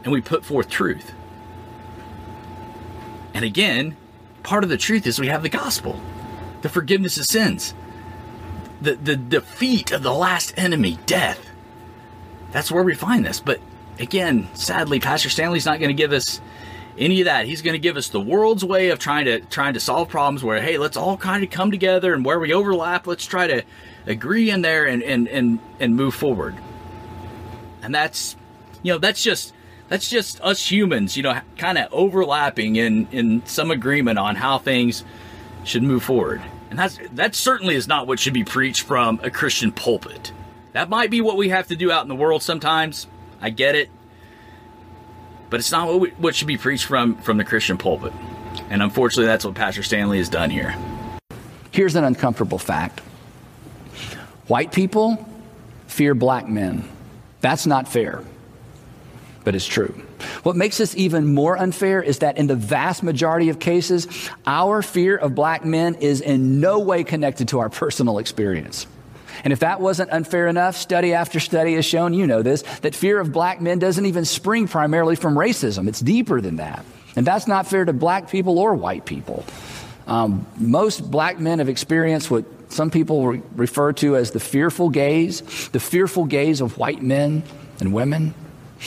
and 0.04 0.12
we 0.12 0.20
put 0.20 0.44
forth 0.44 0.68
truth. 0.68 1.12
And 3.34 3.44
again, 3.44 3.96
part 4.42 4.64
of 4.64 4.70
the 4.70 4.76
truth 4.76 5.06
is 5.06 5.18
we 5.18 5.28
have 5.28 5.42
the 5.42 5.48
gospel, 5.48 6.00
the 6.62 6.68
forgiveness 6.68 7.18
of 7.18 7.26
sins, 7.26 7.74
the, 8.80 8.94
the 8.94 9.16
defeat 9.16 9.92
of 9.92 10.02
the 10.02 10.14
last 10.14 10.54
enemy, 10.56 10.98
death. 11.06 11.44
That's 12.52 12.70
where 12.70 12.82
we 12.82 12.94
find 12.94 13.24
this. 13.24 13.40
But 13.40 13.60
again, 13.98 14.48
sadly, 14.54 15.00
Pastor 15.00 15.28
Stanley's 15.28 15.66
not 15.66 15.78
going 15.78 15.90
to 15.90 15.94
give 15.94 16.12
us 16.12 16.40
any 16.98 17.20
of 17.20 17.26
that. 17.26 17.46
He's 17.46 17.62
going 17.62 17.74
to 17.74 17.78
give 17.78 17.96
us 17.96 18.08
the 18.08 18.20
world's 18.20 18.64
way 18.64 18.90
of 18.90 18.98
trying 18.98 19.26
to 19.26 19.40
trying 19.40 19.74
to 19.74 19.80
solve 19.80 20.08
problems 20.08 20.42
where 20.42 20.60
hey, 20.60 20.78
let's 20.78 20.96
all 20.96 21.16
kind 21.16 21.44
of 21.44 21.50
come 21.50 21.70
together 21.70 22.12
and 22.12 22.24
where 22.24 22.40
we 22.40 22.52
overlap, 22.52 23.06
let's 23.06 23.24
try 23.24 23.46
to 23.46 23.62
agree 24.06 24.50
in 24.50 24.62
there 24.62 24.86
and 24.86 25.02
and 25.02 25.28
and 25.28 25.58
and 25.80 25.96
move 25.96 26.14
forward. 26.14 26.56
And 27.82 27.94
that's 27.94 28.36
you 28.82 28.92
know, 28.92 28.98
that's 28.98 29.22
just 29.22 29.54
that's 29.88 30.08
just 30.10 30.40
us 30.40 30.70
humans, 30.70 31.16
you 31.16 31.22
know, 31.22 31.40
kind 31.56 31.78
of 31.78 31.92
overlapping 31.92 32.76
in 32.76 33.08
in 33.12 33.46
some 33.46 33.70
agreement 33.70 34.18
on 34.18 34.36
how 34.36 34.58
things 34.58 35.04
should 35.64 35.82
move 35.82 36.02
forward. 36.02 36.42
And 36.70 36.78
that's 36.78 36.98
that 37.12 37.34
certainly 37.34 37.74
is 37.74 37.88
not 37.88 38.06
what 38.06 38.18
should 38.18 38.34
be 38.34 38.44
preached 38.44 38.82
from 38.82 39.20
a 39.22 39.30
Christian 39.30 39.72
pulpit. 39.72 40.32
That 40.72 40.88
might 40.88 41.10
be 41.10 41.20
what 41.20 41.36
we 41.36 41.48
have 41.48 41.68
to 41.68 41.76
do 41.76 41.90
out 41.90 42.02
in 42.02 42.08
the 42.08 42.14
world 42.14 42.42
sometimes. 42.42 43.06
I 43.40 43.50
get 43.50 43.74
it. 43.74 43.90
But 45.50 45.60
it's 45.60 45.72
not 45.72 45.88
what, 45.88 46.00
we, 46.00 46.10
what 46.10 46.34
should 46.34 46.48
be 46.48 46.58
preached 46.58 46.84
from 46.86 47.16
from 47.22 47.36
the 47.36 47.44
Christian 47.44 47.78
pulpit. 47.78 48.12
And 48.70 48.82
unfortunately, 48.82 49.26
that's 49.26 49.44
what 49.44 49.54
Pastor 49.54 49.82
Stanley 49.82 50.18
has 50.18 50.28
done 50.28 50.50
here. 50.50 50.74
Here's 51.70 51.96
an 51.96 52.04
uncomfortable 52.04 52.58
fact 52.58 53.00
white 54.46 54.72
people 54.72 55.24
fear 55.86 56.14
black 56.14 56.48
men. 56.48 56.88
That's 57.40 57.66
not 57.66 57.88
fair, 57.88 58.22
but 59.44 59.54
it's 59.54 59.66
true. 59.66 59.94
What 60.42 60.56
makes 60.56 60.78
this 60.78 60.96
even 60.96 61.32
more 61.34 61.56
unfair 61.56 62.02
is 62.02 62.18
that 62.18 62.38
in 62.38 62.48
the 62.48 62.56
vast 62.56 63.02
majority 63.02 63.48
of 63.48 63.60
cases, 63.60 64.08
our 64.46 64.82
fear 64.82 65.16
of 65.16 65.34
black 65.34 65.64
men 65.64 65.94
is 65.96 66.20
in 66.20 66.60
no 66.60 66.80
way 66.80 67.04
connected 67.04 67.48
to 67.48 67.60
our 67.60 67.70
personal 67.70 68.18
experience. 68.18 68.86
And 69.44 69.52
if 69.52 69.60
that 69.60 69.80
wasn't 69.80 70.10
unfair 70.10 70.48
enough, 70.48 70.76
study 70.76 71.14
after 71.14 71.40
study 71.40 71.74
has 71.74 71.84
shown, 71.84 72.14
you 72.14 72.26
know 72.26 72.42
this, 72.42 72.62
that 72.80 72.94
fear 72.94 73.20
of 73.20 73.32
black 73.32 73.60
men 73.60 73.78
doesn't 73.78 74.06
even 74.06 74.24
spring 74.24 74.68
primarily 74.68 75.16
from 75.16 75.34
racism. 75.34 75.88
It's 75.88 76.00
deeper 76.00 76.40
than 76.40 76.56
that. 76.56 76.84
And 77.16 77.26
that's 77.26 77.46
not 77.46 77.66
fair 77.66 77.84
to 77.84 77.92
black 77.92 78.30
people 78.30 78.58
or 78.58 78.74
white 78.74 79.04
people. 79.04 79.44
Um, 80.06 80.46
most 80.56 81.10
black 81.10 81.38
men 81.38 81.58
have 81.58 81.68
experienced 81.68 82.30
what 82.30 82.44
some 82.72 82.90
people 82.90 83.26
re- 83.26 83.42
refer 83.54 83.92
to 83.94 84.16
as 84.16 84.30
the 84.30 84.40
fearful 84.40 84.90
gaze, 84.90 85.68
the 85.70 85.80
fearful 85.80 86.24
gaze 86.24 86.60
of 86.60 86.78
white 86.78 87.02
men 87.02 87.42
and 87.80 87.92
women. 87.92 88.34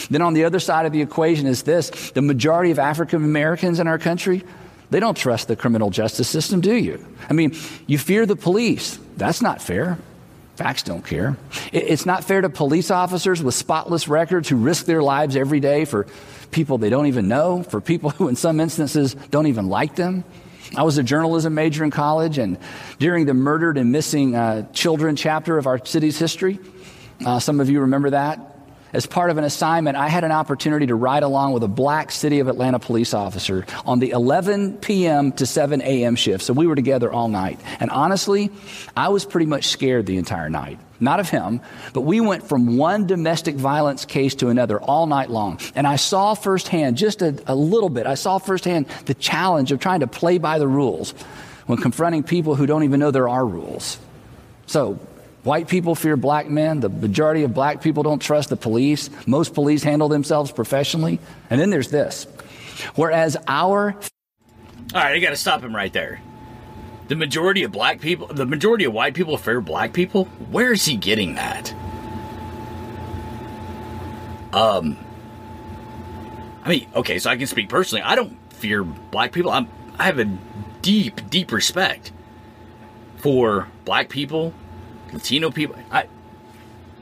Then 0.10 0.22
on 0.22 0.34
the 0.34 0.46
other 0.46 0.60
side 0.60 0.86
of 0.86 0.92
the 0.92 1.02
equation 1.02 1.48
is 1.48 1.64
this 1.64 2.12
the 2.12 2.22
majority 2.22 2.72
of 2.72 2.80
African 2.80 3.24
Americans 3.24 3.80
in 3.80 3.88
our 3.88 4.00
country, 4.00 4.44
they 4.90 5.00
don't 5.00 5.18
trust 5.18 5.48
the 5.48 5.56
criminal 5.56 5.90
justice 5.90 6.30
system, 6.30 6.62
do 6.62 6.76
you? 6.76 7.06
I 7.30 7.34
mean, 7.34 7.56
you 7.88 7.98
fear 7.98 8.26
the 8.26 8.36
police. 8.36 9.00
That's 9.18 9.42
not 9.42 9.62
fair. 9.62 9.98
Facts 10.56 10.84
don't 10.84 11.06
care. 11.06 11.38
It's 11.72 12.06
not 12.06 12.24
fair 12.24 12.42
to 12.42 12.50
police 12.50 12.92
officers 12.92 13.42
with 13.42 13.56
spotless 13.56 14.08
records 14.08 14.50
who 14.50 14.58
risk 14.58 14.86
their 14.86 15.02
lives 15.02 15.36
every 15.36 15.60
day 15.60 15.86
for 15.86 16.08
people 16.52 16.78
they 16.78 16.90
don't 16.90 17.08
even 17.08 17.28
know, 17.28 17.64
for 17.64 17.82
people 17.82 18.10
who, 18.12 18.28
in 18.28 18.36
some 18.36 18.60
instances, 18.60 19.16
don't 19.30 19.48
even 19.48 19.68
like 19.68 19.96
them. 19.96 20.24
I 20.76 20.84
was 20.84 20.98
a 20.98 21.04
journalism 21.04 21.54
major 21.54 21.84
in 21.84 21.92
college, 21.92 22.38
and 22.38 22.58
during 22.98 23.26
the 23.26 23.34
murdered 23.34 23.78
and 23.78 23.92
missing 23.92 24.36
uh, 24.36 24.72
children 24.72 25.16
chapter 25.16 25.58
of 25.58 25.68
our 25.68 25.84
city's 25.86 26.18
history, 26.18 26.60
uh, 27.26 27.40
some 27.40 27.60
of 27.60 27.70
you 27.70 27.82
remember 27.82 28.12
that. 28.12 28.51
As 28.94 29.06
part 29.06 29.30
of 29.32 29.38
an 29.38 29.46
assignment, 29.46 29.96
I 29.96 30.10
had 30.10 30.24
an 30.24 30.32
opportunity 30.32 30.88
to 30.88 30.96
ride 30.96 31.24
along 31.24 31.54
with 31.54 31.64
a 31.64 31.68
black 31.68 32.12
City 32.12 32.40
of 32.40 32.48
Atlanta 32.48 32.80
police 32.80 33.14
officer 33.14 33.66
on 33.86 34.00
the 34.00 34.10
11 34.10 34.78
p.m. 34.78 35.32
to 35.34 35.46
7 35.46 35.82
a.m. 35.82 36.16
shift. 36.16 36.44
So 36.44 36.54
we 36.54 36.68
were 36.68 36.76
together 36.76 37.12
all 37.12 37.30
night. 37.30 37.60
And 37.80 37.90
honestly, 37.90 38.50
I 38.96 39.10
was 39.10 39.26
pretty 39.26 39.46
much 39.46 39.68
scared 39.68 40.06
the 40.06 40.18
entire 40.18 40.50
night. 40.50 40.78
Not 41.00 41.20
of 41.20 41.30
him, 41.30 41.62
but 41.94 42.02
we 42.02 42.20
went 42.20 42.44
from 42.44 42.78
one 42.78 43.08
domestic 43.08 43.56
violence 43.56 44.06
case 44.06 44.36
to 44.36 44.50
another 44.50 44.80
all 44.80 45.08
night 45.08 45.30
long. 45.30 45.60
And 45.74 45.88
I 45.88 45.96
saw 45.96 46.36
firsthand, 46.36 46.98
just 46.98 47.22
a, 47.22 47.42
a 47.48 47.56
little 47.56 47.90
bit, 47.90 48.06
I 48.06 48.16
saw 48.16 48.38
firsthand 48.38 48.88
the 49.06 49.16
challenge 49.16 49.72
of 49.72 49.80
trying 49.80 50.02
to 50.02 50.08
play 50.08 50.38
by 50.38 50.60
the 50.60 50.68
rules 50.68 51.12
when 51.66 51.80
confronting 51.80 52.24
people 52.24 52.56
who 52.56 52.66
don't 52.66 52.84
even 52.84 53.00
know 53.00 53.10
there 53.10 53.30
are 53.30 53.46
rules. 53.46 53.98
So, 54.68 55.00
White 55.44 55.68
people 55.68 55.96
fear 55.96 56.16
black 56.16 56.50
men. 56.50 56.82
The 56.82 56.90
majority 56.90 57.44
of 57.44 57.54
black 57.54 57.82
people 57.82 58.04
don't 58.04 58.22
trust 58.22 58.50
the 58.50 58.56
police. 58.56 59.10
Most 59.26 59.54
police 59.54 59.82
handle 59.82 60.08
themselves 60.08 60.52
professionally. 60.52 61.20
And 61.50 61.60
then 61.60 61.72
there's 61.72 61.90
this. 61.90 62.28
Whereas 62.96 63.38
our. 63.48 63.94
All 64.94 65.02
right, 65.02 65.14
I 65.14 65.20
got 65.20 65.32
to 65.32 65.38
stop 65.38 65.62
him 65.62 65.76
right 65.76 65.92
there. 65.92 66.22
The 67.08 67.16
majority 67.16 67.64
of 67.64 67.72
black 67.72 68.02
people, 68.02 68.28
the 68.28 68.46
majority 68.46 68.86
of 68.86 68.94
white 68.94 69.14
people 69.14 69.36
fear 69.38 69.62
black 69.62 69.94
people? 69.94 70.26
Where 70.52 70.72
is 70.72 70.86
he 70.86 70.96
getting 70.96 71.36
that? 71.36 71.74
Um. 74.54 74.98
I 76.64 76.70
mean, 76.70 76.88
okay, 76.96 77.18
so 77.18 77.30
I 77.32 77.38
can 77.38 77.48
speak 77.48 77.68
personally. 77.70 78.04
I 78.04 78.16
don't 78.16 78.38
fear 78.54 78.84
black 78.84 79.32
people. 79.32 79.50
I'm, 79.50 79.68
I 79.98 80.04
have 80.04 80.20
a 80.20 80.26
deep, 80.82 81.30
deep 81.30 81.52
respect 81.52 82.12
for 83.18 83.68
black 83.86 84.10
people, 84.10 84.54
Latino 85.14 85.52
people. 85.52 85.76
I, 85.92 86.08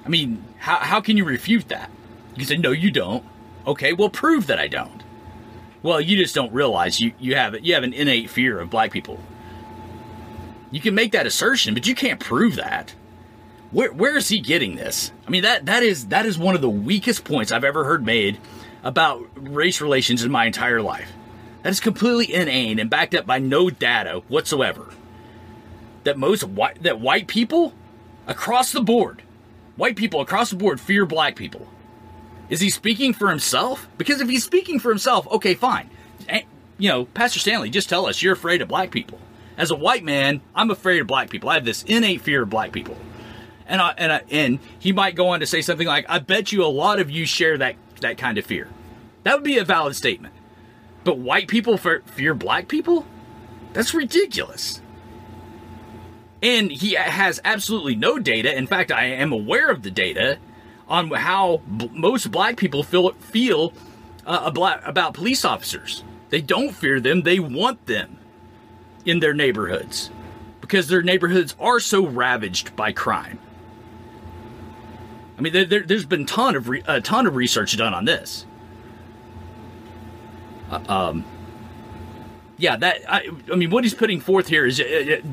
I 0.05 0.09
mean, 0.09 0.43
how, 0.57 0.77
how 0.77 1.01
can 1.01 1.17
you 1.17 1.25
refute 1.25 1.67
that? 1.69 1.91
You 2.35 2.45
say, 2.45 2.57
no, 2.57 2.71
you 2.71 2.91
don't. 2.91 3.25
Okay, 3.67 3.93
well, 3.93 4.09
prove 4.09 4.47
that 4.47 4.59
I 4.59 4.67
don't. 4.67 5.03
Well, 5.81 6.01
you 6.01 6.17
just 6.17 6.35
don't 6.35 6.51
realize 6.51 6.99
you, 6.99 7.13
you 7.19 7.35
have 7.35 7.55
you 7.65 7.73
have 7.73 7.83
an 7.83 7.93
innate 7.93 8.29
fear 8.29 8.59
of 8.59 8.69
black 8.69 8.91
people. 8.91 9.19
You 10.71 10.81
can 10.81 10.93
make 10.93 11.13
that 11.13 11.25
assertion, 11.25 11.73
but 11.73 11.87
you 11.87 11.95
can't 11.95 12.19
prove 12.19 12.55
that. 12.55 12.93
Where 13.71 13.91
where 13.93 14.17
is 14.17 14.29
he 14.29 14.39
getting 14.39 14.75
this? 14.75 15.11
I 15.25 15.29
mean 15.29 15.43
that 15.43 15.67
that 15.67 15.83
is 15.83 16.07
that 16.07 16.25
is 16.25 16.37
one 16.37 16.55
of 16.55 16.61
the 16.61 16.69
weakest 16.69 17.23
points 17.23 17.51
I've 17.51 17.63
ever 17.63 17.85
heard 17.85 18.05
made 18.05 18.39
about 18.83 19.25
race 19.35 19.79
relations 19.79 20.23
in 20.23 20.31
my 20.31 20.45
entire 20.45 20.81
life. 20.81 21.11
That 21.63 21.69
is 21.69 21.79
completely 21.79 22.33
inane 22.33 22.79
and 22.79 22.89
backed 22.89 23.15
up 23.15 23.25
by 23.25 23.39
no 23.39 23.69
data 23.69 24.21
whatsoever. 24.27 24.89
That 26.03 26.17
most 26.17 26.43
white 26.43 26.83
that 26.83 26.99
white 26.99 27.27
people 27.27 27.73
across 28.29 28.71
the 28.71 28.81
board, 28.81 29.23
white 29.75 29.97
people 29.97 30.21
across 30.21 30.51
the 30.51 30.55
board 30.55 30.79
fear 30.79 31.05
black 31.05 31.35
people. 31.35 31.67
Is 32.47 32.61
he 32.61 32.69
speaking 32.69 33.13
for 33.13 33.29
himself? 33.29 33.89
Because 33.97 34.21
if 34.21 34.29
he's 34.29 34.43
speaking 34.43 34.79
for 34.79 34.89
himself, 34.89 35.27
okay, 35.27 35.53
fine. 35.55 35.89
You 36.77 36.87
know, 36.87 37.05
Pastor 37.05 37.39
Stanley, 37.39 37.69
just 37.69 37.89
tell 37.89 38.05
us 38.05 38.21
you're 38.21 38.33
afraid 38.33 38.61
of 38.61 38.69
black 38.69 38.89
people. 38.89 39.19
As 39.57 39.69
a 39.69 39.75
white 39.75 40.05
man, 40.05 40.39
I'm 40.55 40.71
afraid 40.71 41.01
of 41.01 41.07
black 41.07 41.29
people. 41.29 41.49
I 41.49 41.55
have 41.55 41.65
this 41.65 41.83
innate 41.83 42.21
fear 42.21 42.43
of 42.43 42.49
black 42.49 42.71
people. 42.71 42.95
And 43.67 43.81
I, 43.81 43.93
and 43.97 44.13
I, 44.13 44.21
and 44.31 44.59
he 44.79 44.93
might 44.93 45.15
go 45.15 45.27
on 45.27 45.41
to 45.41 45.45
say 45.45 45.61
something 45.61 45.85
like, 45.85 46.05
"I 46.07 46.19
bet 46.19 46.53
you 46.53 46.63
a 46.63 46.67
lot 46.67 46.99
of 46.99 47.11
you 47.11 47.25
share 47.25 47.57
that 47.57 47.75
that 47.99 48.17
kind 48.17 48.37
of 48.37 48.45
fear." 48.45 48.69
That 49.23 49.35
would 49.35 49.43
be 49.43 49.57
a 49.57 49.65
valid 49.65 49.95
statement. 49.95 50.33
But 51.03 51.17
white 51.17 51.49
people 51.49 51.77
fear 51.77 52.33
black 52.33 52.69
people? 52.69 53.05
That's 53.73 53.93
ridiculous. 53.93 54.81
And 56.41 56.71
he 56.71 56.93
has 56.93 57.41
absolutely 57.43 57.95
no 57.95 58.17
data. 58.17 58.55
In 58.57 58.67
fact, 58.67 58.91
I 58.91 59.05
am 59.05 59.33
aware 59.33 59.69
of 59.69 59.83
the 59.83 59.91
data 59.91 60.37
on 60.87 61.11
how 61.11 61.61
b- 61.77 61.89
most 61.93 62.31
black 62.31 62.57
people 62.57 62.83
feel 62.83 63.11
feel 63.13 63.73
uh, 64.25 64.41
about, 64.43 65.13
police 65.13 65.43
officers. 65.43 66.03
They 66.29 66.41
don't 66.41 66.71
fear 66.71 66.99
them; 66.99 67.23
they 67.23 67.39
want 67.39 67.85
them 67.87 68.17
in 69.05 69.19
their 69.19 69.33
neighborhoods 69.33 70.11
because 70.61 70.87
their 70.87 71.01
neighborhoods 71.01 71.55
are 71.59 71.79
so 71.79 72.05
ravaged 72.05 72.75
by 72.75 72.91
crime. 72.91 73.39
I 75.37 75.41
mean, 75.41 75.53
there, 75.53 75.65
there, 75.65 75.83
has 75.83 76.05
been 76.05 76.25
ton 76.25 76.55
of 76.55 76.69
re, 76.69 76.83
a 76.85 77.01
ton 77.01 77.25
of 77.25 77.35
research 77.35 77.75
done 77.77 77.93
on 77.93 78.05
this. 78.05 78.45
Uh, 80.69 80.83
um, 80.87 81.25
yeah, 82.57 82.75
that 82.75 82.97
I, 83.07 83.29
I 83.51 83.55
mean, 83.55 83.71
what 83.71 83.83
he's 83.83 83.93
putting 83.93 84.19
forth 84.19 84.47
here 84.47 84.65
is 84.65 84.79
uh, 84.79 84.83
uh, 85.23 85.27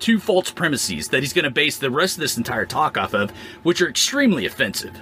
two 0.00 0.18
false 0.18 0.50
premises 0.50 1.08
that 1.08 1.22
he's 1.22 1.32
going 1.32 1.44
to 1.44 1.50
base 1.50 1.78
the 1.78 1.90
rest 1.90 2.16
of 2.16 2.20
this 2.20 2.36
entire 2.36 2.66
talk 2.66 2.96
off 2.96 3.14
of, 3.14 3.30
which 3.62 3.80
are 3.80 3.88
extremely 3.88 4.46
offensive. 4.46 4.98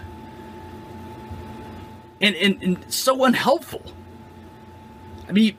And, 2.20 2.34
and, 2.36 2.62
and 2.62 2.92
so 2.92 3.24
unhelpful. 3.24 3.82
I 5.28 5.32
mean, 5.32 5.56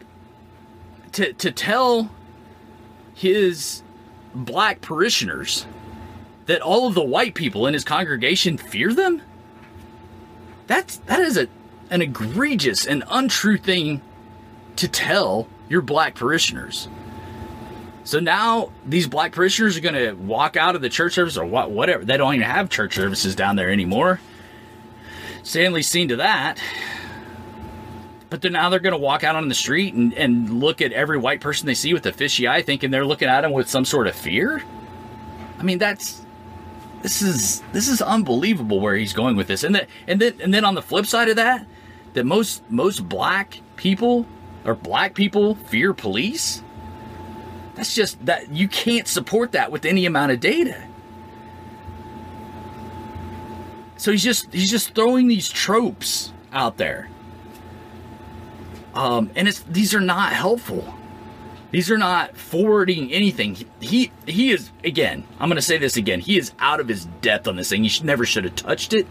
to 1.14 1.34
to 1.34 1.52
tell 1.52 2.12
his 3.14 3.84
black 4.34 4.82
parishioners 4.82 5.66
that 6.46 6.62
all 6.62 6.88
of 6.88 6.96
the 6.96 7.04
white 7.04 7.36
people 7.36 7.68
in 7.68 7.74
his 7.74 7.84
congregation 7.84 8.58
fear 8.58 8.94
them? 8.94 9.22
That's 10.68 10.98
that 10.98 11.20
is 11.20 11.38
a 11.38 11.48
an 11.90 12.02
egregious 12.02 12.86
and 12.86 13.04
untrue 13.10 13.58
thing 13.58 14.02
to 14.76 14.88
tell 14.88 15.48
your 15.68 15.82
black 15.82 16.16
parishioners 16.16 16.88
so 18.10 18.20
now 18.20 18.72
these 18.86 19.08
black 19.08 19.32
parishioners 19.32 19.78
are 19.78 19.82
going 19.82 19.96
to 19.96 20.14
walk 20.14 20.58
out 20.58 20.76
of 20.76 20.82
the 20.82 20.90
church 20.90 21.14
service 21.14 21.38
or 21.38 21.46
what 21.46 21.72
whatever 21.72 22.04
they 22.04 22.18
don't 22.18 22.34
even 22.36 22.48
have 22.48 22.70
church 22.70 22.96
services 22.96 23.36
down 23.36 23.56
there 23.56 23.70
anymore 23.70 24.20
stanley's 25.44 25.88
seen 25.88 26.08
to 26.08 26.16
that 26.18 26.60
but 28.30 28.42
then 28.42 28.54
now 28.54 28.70
they're 28.70 28.80
going 28.80 28.94
to 28.94 29.00
walk 29.00 29.24
out 29.24 29.36
on 29.36 29.48
the 29.48 29.56
street 29.56 29.94
and, 29.94 30.14
and 30.14 30.60
look 30.60 30.82
at 30.82 30.92
every 30.92 31.18
white 31.18 31.42
person 31.42 31.66
they 31.66 31.74
see 31.74 31.94
with 31.94 32.06
a 32.06 32.14
fishy 32.14 32.48
eye, 32.48 32.62
thinking 32.62 32.92
they're 32.92 33.06
looking 33.06 33.28
at 33.28 33.42
them 33.42 33.52
with 33.52 33.70
some 33.70 33.86
sort 33.86 34.08
of 34.08 34.16
fear. 34.16 34.64
I 35.58 35.64
mean, 35.64 35.80
that's 35.80 36.24
this 37.02 37.22
is 37.22 37.62
this 37.74 37.88
is 37.88 38.02
unbelievable 38.02 38.80
where 38.80 38.96
he's 38.96 39.14
going 39.14 39.36
with 39.36 39.48
this. 39.48 39.64
And 39.64 39.74
then 39.74 39.88
and 40.08 40.22
then 40.22 40.36
and 40.42 40.54
then 40.54 40.64
on 40.64 40.76
the 40.76 40.82
flip 40.82 41.08
side 41.08 41.30
of 41.30 41.38
that, 41.38 41.66
that 42.14 42.26
most 42.26 42.70
most 42.70 43.10
black 43.10 43.62
people 43.78 44.28
or 44.64 44.76
black 44.76 45.16
people 45.16 45.56
fear 45.56 45.94
police. 45.94 46.62
That's 47.80 47.96
just 47.96 48.26
that 48.26 48.52
you 48.52 48.68
can't 48.68 49.08
support 49.08 49.54
that 49.54 49.72
with 49.72 49.86
any 49.86 50.06
amount 50.06 50.34
of 50.34 50.42
data. 50.42 50.84
So 53.96 54.12
he's 54.12 54.22
just 54.22 54.52
he's 54.52 54.70
just 54.70 54.94
throwing 54.94 55.30
these 55.30 55.48
tropes 55.48 56.34
out 56.52 56.76
there. 56.76 57.08
Um, 58.94 59.32
and 59.34 59.48
it's 59.48 59.62
these 59.62 59.96
are 59.96 60.02
not 60.02 60.34
helpful. 60.34 60.94
These 61.72 61.90
are 61.90 61.98
not 61.98 62.36
forwarding 62.36 63.14
anything. 63.14 63.56
He 63.56 63.68
he, 63.80 64.12
he 64.28 64.52
is 64.52 64.72
again. 64.84 65.24
I'm 65.40 65.48
going 65.48 65.56
to 65.56 65.62
say 65.62 65.78
this 65.78 65.96
again. 65.96 66.20
He 66.20 66.38
is 66.38 66.52
out 66.60 66.82
of 66.82 66.90
his 66.90 67.06
depth 67.22 67.48
on 67.48 67.56
this 67.56 67.70
thing. 67.70 67.84
He 67.84 67.90
should, 67.90 68.04
never 68.04 68.26
should 68.26 68.44
have 68.44 68.58
touched 68.58 68.94
it. 68.94 69.08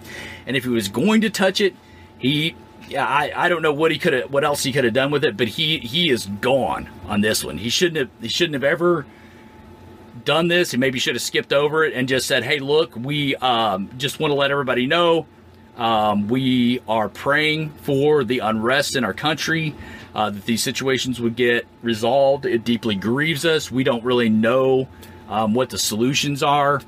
And 0.47 0.59
if 0.59 0.65
he 0.65 0.69
was 0.69 0.89
going 0.89 1.23
to 1.23 1.31
touch 1.31 1.63
it, 1.63 1.75
he 2.19 2.55
yeah, 2.89 3.07
I, 3.07 3.33
I 3.35 3.49
don't 3.49 3.63
know 3.63 3.73
what 3.73 3.91
he 3.91 3.99
could 3.99 4.13
have 4.13 4.31
what 4.33 4.45
else 4.45 4.63
he 4.63 4.73
could 4.73 4.85
have 4.85 4.95
done 4.95 5.11
with 5.11 5.25
it, 5.25 5.37
but 5.37 5.49
he 5.49 5.79
he 5.79 6.11
is 6.11 6.27
gone 6.27 6.89
on 7.07 7.21
this 7.21 7.45
one. 7.45 7.59
He 7.59 7.69
shouldn't 7.69 7.97
have 7.99 8.11
he 8.21 8.29
shouldn't 8.29 8.55
have 8.55 8.65
ever 8.65 9.07
done 10.25 10.49
this. 10.49 10.71
He 10.71 10.77
maybe 10.77 10.99
should 10.99 11.15
have 11.15 11.23
skipped 11.23 11.53
over 11.53 11.85
it 11.85 11.95
and 11.95 12.09
just 12.09 12.27
said, 12.27 12.45
"Hey, 12.45 12.59
look, 12.59 12.97
we 12.97 13.37
um, 13.37 13.91
just 13.99 14.21
want 14.21 14.31
to 14.31 14.35
let 14.35 14.51
everybody 14.51 14.87
know 14.87 15.27
um, 15.77 16.29
we 16.29 16.81
are 16.89 17.09
praying 17.09 17.71
for 17.83 18.25
the 18.25 18.41
unrest 18.41 18.97
in 18.97 19.05
our 19.05 19.15
country, 19.15 19.75
uh, 20.15 20.31
that 20.31 20.45
these 20.45 20.63
situations 20.63 21.21
would 21.21 21.37
get 21.37 21.67
resolved. 21.83 22.47
It 22.47 22.65
deeply 22.65 22.95
grieves 22.95 23.45
us. 23.45 23.71
We 23.71 23.85
don't 23.85 24.05
really 24.05 24.29
know 24.29 24.89
um, 25.29 25.55
what 25.55 25.71
the 25.71 25.79
solutions 25.79 26.43
are." 26.43 26.81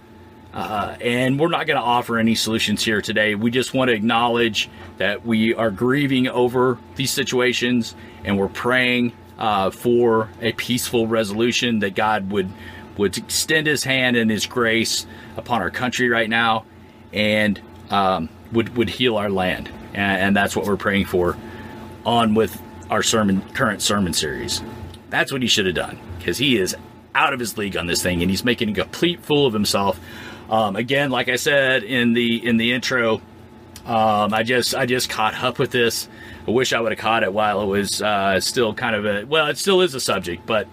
Uh, 0.53 0.97
and 1.01 1.39
we're 1.39 1.49
not 1.49 1.67
going 1.67 1.77
to 1.77 1.83
offer 1.83 2.19
any 2.19 2.35
solutions 2.35 2.83
here 2.83 3.01
today. 3.01 3.35
We 3.35 3.51
just 3.51 3.73
want 3.73 3.89
to 3.89 3.95
acknowledge 3.95 4.69
that 4.99 5.25
we 5.25 5.55
are 5.55 5.71
grieving 5.71 6.27
over 6.29 6.79
these 6.97 7.13
situations 7.13 7.95
and 8.25 8.37
we're 8.39 8.49
praying 8.49 9.13
uh, 9.39 9.71
for 9.71 10.29
a 10.41 10.53
peaceful 10.53 11.07
resolution 11.07 11.81
that 11.81 11.95
God 11.95 12.31
would 12.31 12.51
would 12.97 13.17
extend 13.17 13.67
His 13.67 13.83
hand 13.85 14.17
and 14.17 14.31
His 14.31 14.47
grace 14.47 15.07
upon 15.37 15.63
our 15.63 15.71
country 15.71 16.11
right 16.11 16.29
now, 16.29 16.67
and 17.13 17.61
um, 17.89 18.29
would 18.53 18.77
would 18.77 18.91
heal 18.91 19.17
our 19.17 19.31
land. 19.31 19.71
And, 19.95 20.21
and 20.21 20.37
that's 20.37 20.55
what 20.55 20.67
we're 20.67 20.77
praying 20.77 21.07
for. 21.07 21.37
On 22.05 22.35
with 22.35 22.61
our 22.91 23.03
sermon, 23.03 23.41
current 23.55 23.81
sermon 23.81 24.13
series. 24.13 24.63
That's 25.09 25.33
what 25.33 25.43
he 25.43 25.49
should 25.49 25.67
have 25.67 25.75
done 25.75 25.99
because 26.19 26.39
he 26.39 26.57
is 26.57 26.77
out 27.15 27.33
of 27.33 27.41
his 27.41 27.57
league 27.57 27.77
on 27.77 27.87
this 27.87 28.03
thing, 28.03 28.23
and 28.23 28.31
he's 28.31 28.45
making 28.45 28.71
a 28.71 28.75
complete 28.75 29.25
fool 29.25 29.47
of 29.47 29.53
himself. 29.53 29.99
Um, 30.51 30.75
again, 30.75 31.11
like 31.11 31.29
I 31.29 31.37
said 31.37 31.85
in 31.85 32.13
the 32.13 32.45
in 32.47 32.57
the 32.57 32.73
intro, 32.73 33.23
um, 33.87 34.35
I 34.35 34.43
just 34.43 34.75
I 34.75 34.85
just 34.85 35.09
caught 35.09 35.35
up 35.35 35.59
with 35.59 35.71
this. 35.71 36.09
I 36.47 36.51
wish 36.51 36.73
I 36.73 36.81
would 36.81 36.93
have 36.93 36.99
caught 36.99 37.23
it 37.23 37.33
while 37.33 37.63
it 37.63 37.67
was 37.67 38.03
uh, 38.03 38.41
still 38.41 38.75
kind 38.75 38.97
of 38.97 39.07
a 39.07 39.25
well, 39.25 39.47
it 39.47 39.59
still 39.59 39.81
is 39.81 39.95
a 39.95 40.01
subject, 40.01 40.45
but 40.47 40.67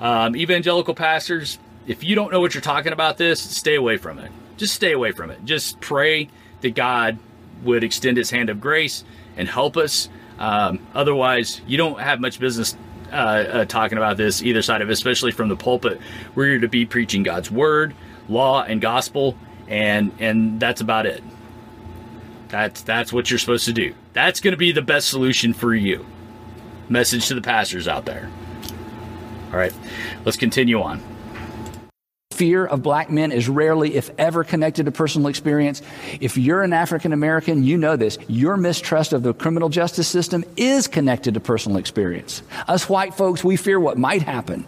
um, 0.00 0.36
evangelical 0.36 0.94
pastors, 0.94 1.58
if 1.86 2.04
you 2.04 2.14
don't 2.14 2.30
know 2.30 2.40
what 2.40 2.54
you're 2.54 2.60
talking 2.60 2.92
about, 2.92 3.16
this 3.16 3.40
stay 3.40 3.74
away 3.74 3.96
from 3.96 4.18
it. 4.18 4.30
Just 4.56 4.74
stay 4.74 4.92
away 4.92 5.12
from 5.12 5.30
it. 5.30 5.44
Just 5.44 5.80
pray 5.80 6.28
that 6.60 6.74
God 6.74 7.18
would 7.64 7.82
extend 7.82 8.16
His 8.16 8.30
hand 8.30 8.48
of 8.48 8.60
grace 8.60 9.04
and 9.36 9.48
help 9.48 9.76
us. 9.76 10.08
Um, 10.38 10.86
otherwise, 10.94 11.60
you 11.66 11.76
don't 11.78 11.98
have 11.98 12.20
much 12.20 12.38
business 12.38 12.76
uh, 13.12 13.16
uh, 13.16 13.64
talking 13.64 13.98
about 13.98 14.16
this 14.16 14.42
either 14.42 14.62
side 14.62 14.82
of 14.82 14.90
especially 14.90 15.32
from 15.32 15.48
the 15.48 15.56
pulpit. 15.56 16.00
We're 16.34 16.46
here 16.46 16.60
to 16.60 16.68
be 16.68 16.86
preaching 16.86 17.22
God's 17.22 17.50
word, 17.50 17.94
law, 18.28 18.62
and 18.62 18.80
gospel, 18.80 19.36
and 19.68 20.12
and 20.18 20.60
that's 20.60 20.80
about 20.80 21.06
it. 21.06 21.22
That's 22.48 22.82
that's 22.82 23.12
what 23.12 23.30
you're 23.30 23.38
supposed 23.38 23.66
to 23.66 23.72
do. 23.72 23.94
That's 24.12 24.40
going 24.40 24.52
to 24.52 24.58
be 24.58 24.72
the 24.72 24.82
best 24.82 25.08
solution 25.08 25.52
for 25.52 25.74
you. 25.74 26.06
Message 26.88 27.28
to 27.28 27.34
the 27.34 27.42
pastors 27.42 27.88
out 27.88 28.04
there. 28.04 28.30
All 29.52 29.58
right, 29.58 29.74
let's 30.24 30.36
continue 30.36 30.80
on. 30.80 31.02
Fear 32.32 32.66
of 32.66 32.82
black 32.82 33.08
men 33.10 33.32
is 33.32 33.48
rarely, 33.48 33.94
if 33.94 34.10
ever, 34.18 34.44
connected 34.44 34.84
to 34.84 34.92
personal 34.92 35.28
experience. 35.28 35.80
If 36.20 36.36
you're 36.36 36.62
an 36.62 36.74
African 36.74 37.14
American, 37.14 37.64
you 37.64 37.78
know 37.78 37.96
this. 37.96 38.18
Your 38.28 38.58
mistrust 38.58 39.14
of 39.14 39.22
the 39.22 39.32
criminal 39.32 39.70
justice 39.70 40.06
system 40.06 40.44
is 40.54 40.86
connected 40.86 41.32
to 41.32 41.40
personal 41.40 41.78
experience. 41.78 42.42
Us 42.68 42.90
white 42.90 43.14
folks, 43.14 43.42
we 43.42 43.56
fear 43.56 43.80
what 43.80 43.96
might 43.96 44.20
happen. 44.20 44.66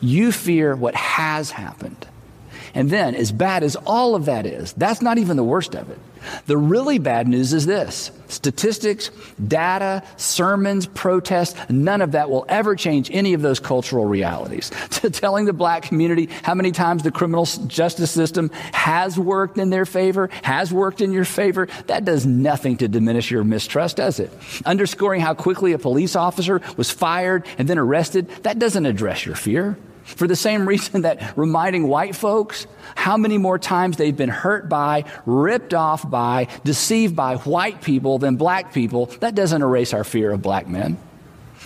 You 0.00 0.32
fear 0.32 0.74
what 0.74 0.96
has 0.96 1.52
happened. 1.52 2.04
And 2.78 2.90
then, 2.90 3.16
as 3.16 3.32
bad 3.32 3.64
as 3.64 3.74
all 3.74 4.14
of 4.14 4.26
that 4.26 4.46
is, 4.46 4.72
that's 4.74 5.02
not 5.02 5.18
even 5.18 5.36
the 5.36 5.42
worst 5.42 5.74
of 5.74 5.90
it. 5.90 5.98
The 6.46 6.56
really 6.56 7.00
bad 7.00 7.26
news 7.26 7.52
is 7.52 7.66
this 7.66 8.12
statistics, 8.28 9.10
data, 9.48 10.04
sermons, 10.16 10.86
protests, 10.86 11.58
none 11.68 12.00
of 12.00 12.12
that 12.12 12.30
will 12.30 12.46
ever 12.48 12.76
change 12.76 13.10
any 13.10 13.34
of 13.34 13.42
those 13.42 13.58
cultural 13.58 14.04
realities. 14.04 14.70
Telling 14.90 15.46
the 15.46 15.52
black 15.52 15.82
community 15.82 16.28
how 16.44 16.54
many 16.54 16.70
times 16.70 17.02
the 17.02 17.10
criminal 17.10 17.46
justice 17.66 18.12
system 18.12 18.48
has 18.72 19.18
worked 19.18 19.58
in 19.58 19.70
their 19.70 19.84
favor, 19.84 20.30
has 20.44 20.72
worked 20.72 21.00
in 21.00 21.10
your 21.10 21.24
favor, 21.24 21.66
that 21.88 22.04
does 22.04 22.26
nothing 22.26 22.76
to 22.76 22.86
diminish 22.86 23.28
your 23.28 23.42
mistrust, 23.42 23.96
does 23.96 24.20
it? 24.20 24.30
Underscoring 24.66 25.20
how 25.20 25.34
quickly 25.34 25.72
a 25.72 25.78
police 25.78 26.14
officer 26.14 26.62
was 26.76 26.92
fired 26.92 27.44
and 27.58 27.66
then 27.66 27.76
arrested, 27.76 28.28
that 28.44 28.60
doesn't 28.60 28.86
address 28.86 29.26
your 29.26 29.34
fear. 29.34 29.76
For 30.16 30.26
the 30.26 30.36
same 30.36 30.66
reason 30.66 31.02
that 31.02 31.36
reminding 31.36 31.86
white 31.86 32.16
folks 32.16 32.66
how 32.94 33.16
many 33.16 33.36
more 33.36 33.58
times 33.58 33.98
they've 33.98 34.16
been 34.16 34.30
hurt 34.30 34.68
by, 34.68 35.04
ripped 35.26 35.74
off 35.74 36.08
by, 36.08 36.48
deceived 36.64 37.14
by 37.14 37.36
white 37.36 37.82
people 37.82 38.18
than 38.18 38.36
black 38.36 38.72
people, 38.72 39.06
that 39.20 39.34
doesn't 39.34 39.60
erase 39.60 39.92
our 39.92 40.04
fear 40.04 40.30
of 40.30 40.40
black 40.40 40.66
men. 40.66 40.98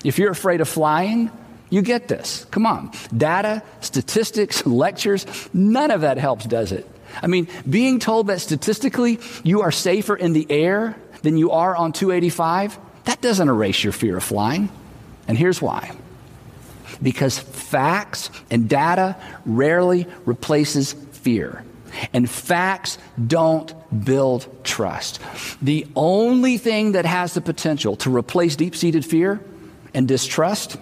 If 0.05 0.19
you're 0.19 0.33
afraid 0.33 0.61
of 0.61 0.69
flying, 0.69 1.31
you 1.71 1.83
get 1.83 2.09
this. 2.09 2.45
Come 2.51 2.67
on. 2.67 2.91
Data, 3.17 3.63
statistics, 3.81 4.67
lectures, 4.67 5.25
none 5.55 5.91
of 5.91 6.01
that 6.01 6.19
helps, 6.19 6.45
does 6.45 6.73
it? 6.73 6.89
I 7.23 7.29
mean, 7.29 7.47
being 7.69 8.01
told 8.01 8.27
that 8.27 8.41
statistically 8.41 9.21
you 9.45 9.63
are 9.63 9.71
safer 9.71 10.17
in 10.17 10.33
the 10.33 10.47
air 10.51 10.97
than 11.23 11.37
you 11.37 11.53
are 11.53 11.77
on 11.77 11.93
285, 11.93 12.79
that 13.05 13.21
doesn't 13.21 13.49
erase 13.49 13.85
your 13.85 13.93
fear 13.93 14.17
of 14.17 14.25
flying. 14.25 14.69
And 15.29 15.39
here's 15.39 15.63
why 15.63 15.93
because 17.03 17.38
facts 17.38 18.31
and 18.51 18.69
data 18.69 19.17
rarely 19.45 20.07
replaces 20.25 20.93
fear. 20.93 21.65
And 22.12 22.29
facts 22.29 22.99
don't 23.27 23.75
build 24.05 24.47
trust. 24.65 25.21
The 25.61 25.87
only 25.95 26.57
thing 26.59 26.93
that 26.93 27.05
has 27.05 27.35
the 27.35 27.41
potential 27.41 27.97
to 27.97 28.15
replace 28.15 28.57
deep 28.57 28.75
seated 28.75 29.05
fear 29.05 29.41
and 29.93 30.09
distrust 30.09 30.79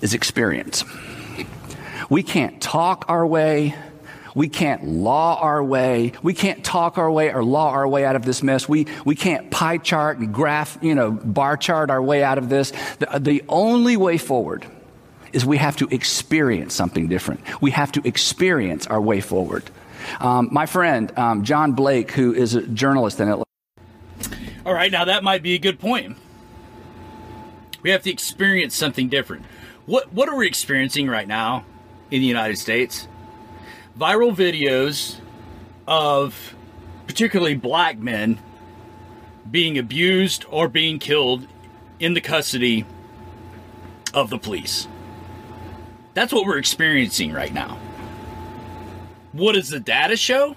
is 0.00 0.14
experience. 0.14 0.84
We 2.08 2.22
can't 2.22 2.60
talk 2.62 3.06
our 3.08 3.26
way. 3.26 3.74
We 4.34 4.48
can't 4.48 4.84
law 4.86 5.40
our 5.40 5.62
way. 5.64 6.12
We 6.22 6.32
can't 6.32 6.64
talk 6.64 6.96
our 6.96 7.10
way 7.10 7.32
or 7.32 7.42
law 7.42 7.70
our 7.70 7.88
way 7.88 8.04
out 8.04 8.14
of 8.14 8.24
this 8.24 8.40
mess. 8.42 8.68
We, 8.68 8.86
we 9.04 9.16
can't 9.16 9.50
pie 9.50 9.78
chart 9.78 10.18
and 10.18 10.32
graph, 10.32 10.78
you 10.80 10.94
know, 10.94 11.10
bar 11.10 11.56
chart 11.56 11.90
our 11.90 12.00
way 12.00 12.22
out 12.22 12.38
of 12.38 12.48
this. 12.48 12.72
The, 13.00 13.18
the 13.18 13.42
only 13.48 13.96
way 13.96 14.16
forward 14.16 14.64
is 15.32 15.44
we 15.44 15.56
have 15.58 15.76
to 15.76 15.88
experience 15.88 16.74
something 16.74 17.08
different. 17.08 17.40
We 17.60 17.70
have 17.72 17.92
to 17.92 18.06
experience 18.06 18.86
our 18.86 19.00
way 19.00 19.20
forward. 19.20 19.64
Um, 20.20 20.48
my 20.52 20.66
friend, 20.66 21.16
um, 21.18 21.44
John 21.44 21.72
Blake, 21.72 22.12
who 22.12 22.32
is 22.32 22.54
a 22.54 22.62
journalist 22.62 23.20
in 23.20 23.28
Atlanta. 23.28 23.44
All 24.64 24.74
right, 24.74 24.92
now 24.92 25.04
that 25.04 25.24
might 25.24 25.42
be 25.42 25.54
a 25.54 25.58
good 25.58 25.78
point. 25.78 26.16
We 27.82 27.90
have 27.90 28.02
to 28.02 28.10
experience 28.10 28.74
something 28.74 29.08
different. 29.08 29.44
What 29.86 30.12
what 30.12 30.28
are 30.28 30.36
we 30.36 30.46
experiencing 30.46 31.08
right 31.08 31.26
now 31.26 31.64
in 32.10 32.20
the 32.20 32.26
United 32.26 32.58
States? 32.58 33.08
Viral 33.98 34.34
videos 34.34 35.16
of 35.86 36.54
particularly 37.06 37.54
black 37.54 37.98
men 37.98 38.38
being 39.50 39.78
abused 39.78 40.44
or 40.50 40.68
being 40.68 40.98
killed 40.98 41.46
in 41.98 42.14
the 42.14 42.20
custody 42.20 42.84
of 44.12 44.30
the 44.30 44.38
police. 44.38 44.86
That's 46.18 46.32
what 46.32 46.46
we're 46.46 46.58
experiencing 46.58 47.32
right 47.32 47.54
now. 47.54 47.78
What 49.30 49.52
does 49.52 49.68
the 49.68 49.78
data 49.78 50.16
show? 50.16 50.56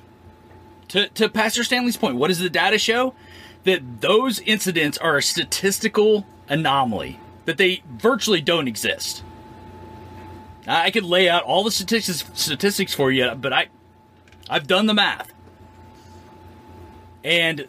To, 0.87 1.07
to 1.09 1.29
Pastor 1.29 1.63
Stanley's 1.63 1.97
point, 1.97 2.15
what 2.15 2.29
does 2.29 2.39
the 2.39 2.49
data 2.49 2.79
show? 2.79 3.13
That 3.65 4.01
those 4.01 4.39
incidents 4.39 4.97
are 4.97 5.17
a 5.17 5.21
statistical 5.21 6.25
anomaly, 6.49 7.19
that 7.45 7.59
they 7.59 7.83
virtually 7.87 8.41
don't 8.41 8.67
exist. 8.67 9.23
I 10.65 10.89
could 10.89 11.03
lay 11.03 11.29
out 11.29 11.43
all 11.43 11.63
the 11.63 11.69
statistics 11.69 12.25
statistics 12.33 12.95
for 12.95 13.11
you, 13.11 13.35
but 13.35 13.53
I 13.53 13.67
I've 14.49 14.65
done 14.65 14.87
the 14.87 14.95
math. 14.95 15.31
And 17.23 17.67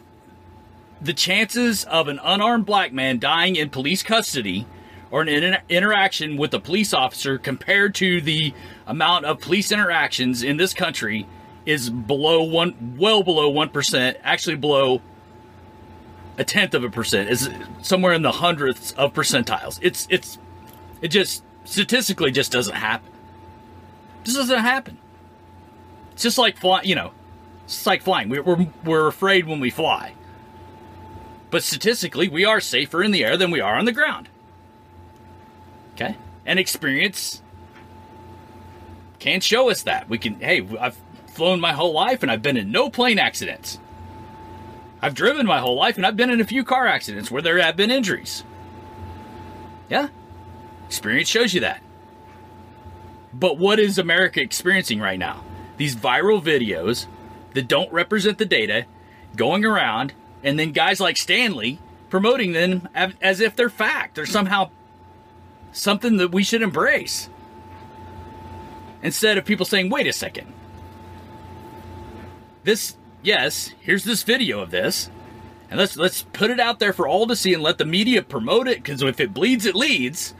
the 0.99 1.13
chances 1.13 1.83
of 1.83 2.07
an 2.07 2.19
unarmed 2.23 2.65
black 2.65 2.91
man 2.91 3.19
dying 3.19 3.55
in 3.55 3.69
police 3.69 4.01
custody 4.01 4.65
or 5.13 5.21
an 5.21 5.29
inter- 5.29 5.61
interaction 5.69 6.37
with 6.37 6.51
a 6.55 6.59
police 6.59 6.91
officer 6.91 7.37
compared 7.37 7.93
to 7.93 8.19
the 8.19 8.51
amount 8.87 9.25
of 9.25 9.39
police 9.39 9.71
interactions 9.71 10.41
in 10.41 10.57
this 10.57 10.73
country 10.73 11.27
is 11.67 11.91
below 11.91 12.41
one, 12.41 12.95
well 12.97 13.21
below 13.21 13.47
one 13.47 13.69
percent. 13.69 14.17
Actually, 14.23 14.55
below 14.55 15.03
a 16.39 16.43
tenth 16.43 16.73
of 16.73 16.83
a 16.83 16.89
percent 16.89 17.29
is 17.29 17.47
somewhere 17.83 18.13
in 18.13 18.23
the 18.23 18.31
hundredths 18.31 18.91
of 18.93 19.13
percentiles. 19.13 19.77
It's 19.83 20.07
it's 20.09 20.39
it 20.99 21.09
just 21.09 21.43
statistically 21.63 22.31
just 22.31 22.51
doesn't 22.51 22.75
happen. 22.75 23.11
This 24.23 24.33
doesn't 24.33 24.59
happen. 24.59 24.97
It's 26.13 26.23
just 26.23 26.39
like 26.39 26.57
flying, 26.57 26.87
you 26.87 26.95
know. 26.95 27.11
It's 27.65 27.85
like 27.85 28.01
flying. 28.01 28.29
We're, 28.29 28.41
we're, 28.41 28.67
we're 28.83 29.07
afraid 29.07 29.45
when 29.45 29.59
we 29.59 29.69
fly. 29.69 30.15
But 31.51 31.61
statistically, 31.61 32.29
we 32.29 32.45
are 32.45 32.59
safer 32.59 33.03
in 33.03 33.11
the 33.11 33.23
air 33.23 33.37
than 33.37 33.51
we 33.51 33.61
are 33.61 33.75
on 33.75 33.85
the 33.85 33.91
ground. 33.91 34.27
Okay? 35.93 36.17
and 36.45 36.59
experience 36.59 37.41
can't 39.19 39.43
show 39.43 39.69
us 39.69 39.83
that. 39.83 40.09
We 40.09 40.17
can, 40.17 40.39
hey, 40.39 40.67
I've 40.79 40.97
flown 41.27 41.59
my 41.59 41.73
whole 41.73 41.93
life 41.93 42.21
and 42.23 42.31
I've 42.31 42.41
been 42.41 42.57
in 42.57 42.71
no 42.71 42.89
plane 42.89 43.19
accidents. 43.19 43.79
I've 45.01 45.15
driven 45.15 45.45
my 45.45 45.59
whole 45.59 45.75
life 45.75 45.95
and 45.95 46.05
I've 46.05 46.17
been 46.17 46.29
in 46.29 46.41
a 46.41 46.45
few 46.45 46.63
car 46.63 46.87
accidents 46.87 47.31
where 47.31 47.41
there 47.41 47.61
have 47.61 47.75
been 47.75 47.91
injuries. 47.91 48.43
Yeah, 49.89 50.09
experience 50.87 51.29
shows 51.29 51.53
you 51.53 51.61
that. 51.61 51.81
But 53.33 53.57
what 53.57 53.79
is 53.79 53.97
America 53.97 54.41
experiencing 54.41 54.99
right 54.99 55.19
now? 55.19 55.43
These 55.77 55.95
viral 55.95 56.41
videos 56.41 57.07
that 57.53 57.67
don't 57.67 57.91
represent 57.91 58.37
the 58.37 58.45
data 58.45 58.85
going 59.35 59.65
around, 59.65 60.13
and 60.43 60.59
then 60.59 60.71
guys 60.71 60.99
like 60.99 61.17
Stanley 61.17 61.79
promoting 62.09 62.51
them 62.51 62.87
as 62.93 63.39
if 63.41 63.55
they're 63.55 63.69
fact. 63.69 64.15
They're 64.15 64.25
somehow 64.25 64.69
something 65.73 66.17
that 66.17 66.31
we 66.31 66.43
should 66.43 66.61
embrace. 66.61 67.29
Instead 69.01 69.37
of 69.37 69.43
people 69.43 69.65
saying, 69.65 69.89
wait 69.89 70.07
a 70.07 70.13
second. 70.13 70.53
This, 72.63 72.95
yes, 73.21 73.73
here's 73.81 74.05
this 74.05 74.23
video 74.23 74.61
of 74.61 74.71
this. 74.71 75.09
And 75.69 75.79
let's 75.79 75.97
let's 75.97 76.21
put 76.33 76.51
it 76.51 76.59
out 76.59 76.77
there 76.77 76.93
for 76.93 77.07
all 77.07 77.25
to 77.25 77.35
see 77.35 77.53
and 77.53 77.63
let 77.63 77.79
the 77.79 77.85
media 77.85 78.21
promote 78.21 78.67
it 78.67 78.83
because 78.83 79.01
if 79.01 79.19
it 79.19 79.33
bleeds, 79.33 79.65
it 79.65 79.73
leads. 79.73 80.35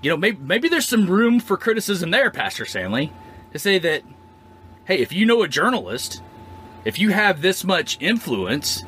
You 0.00 0.08
know, 0.08 0.16
maybe 0.16 0.38
maybe 0.40 0.68
there's 0.68 0.88
some 0.88 1.06
room 1.06 1.38
for 1.38 1.58
criticism 1.58 2.10
there, 2.10 2.30
Pastor 2.30 2.64
Stanley, 2.64 3.12
to 3.52 3.58
say 3.58 3.78
that, 3.80 4.02
hey, 4.86 4.98
if 4.98 5.12
you 5.12 5.26
know 5.26 5.42
a 5.42 5.48
journalist, 5.48 6.22
if 6.86 6.98
you 6.98 7.10
have 7.10 7.42
this 7.42 7.62
much 7.62 7.98
influence 8.00 8.84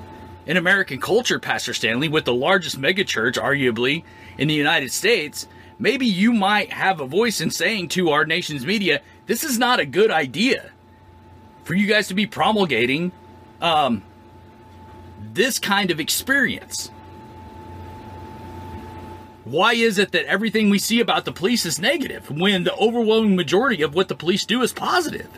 in 0.47 0.57
American 0.57 1.01
culture, 1.01 1.39
Pastor 1.39 1.73
Stanley, 1.73 2.09
with 2.09 2.25
the 2.25 2.35
largest 2.35 2.81
megachurch, 2.81 3.39
arguably, 3.39 4.05
in 4.37 4.49
the 4.49 4.55
United 4.55 4.93
States, 4.93 5.49
maybe 5.79 6.07
you 6.07 6.33
might 6.33 6.73
have 6.73 7.01
a 7.01 7.07
voice 7.07 7.41
in 7.41 7.51
saying 7.51 7.89
to 7.89 8.11
our 8.11 8.25
nation's 8.25 8.67
media, 8.67 9.01
this 9.27 9.43
is 9.43 9.59
not 9.59 9.81
a 9.81 9.87
good 9.87 10.11
idea 10.11 10.71
for 11.65 11.75
you 11.75 11.87
guys 11.87 12.09
to 12.09 12.15
be 12.15 12.27
promulgating 12.27 13.11
um, 13.61 14.03
this 15.33 15.59
kind 15.59 15.91
of 15.91 15.99
experience. 15.99 16.91
Why 19.45 19.75
is 19.75 19.99
it 19.99 20.13
that 20.13 20.25
everything 20.25 20.71
we 20.71 20.79
see 20.79 21.01
about 21.01 21.25
the 21.25 21.33
police 21.33 21.67
is 21.67 21.79
negative 21.79 22.31
when 22.31 22.65
the 22.65 22.75
overwhelming 22.77 23.37
majority 23.37 23.83
of 23.83 23.95
what 23.95 24.09
the 24.09 24.15
police 24.15 24.45
do 24.45 24.63
is 24.63 24.73
positive? 24.73 25.29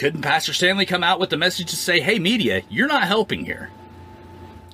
Couldn't 0.00 0.22
Pastor 0.22 0.54
Stanley 0.54 0.86
come 0.86 1.04
out 1.04 1.20
with 1.20 1.28
the 1.28 1.36
message 1.36 1.68
to 1.68 1.76
say, 1.76 2.00
hey, 2.00 2.18
media, 2.18 2.62
you're 2.70 2.88
not 2.88 3.06
helping 3.06 3.44
here? 3.44 3.68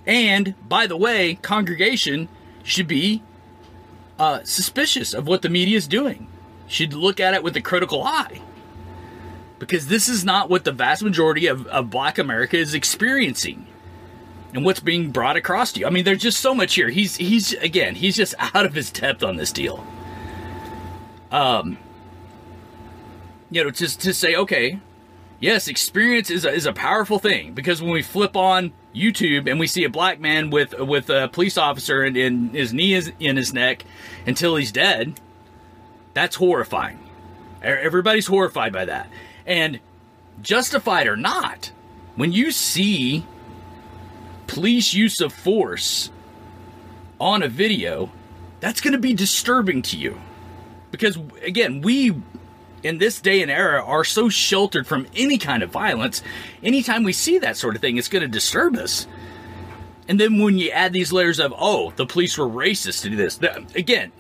And 0.06 0.54
by 0.68 0.86
the 0.86 0.96
way, 0.96 1.34
congregation 1.34 2.28
should 2.62 2.86
be 2.86 3.24
uh, 4.20 4.44
suspicious 4.44 5.12
of 5.12 5.26
what 5.26 5.42
the 5.42 5.48
media 5.48 5.78
is 5.78 5.88
doing, 5.88 6.28
should 6.68 6.94
look 6.94 7.18
at 7.18 7.34
it 7.34 7.42
with 7.42 7.56
a 7.56 7.60
critical 7.60 8.04
eye. 8.04 8.40
Because 9.58 9.88
this 9.88 10.08
is 10.08 10.24
not 10.24 10.48
what 10.48 10.62
the 10.62 10.70
vast 10.70 11.02
majority 11.02 11.48
of, 11.48 11.66
of 11.66 11.90
black 11.90 12.18
America 12.18 12.56
is 12.56 12.72
experiencing 12.72 13.66
and 14.54 14.64
what's 14.64 14.78
being 14.78 15.10
brought 15.10 15.34
across 15.34 15.72
to 15.72 15.80
you. 15.80 15.88
I 15.88 15.90
mean, 15.90 16.04
there's 16.04 16.22
just 16.22 16.38
so 16.38 16.54
much 16.54 16.76
here. 16.76 16.88
He's 16.88 17.16
he's 17.16 17.52
again, 17.54 17.96
he's 17.96 18.14
just 18.14 18.36
out 18.54 18.64
of 18.64 18.74
his 18.74 18.92
depth 18.92 19.24
on 19.24 19.38
this 19.38 19.50
deal. 19.50 19.84
Um, 21.32 21.78
you 23.50 23.64
know, 23.64 23.72
just 23.72 24.02
to 24.02 24.14
say, 24.14 24.36
okay, 24.36 24.78
yes, 25.40 25.68
experience 25.68 26.30
is 26.30 26.44
a, 26.44 26.52
is 26.52 26.66
a 26.66 26.72
powerful 26.72 27.18
thing 27.18 27.52
because 27.52 27.82
when 27.82 27.90
we 27.90 28.02
flip 28.02 28.36
on 28.36 28.72
YouTube 28.94 29.48
and 29.50 29.60
we 29.60 29.66
see 29.66 29.84
a 29.84 29.90
black 29.90 30.20
man 30.20 30.50
with 30.50 30.78
with 30.78 31.10
a 31.10 31.28
police 31.28 31.58
officer 31.58 32.02
and, 32.02 32.16
and 32.16 32.54
his 32.54 32.72
knee 32.72 32.94
is 32.94 33.12
in 33.20 33.36
his 33.36 33.52
neck 33.52 33.84
until 34.26 34.56
he's 34.56 34.72
dead, 34.72 35.20
that's 36.14 36.36
horrifying. 36.36 36.98
Everybody's 37.62 38.26
horrified 38.26 38.72
by 38.72 38.84
that, 38.84 39.10
and 39.44 39.80
justified 40.42 41.06
or 41.06 41.16
not, 41.16 41.72
when 42.14 42.32
you 42.32 42.50
see 42.50 43.24
police 44.46 44.94
use 44.94 45.20
of 45.20 45.32
force 45.32 46.10
on 47.20 47.42
a 47.42 47.48
video, 47.48 48.10
that's 48.60 48.80
going 48.80 48.92
to 48.92 48.98
be 48.98 49.14
disturbing 49.14 49.82
to 49.82 49.96
you. 49.96 50.18
Because, 50.90 51.18
again, 51.42 51.80
we 51.80 52.14
in 52.86 52.98
this 52.98 53.20
day 53.20 53.42
and 53.42 53.50
era 53.50 53.82
are 53.84 54.04
so 54.04 54.28
sheltered 54.28 54.86
from 54.86 55.06
any 55.14 55.38
kind 55.38 55.62
of 55.62 55.70
violence. 55.70 56.22
Anytime 56.62 57.02
we 57.02 57.12
see 57.12 57.38
that 57.38 57.56
sort 57.56 57.74
of 57.74 57.80
thing, 57.80 57.96
it's 57.96 58.08
going 58.08 58.22
to 58.22 58.28
disturb 58.28 58.76
us. 58.76 59.06
And 60.08 60.20
then 60.20 60.40
when 60.40 60.56
you 60.56 60.70
add 60.70 60.92
these 60.92 61.12
layers 61.12 61.40
of, 61.40 61.52
oh, 61.58 61.92
the 61.96 62.06
police 62.06 62.38
were 62.38 62.46
racist 62.46 63.02
to 63.02 63.10
do 63.10 63.16
this, 63.16 63.40
again, 63.74 64.12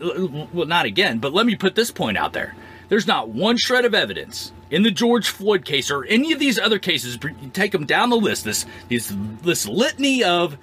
well, 0.52 0.66
not 0.66 0.84
again, 0.84 1.18
but 1.18 1.32
let 1.32 1.46
me 1.46 1.54
put 1.54 1.76
this 1.76 1.90
point 1.90 2.18
out 2.18 2.32
there. 2.32 2.56
There's 2.88 3.06
not 3.06 3.28
one 3.28 3.56
shred 3.56 3.84
of 3.84 3.94
evidence 3.94 4.52
in 4.70 4.82
the 4.82 4.90
George 4.90 5.28
Floyd 5.28 5.64
case 5.64 5.90
or 5.90 6.04
any 6.04 6.32
of 6.32 6.38
these 6.38 6.58
other 6.58 6.78
cases. 6.78 7.18
Take 7.52 7.72
them 7.72 7.86
down 7.86 8.10
the 8.10 8.16
list. 8.16 8.44
This 8.44 8.64
this 8.88 9.12
this 9.42 9.66
litany 9.66 10.22
of 10.22 10.56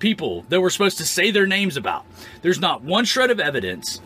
people 0.00 0.44
that 0.48 0.60
we're 0.60 0.70
supposed 0.70 0.98
to 0.98 1.04
say 1.04 1.30
their 1.30 1.46
names 1.46 1.76
about. 1.76 2.04
There's 2.42 2.60
not 2.60 2.82
one 2.82 3.04
shred 3.04 3.30
of 3.30 3.38
evidence 3.38 4.00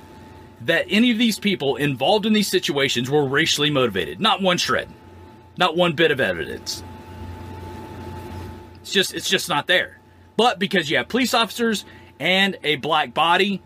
that 0.64 0.86
any 0.88 1.10
of 1.10 1.18
these 1.18 1.38
people 1.38 1.76
involved 1.76 2.26
in 2.26 2.32
these 2.32 2.48
situations 2.48 3.10
were 3.10 3.24
racially 3.24 3.70
motivated. 3.70 4.20
Not 4.20 4.42
one 4.42 4.58
shred. 4.58 4.88
Not 5.56 5.76
one 5.76 5.92
bit 5.92 6.10
of 6.10 6.20
evidence. 6.20 6.82
It's 8.80 8.92
just 8.92 9.14
it's 9.14 9.28
just 9.28 9.48
not 9.48 9.66
there. 9.66 9.98
But 10.36 10.58
because 10.58 10.90
you 10.90 10.96
have 10.96 11.08
police 11.08 11.32
officers 11.32 11.84
and 12.18 12.58
a 12.64 12.76
black 12.76 13.14
body, 13.14 13.62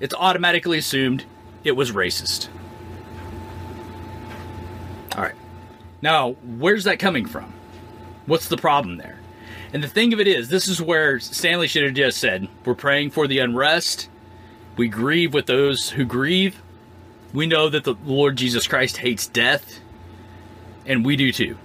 it's 0.00 0.14
automatically 0.14 0.78
assumed 0.78 1.24
it 1.64 1.72
was 1.72 1.92
racist. 1.92 2.48
All 5.16 5.22
right. 5.22 5.34
Now, 6.02 6.32
where's 6.58 6.84
that 6.84 6.98
coming 6.98 7.26
from? 7.26 7.52
What's 8.26 8.48
the 8.48 8.56
problem 8.56 8.96
there? 8.96 9.18
And 9.72 9.82
the 9.82 9.88
thing 9.88 10.12
of 10.12 10.20
it 10.20 10.26
is, 10.26 10.48
this 10.48 10.68
is 10.68 10.80
where 10.80 11.20
Stanley 11.20 11.68
should 11.68 11.84
have 11.84 11.94
just 11.94 12.18
said, 12.18 12.48
We're 12.64 12.74
praying 12.74 13.10
for 13.10 13.26
the 13.26 13.38
unrest. 13.38 14.08
We 14.76 14.88
grieve 14.88 15.34
with 15.34 15.46
those 15.46 15.90
who 15.90 16.04
grieve. 16.04 16.62
We 17.32 17.46
know 17.46 17.68
that 17.68 17.84
the 17.84 17.94
Lord 18.04 18.36
Jesus 18.36 18.66
Christ 18.66 18.96
hates 18.96 19.26
death, 19.26 19.80
and 20.86 21.04
we 21.04 21.16
do 21.16 21.32
too. 21.32 21.56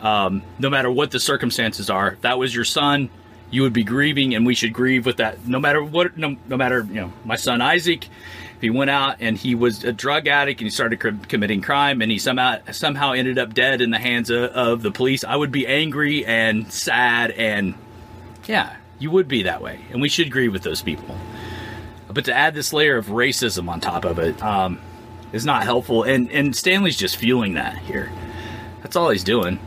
Um, 0.00 0.42
no 0.58 0.70
matter 0.70 0.90
what 0.90 1.10
the 1.10 1.20
circumstances 1.20 1.90
are, 1.90 2.12
if 2.12 2.20
that 2.22 2.38
was 2.38 2.54
your 2.54 2.64
son, 2.64 3.10
you 3.50 3.62
would 3.62 3.72
be 3.72 3.84
grieving, 3.84 4.34
and 4.34 4.46
we 4.46 4.54
should 4.54 4.72
grieve 4.72 5.06
with 5.06 5.18
that. 5.18 5.46
No 5.46 5.58
matter 5.58 5.82
what, 5.82 6.16
no, 6.16 6.36
no 6.48 6.56
matter 6.56 6.86
you 6.88 7.00
know, 7.00 7.12
my 7.24 7.36
son 7.36 7.60
Isaac, 7.60 8.04
if 8.04 8.62
he 8.62 8.70
went 8.70 8.90
out 8.90 9.16
and 9.20 9.36
he 9.36 9.54
was 9.54 9.84
a 9.84 9.92
drug 9.92 10.26
addict 10.26 10.60
and 10.60 10.66
he 10.66 10.70
started 10.70 11.28
committing 11.28 11.60
crime, 11.60 12.02
and 12.02 12.10
he 12.10 12.18
somehow 12.18 12.58
somehow 12.72 13.12
ended 13.12 13.38
up 13.38 13.54
dead 13.54 13.80
in 13.80 13.90
the 13.90 13.98
hands 13.98 14.30
of, 14.30 14.50
of 14.50 14.82
the 14.82 14.90
police, 14.90 15.24
I 15.24 15.36
would 15.36 15.52
be 15.52 15.66
angry 15.66 16.24
and 16.24 16.70
sad, 16.72 17.32
and 17.32 17.74
yeah, 18.46 18.76
you 18.98 19.10
would 19.10 19.28
be 19.28 19.44
that 19.44 19.62
way, 19.62 19.80
and 19.90 20.00
we 20.00 20.08
should 20.08 20.30
grieve 20.30 20.52
with 20.52 20.62
those 20.62 20.82
people. 20.82 21.16
But 22.16 22.24
to 22.24 22.34
add 22.34 22.54
this 22.54 22.72
layer 22.72 22.96
of 22.96 23.08
racism 23.08 23.68
on 23.68 23.78
top 23.78 24.06
of 24.06 24.18
it 24.18 24.42
um, 24.42 24.80
is 25.34 25.44
not 25.44 25.64
helpful, 25.64 26.02
and 26.02 26.30
and 26.32 26.56
Stanley's 26.56 26.96
just 26.96 27.18
fueling 27.18 27.52
that 27.54 27.76
here. 27.76 28.10
That's 28.82 28.96
all 28.96 29.10
he's 29.10 29.22
doing. 29.22 29.60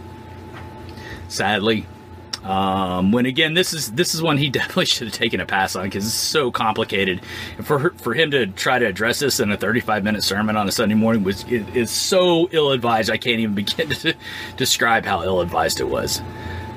Sadly, 1.28 1.86
um, 2.44 3.12
when 3.12 3.28
again, 3.28 3.54
this 3.54 3.72
is 3.72 3.92
this 3.92 4.16
is 4.16 4.24
one 4.24 4.40
he 4.40 4.50
definitely 4.50 4.88
should 4.88 5.10
have 5.10 5.16
taken 5.16 5.40
a 5.40 5.46
pass 5.46 5.76
on 5.76 5.84
because 5.84 6.08
it's 6.08 6.16
so 6.16 6.50
complicated. 6.50 7.22
And 7.58 7.68
for 7.68 7.92
for 7.92 8.16
him 8.16 8.32
to 8.32 8.48
try 8.48 8.80
to 8.80 8.86
address 8.88 9.20
this 9.20 9.40
in 9.40 9.52
a 9.52 9.58
35 9.58 10.04
minute 10.04 10.24
sermon 10.24 10.58
on 10.58 10.68
a 10.68 10.72
Sunday 10.72 10.96
morning 10.96 11.24
was 11.24 11.44
is, 11.44 11.68
is 11.76 11.92
so 11.92 12.50
ill 12.52 12.72
advised. 12.72 13.12
I 13.12 13.18
can't 13.18 13.40
even 13.40 13.54
begin 13.64 13.90
to 13.90 14.16
describe 14.58 15.06
how 15.06 15.22
ill 15.22 15.42
advised 15.42 15.80
it 15.80 15.88
was. 15.88 16.20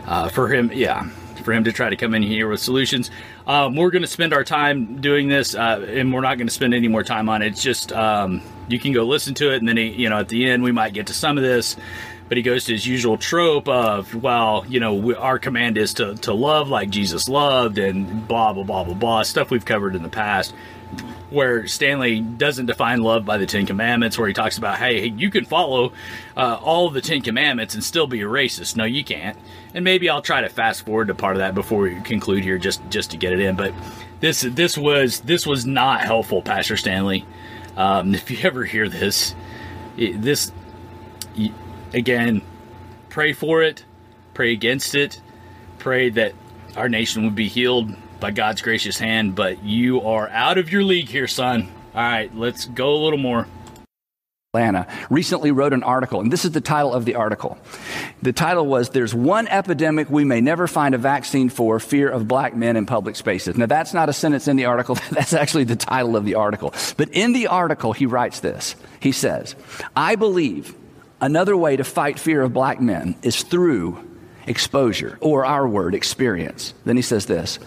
Uh, 0.07 0.29
for 0.29 0.53
him, 0.53 0.71
yeah, 0.75 1.09
for 1.45 1.55
him 1.55 1.65
to 1.65 1.73
try 1.73 1.89
to 1.89 1.97
come 1.97 2.15
in 2.15 2.23
here 2.23 2.47
with 2.49 2.61
solutions. 2.61 3.11
Um, 3.47 3.77
we're 3.77 3.91
going 3.91 4.03
to 4.03 4.09
spend 4.09 4.33
our 4.33 4.45
time 4.45 5.01
doing 5.01 5.29
this, 5.29 5.55
uh, 5.55 5.85
and 5.89 6.13
we're 6.13 6.21
not 6.21 6.39
going 6.39 6.47
to 6.47 6.53
spend 6.53 6.75
any 6.75 6.89
more 6.89 7.03
time 7.03 7.29
on 7.29 7.43
it. 7.43 7.49
It's 7.49 7.63
just 7.63 7.93
um, 7.93 8.43
you 8.69 8.79
can 8.79 8.93
go 8.93 9.05
listen 9.05 9.35
to 9.35 9.53
it, 9.53 9.59
and 9.59 9.69
then 9.69 9.77
he, 9.77 9.89
you 9.89 10.09
know 10.09 10.19
at 10.19 10.29
the 10.29 10.49
end 10.49 10.63
we 10.63 10.73
might 10.73 10.95
get 10.95 11.09
to 11.09 11.15
some 11.15 11.37
of 11.37 11.43
this 11.43 11.77
but 12.33 12.39
he 12.39 12.43
goes 12.43 12.65
to 12.65 12.73
his 12.73 12.87
usual 12.87 13.19
trope 13.19 13.69
of, 13.69 14.15
well, 14.15 14.65
you 14.67 14.81
know, 14.81 14.95
we, 14.95 15.15
our 15.15 15.39
command 15.39 15.77
is 15.77 15.93
to, 15.93 16.15
to 16.15 16.33
love 16.33 16.71
like 16.71 16.89
Jesus 16.89 17.29
loved 17.29 17.77
and 17.77 18.27
blah, 18.27 18.55
blah, 18.55 18.63
blah, 18.63 18.85
blah, 18.85 18.95
blah, 18.95 19.23
stuff 19.23 19.51
we've 19.51 19.67
covered 19.67 19.95
in 19.95 20.03
the 20.03 20.09
past. 20.09 20.55
Where 21.31 21.67
Stanley 21.67 22.21
doesn't 22.21 22.67
define 22.67 23.01
love 23.01 23.25
by 23.25 23.39
the 23.39 23.47
Ten 23.47 23.65
Commandments, 23.65 24.19
where 24.19 24.29
he 24.29 24.35
talks 24.35 24.59
about, 24.59 24.77
hey, 24.77 25.07
you 25.07 25.31
can 25.31 25.47
follow 25.47 25.93
uh, 26.37 26.59
all 26.61 26.91
the 26.91 27.01
Ten 27.01 27.23
Commandments 27.23 27.75
and 27.75 27.83
still 27.83 28.07
be 28.07 28.21
a 28.21 28.27
racist. 28.27 28.77
No, 28.77 28.85
you 28.85 29.03
can't. 29.03 29.39
And 29.73 29.83
maybe 29.83 30.11
I'll 30.11 30.21
try 30.21 30.43
to 30.43 30.51
fast 30.51 30.85
forward 30.85 31.09
to 31.09 31.15
part 31.15 31.37
of 31.37 31.39
that 31.39 31.55
before 31.55 31.81
we 31.81 32.01
conclude 32.03 32.45
here, 32.45 32.59
just 32.59 32.83
just 32.91 33.13
to 33.13 33.17
get 33.17 33.33
it 33.33 33.41
in. 33.41 33.57
But 33.57 33.73
this 34.21 34.43
this 34.43 34.77
was 34.77 35.21
this 35.21 35.47
was 35.47 35.65
not 35.65 36.03
helpful, 36.03 36.43
Pastor 36.43 36.77
Stanley. 36.77 37.25
Um, 37.77 38.15
if 38.15 38.31
you 38.31 38.37
ever 38.43 38.65
hear 38.65 38.89
this, 38.89 39.35
this 39.97 40.53
again, 41.95 42.43
pray 43.09 43.33
for 43.33 43.63
it, 43.63 43.87
pray 44.35 44.53
against 44.53 44.95
it, 44.95 45.21
pray 45.79 46.11
that 46.11 46.35
our 46.77 46.91
nation 46.91 47.25
would 47.25 47.35
be 47.35 47.49
healed 47.49 47.97
by 48.23 48.31
God's 48.31 48.63
gracious 48.63 48.99
hand, 49.01 49.35
but 49.35 49.65
you 49.65 50.01
are 50.03 50.29
out 50.29 50.57
of 50.57 50.71
your 50.71 50.85
league 50.85 51.09
here, 51.09 51.27
son. 51.27 51.69
All 51.93 52.01
right, 52.01 52.35
let's 52.35 52.67
go 52.67 52.95
a 52.95 53.01
little 53.03 53.19
more. 53.19 53.49
Atlanta 54.55 54.87
recently 55.11 55.51
wrote 55.51 55.73
an 55.73 55.83
article, 55.83 56.21
and 56.21 56.33
this 56.33 56.45
is 56.45 56.53
the 56.53 56.61
title 56.61 56.95
of 56.95 57.05
the 57.05 57.17
article. 57.17 57.59
The 58.23 58.33
title 58.33 58.67
was 58.67 58.91
There's 58.91 59.13
One 59.13 59.49
Epidemic 59.49 60.09
We 60.09 60.25
May 60.25 60.41
Never 60.41 60.69
Find 60.69 60.95
a 60.95 60.99
Vaccine 60.99 61.49
for 61.49 61.81
Fear 61.81 62.11
of 62.11 62.29
Black 62.29 62.55
Men 62.55 62.77
in 62.77 62.87
Public 62.87 63.17
Spaces. 63.17 63.57
Now, 63.57 63.67
that's 63.67 63.93
not 63.93 64.09
a 64.09 64.13
sentence 64.13 64.47
in 64.47 64.57
the 64.57 64.67
article, 64.67 64.95
that's 65.11 65.33
actually 65.33 65.65
the 65.65 65.75
title 65.75 66.15
of 66.15 66.25
the 66.25 66.37
article. 66.37 66.73
But 66.97 67.09
in 67.09 67.33
the 67.33 67.49
article, 67.49 67.93
he 67.93 68.07
writes 68.07 68.39
this 68.39 68.77
He 69.01 69.11
says, 69.11 69.57
I 69.97 70.15
believe 70.15 70.77
another 71.21 71.57
way 71.57 71.77
to 71.77 71.83
fight 71.83 72.21
fear 72.21 72.43
of 72.43 72.53
black 72.53 72.81
men 72.81 73.17
is 73.23 73.43
through 73.43 74.12
exposure, 74.47 75.19
or 75.21 75.45
our 75.45 75.67
word, 75.67 75.95
experience. 75.95 76.75
Then 76.85 76.97
he 76.97 77.03
says 77.03 77.27
this 77.27 77.59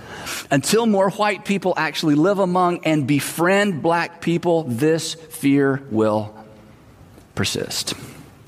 Until 0.52 0.86
more 0.86 1.10
white 1.10 1.46
people 1.46 1.74
actually 1.78 2.16
live 2.16 2.40
among 2.40 2.86
and 2.86 3.08
befriend 3.08 3.82
black 3.82 4.22
people, 4.22 4.64
this 4.64 5.14
fear 5.14 5.82
will 5.92 6.36
persist. 7.36 7.94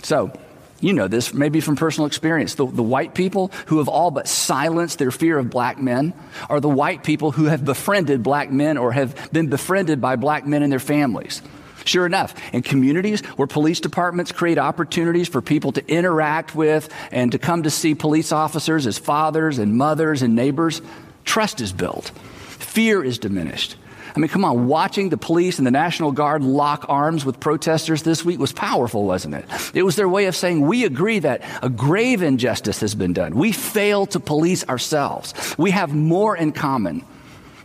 So, 0.03 0.31
you 0.79 0.93
know 0.93 1.07
this 1.07 1.33
maybe 1.33 1.59
from 1.59 1.75
personal 1.75 2.07
experience. 2.07 2.55
The, 2.55 2.65
the, 2.65 2.83
white 2.83 3.15
people 3.15 3.51
who 3.67 3.79
have 3.79 3.87
all 3.87 4.11
but 4.11 4.27
silenced 4.27 4.99
their 4.99 5.11
fear 5.11 5.39
of 5.39 5.49
black 5.49 5.79
men 5.81 6.13
are 6.49 6.59
the 6.59 6.69
white 6.69 7.03
people 7.03 7.31
who 7.31 7.45
have 7.45 7.65
befriended 7.65 8.21
black 8.21 8.51
men 8.51 8.77
or 8.77 8.91
have 8.91 9.31
been 9.31 9.47
befriended 9.47 9.99
by 9.99 10.15
black 10.15 10.45
men 10.45 10.61
and 10.61 10.71
their 10.71 10.79
families. 10.79 11.41
Sure 11.87 12.05
enough, 12.05 12.35
in 12.53 12.61
communities 12.63 13.21
where 13.37 13.47
police 13.47 13.79
departments 13.79 14.33
create 14.33 14.57
opportunities 14.57 15.29
for 15.29 15.41
people 15.41 15.71
to 15.71 15.87
interact 15.89 16.53
with 16.53 16.93
and 17.11 17.31
to 17.31 17.39
come 17.39 17.63
to 17.63 17.69
see 17.69 17.95
police 17.95 18.33
officers 18.33 18.85
as 18.85 18.97
fathers 18.97 19.57
and 19.57 19.77
mothers 19.77 20.21
and 20.21 20.35
neighbors, 20.35 20.81
trust 21.23 21.61
is 21.61 21.71
built. 21.71 22.09
Fear 22.09 23.05
is 23.05 23.17
diminished. 23.19 23.77
I 24.13 24.19
mean, 24.19 24.29
come 24.29 24.43
on, 24.43 24.67
watching 24.67 25.09
the 25.09 25.17
police 25.17 25.59
and 25.59 25.67
the 25.67 25.71
National 25.71 26.11
Guard 26.11 26.43
lock 26.43 26.87
arms 26.89 27.23
with 27.23 27.39
protesters 27.39 28.03
this 28.03 28.25
week 28.25 28.39
was 28.39 28.51
powerful, 28.51 29.05
wasn't 29.05 29.35
it? 29.35 29.45
It 29.73 29.83
was 29.83 29.95
their 29.95 30.09
way 30.09 30.25
of 30.25 30.35
saying, 30.35 30.61
we 30.61 30.83
agree 30.83 31.19
that 31.19 31.43
a 31.63 31.69
grave 31.69 32.21
injustice 32.21 32.81
has 32.81 32.95
been 32.95 33.13
done. 33.13 33.35
We 33.35 33.53
fail 33.53 34.07
to 34.07 34.19
police 34.19 34.67
ourselves. 34.67 35.33
We 35.57 35.71
have 35.71 35.93
more 35.93 36.35
in 36.35 36.51
common 36.51 37.05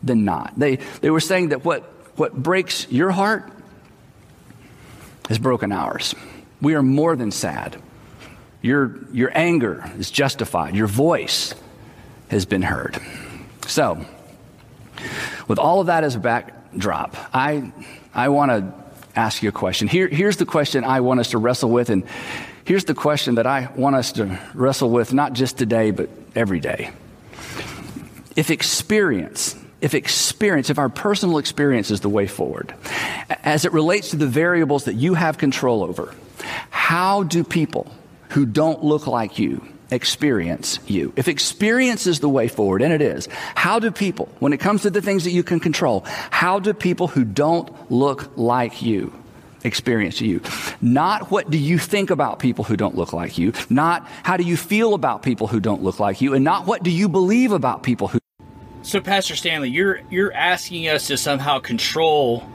than 0.02 0.24
not. 0.24 0.52
They, 0.56 0.76
they 1.00 1.10
were 1.10 1.20
saying 1.20 1.48
that 1.48 1.64
what, 1.64 1.82
what 2.16 2.34
breaks 2.34 2.86
your 2.90 3.10
heart 3.10 3.50
has 5.28 5.38
broken 5.38 5.72
ours. 5.72 6.14
We 6.60 6.74
are 6.74 6.82
more 6.82 7.16
than 7.16 7.30
sad. 7.30 7.80
Your, 8.60 8.98
your 9.12 9.30
anger 9.36 9.90
is 9.98 10.10
justified. 10.10 10.74
Your 10.74 10.86
voice 10.86 11.54
has 12.28 12.46
been 12.46 12.62
heard. 12.62 12.98
So, 13.66 14.04
with 15.48 15.58
all 15.58 15.80
of 15.80 15.88
that 15.88 16.04
as 16.04 16.14
a 16.14 16.20
backdrop, 16.20 17.16
I, 17.34 17.72
I 18.14 18.28
want 18.28 18.50
to 18.50 18.72
ask 19.14 19.42
you 19.42 19.48
a 19.48 19.52
question. 19.52 19.88
Here, 19.88 20.08
here's 20.08 20.36
the 20.36 20.46
question 20.46 20.84
I 20.84 21.00
want 21.00 21.20
us 21.20 21.30
to 21.30 21.38
wrestle 21.38 21.70
with, 21.70 21.90
and 21.90 22.04
here's 22.64 22.84
the 22.84 22.94
question 22.94 23.34
that 23.36 23.46
I 23.46 23.70
want 23.76 23.96
us 23.96 24.12
to 24.12 24.38
wrestle 24.54 24.90
with 24.90 25.12
not 25.12 25.32
just 25.32 25.58
today, 25.58 25.90
but 25.90 26.08
every 26.34 26.60
day. 26.60 26.90
If 28.36 28.50
experience, 28.50 29.56
if 29.82 29.94
experience, 29.94 30.70
if 30.70 30.78
our 30.78 30.88
personal 30.88 31.38
experience 31.38 31.90
is 31.90 32.00
the 32.00 32.08
way 32.08 32.26
forward, 32.26 32.72
as 33.42 33.64
it 33.64 33.72
relates 33.72 34.10
to 34.10 34.16
the 34.16 34.26
variables 34.26 34.84
that 34.84 34.94
you 34.94 35.14
have 35.14 35.36
control 35.36 35.82
over, 35.82 36.14
how 36.70 37.24
do 37.24 37.44
people 37.44 37.92
who 38.30 38.46
don't 38.46 38.82
look 38.82 39.06
like 39.06 39.38
you 39.38 39.60
experience 39.90 40.78
you. 40.86 41.12
If 41.16 41.28
experience 41.28 42.06
is 42.06 42.20
the 42.20 42.28
way 42.28 42.48
forward, 42.48 42.80
and 42.80 42.94
it 42.94 43.02
is, 43.02 43.28
how 43.54 43.78
do 43.78 43.90
people, 43.90 44.26
when 44.38 44.54
it 44.54 44.58
comes 44.58 44.82
to 44.82 44.90
the 44.90 45.02
things 45.02 45.24
that 45.24 45.32
you 45.32 45.42
can 45.42 45.60
control, 45.60 46.04
how 46.30 46.58
do 46.58 46.72
people 46.72 47.08
who 47.08 47.24
don't 47.24 47.70
look 47.90 48.32
like 48.36 48.80
you 48.80 49.12
experience 49.64 50.20
you? 50.22 50.40
Not 50.80 51.30
what 51.30 51.50
do 51.50 51.58
you 51.58 51.78
think 51.78 52.08
about 52.08 52.38
people 52.38 52.64
who 52.64 52.74
don't 52.76 52.96
look 52.96 53.12
like 53.12 53.36
you, 53.36 53.52
not 53.68 54.08
how 54.22 54.38
do 54.38 54.44
you 54.44 54.56
feel 54.56 54.94
about 54.94 55.22
people 55.22 55.46
who 55.46 55.60
don't 55.60 55.82
look 55.82 56.00
like 56.00 56.22
you, 56.22 56.32
and 56.32 56.42
not 56.42 56.66
what 56.66 56.82
do 56.82 56.90
you 56.90 57.08
believe 57.10 57.52
about 57.52 57.82
people 57.82 58.08
who. 58.08 58.21
So, 58.82 59.00
Pastor 59.00 59.36
Stanley, 59.36 59.70
you're 59.70 60.00
you're 60.10 60.32
asking 60.32 60.88
us 60.88 61.06
to 61.06 61.16
somehow 61.16 61.60
control 61.60 62.48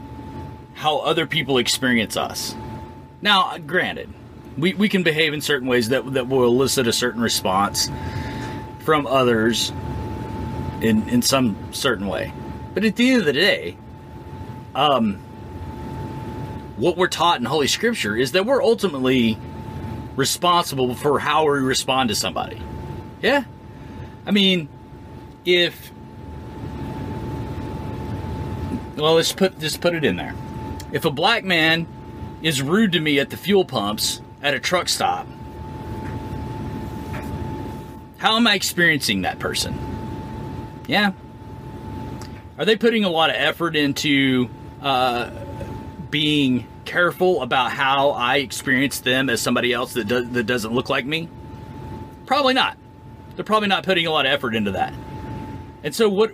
how 0.74 1.00
other 1.00 1.26
people 1.26 1.58
experience 1.58 2.18
us. 2.18 2.56
Now, 3.22 3.58
granted, 3.58 4.10
we, 4.58 4.74
we 4.74 4.90
can 4.90 5.04
behave 5.04 5.34
in 5.34 5.42
certain 5.42 5.68
ways 5.68 5.90
that, 5.90 6.14
that 6.14 6.28
will 6.28 6.46
elicit 6.46 6.88
a 6.88 6.94
certain 6.94 7.22
response 7.22 7.90
from 8.80 9.08
others 9.08 9.72
in, 10.82 11.08
in 11.10 11.22
some 11.22 11.58
certain 11.72 12.08
way. 12.08 12.32
But 12.74 12.86
at 12.86 12.96
the 12.96 13.10
end 13.10 13.20
of 13.22 13.26
the 13.26 13.34
day, 13.34 13.78
um, 14.76 15.16
what 16.76 16.96
we're 16.96 17.08
taught 17.08 17.40
in 17.40 17.46
Holy 17.46 17.68
Scripture 17.68 18.16
is 18.16 18.34
that 18.34 18.46
we're 18.46 18.62
ultimately 18.62 19.38
responsible 20.16 20.94
for 20.94 21.20
how 21.20 21.46
we 21.46 21.60
respond 21.60 22.10
to 22.10 22.16
somebody. 22.16 22.62
Yeah? 23.22 23.46
I 24.28 24.32
mean, 24.32 24.70
if 25.44 25.92
well, 28.98 29.14
let's 29.14 29.32
put 29.32 29.60
just 29.60 29.82
put 29.82 29.94
it 29.94 30.04
in 30.04 30.16
there. 30.16 30.34
If 30.92 31.06
a 31.06 31.12
black 31.12 31.44
man 31.44 31.88
is 32.42 32.62
rude 32.62 32.94
to 32.94 33.00
me 33.00 33.20
at 33.20 33.30
the 33.30 33.38
fuel 33.38 33.66
pumps 33.66 34.22
at 34.42 34.54
a 34.54 34.60
truck 34.60 34.90
stop, 34.90 35.28
how 38.18 38.36
am 38.36 38.48
I 38.48 38.56
experiencing 38.56 39.22
that 39.22 39.40
person? 39.40 39.78
Yeah. 40.88 41.14
Are 42.58 42.66
they 42.66 42.76
putting 42.76 43.04
a 43.04 43.10
lot 43.10 43.30
of 43.30 43.36
effort 43.36 43.76
into 43.76 44.50
uh, 44.82 45.30
being 46.10 46.68
careful 46.86 47.44
about 47.44 47.72
how 47.72 48.12
I 48.12 48.38
experience 48.38 49.02
them 49.02 49.30
as 49.30 49.42
somebody 49.42 49.74
else 49.74 49.94
that, 49.94 50.08
do- 50.08 50.26
that 50.26 50.44
doesn't 50.44 50.74
look 50.74 50.90
like 50.90 51.06
me? 51.06 51.30
Probably 52.26 52.54
not. 52.54 52.78
They're 53.36 53.46
probably 53.46 53.68
not 53.68 53.84
putting 53.84 54.08
a 54.08 54.12
lot 54.12 54.26
of 54.26 54.32
effort 54.32 54.56
into 54.56 54.72
that. 54.72 54.94
And 55.84 55.94
so, 55.94 56.10
what, 56.10 56.32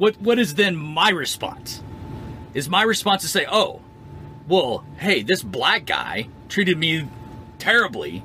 what, 0.00 0.18
what 0.18 0.38
is 0.38 0.54
then 0.54 0.76
my 0.76 1.10
response? 1.10 1.82
Is 2.54 2.70
my 2.70 2.82
response 2.82 3.20
to 3.20 3.28
say, 3.28 3.44
"Oh, 3.48 3.82
well, 4.48 4.82
hey, 4.96 5.22
this 5.22 5.42
black 5.42 5.84
guy 5.84 6.28
treated 6.48 6.78
me 6.78 7.06
terribly 7.58 8.24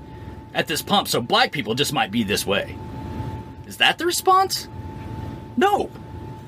at 0.53 0.67
this 0.67 0.81
pump, 0.81 1.09
so 1.09 1.19
black 1.21 1.51
people 1.51 1.75
just 1.75 1.91
might 1.91 2.11
be 2.11 2.23
this 2.23 2.45
way. 2.45 2.77
Is 3.67 3.77
that 3.77 3.97
the 3.97 4.05
response? 4.05 4.69
No. 5.57 5.91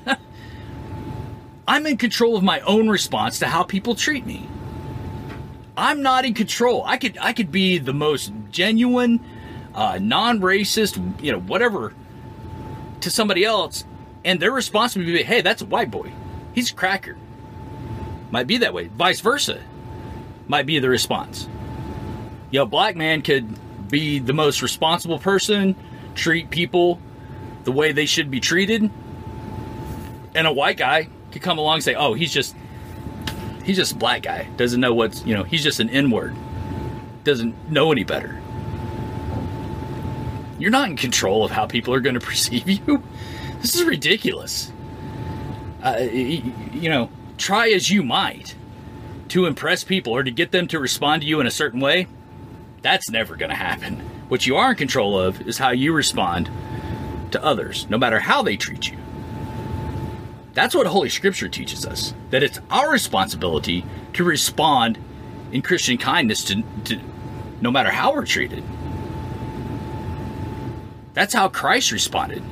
I'm 1.68 1.86
in 1.86 1.98
control 1.98 2.38
of 2.38 2.44
my 2.44 2.62
own 2.62 2.88
response 2.88 3.40
to 3.40 3.48
how 3.48 3.64
people 3.64 3.96
treat 3.96 4.26
me. 4.26 4.48
I'm 5.76 6.02
not 6.02 6.24
in 6.24 6.36
control. 6.36 6.86
I 6.86 6.96
could 6.96 7.18
I 7.20 7.34
could 7.34 7.52
be 7.52 7.80
the 7.80 7.94
most 7.94 8.32
genuine, 8.50 9.20
uh, 9.76 10.00
non-racist, 10.02 11.22
you 11.22 11.34
know, 11.34 11.42
whatever, 11.42 11.94
to 13.02 13.10
somebody 13.12 13.44
else, 13.44 13.84
and 14.28 14.40
their 14.40 14.52
response 14.52 14.96
would 14.96 15.06
be, 15.06 15.24
"Hey, 15.24 15.42
that's 15.42 15.64
a 15.64 15.66
white 15.66 15.90
boy. 15.90 16.12
He's 16.54 16.72
a 16.72 16.76
cracker." 16.76 17.18
Might 18.30 18.46
be 18.46 18.58
that 18.58 18.74
way. 18.74 18.90
Vice 18.96 19.22
versa, 19.22 19.62
might 20.48 20.66
be 20.66 20.78
the 20.80 20.90
response 20.90 21.48
you 22.52 22.60
know, 22.60 22.66
black 22.66 22.96
man 22.96 23.22
could 23.22 23.48
be 23.90 24.20
the 24.20 24.34
most 24.34 24.62
responsible 24.62 25.20
person, 25.20 25.76
treat 26.16 26.50
people 26.50 27.00
the 27.64 27.72
way 27.72 27.92
they 27.92 28.06
should 28.06 28.32
be 28.32 28.40
treated, 28.40 28.90
and 30.34 30.48
a 30.48 30.52
white 30.52 30.78
guy 30.78 31.10
could 31.32 31.42
come 31.42 31.58
along 31.58 31.76
and 31.76 31.84
say, 31.84 31.96
"Oh, 31.96 32.14
he's 32.14 32.32
just 32.32 32.56
he's 33.64 33.76
just 33.76 33.94
a 33.94 33.96
black 33.96 34.22
guy. 34.24 34.48
Doesn't 34.56 34.80
know 34.80 34.94
what's 34.94 35.26
you 35.26 35.34
know 35.34 35.44
he's 35.44 35.64
just 35.64 35.80
an 35.80 35.90
N 35.90 36.10
word. 36.10 36.36
Doesn't 37.24 37.70
know 37.70 37.92
any 37.92 38.04
better." 38.04 38.42
You're 40.60 40.72
not 40.72 40.90
in 40.90 40.98
control 40.98 41.44
of 41.44 41.52
how 41.52 41.68
people 41.68 41.94
are 41.94 42.00
going 42.00 42.16
to 42.20 42.26
perceive 42.26 42.68
you. 42.68 43.04
This 43.62 43.76
is 43.76 43.84
ridiculous. 43.84 44.72
Uh, 45.84 46.00
you 46.00 46.90
know, 46.90 47.10
try 47.38 47.70
as 47.70 47.90
you 47.90 48.04
might 48.04 48.56
to 49.30 49.46
impress 49.46 49.84
people 49.84 50.14
or 50.14 50.24
to 50.24 50.32
get 50.32 50.52
them 50.52 50.68
to 50.68 50.80
respond 50.80 51.22
to 51.22 51.28
you 51.28 51.40
in 51.40 51.48
a 51.48 51.52
certain 51.52 51.80
way 51.80 52.08
that's 52.82 53.10
never 53.10 53.36
going 53.36 53.50
to 53.50 53.56
happen. 53.56 54.00
What 54.30 54.46
you 54.46 54.56
are 54.56 54.72
in 54.72 54.78
control 54.78 55.20
of 55.20 55.42
is 55.48 55.58
how 55.58 55.72
you 55.72 55.94
respond 55.94 56.50
to 57.32 57.44
others, 57.44 57.86
no 57.90 57.98
matter 57.98 58.20
how 58.20 58.44
they 58.44 58.56
treat 58.56 58.90
you. 58.90 58.98
That's 60.54 60.74
what 60.74 60.88
Holy 60.88 61.10
Scripture 61.10 61.50
teaches 61.50 61.86
us 61.86 62.14
that 62.30 62.44
it's 62.44 62.60
our 62.70 62.92
responsibility 62.92 63.86
to 64.14 64.24
respond 64.24 64.98
in 65.52 65.62
Christian 65.62 65.98
kindness 65.98 66.44
to, 66.46 66.64
to 66.86 67.00
no 67.62 67.72
matter 67.72 67.90
how 67.90 68.14
we're 68.14 68.26
treated. 68.26 68.64
That's 71.14 71.34
how 71.34 71.50
Christ 71.50 71.92
responded. 71.92 72.44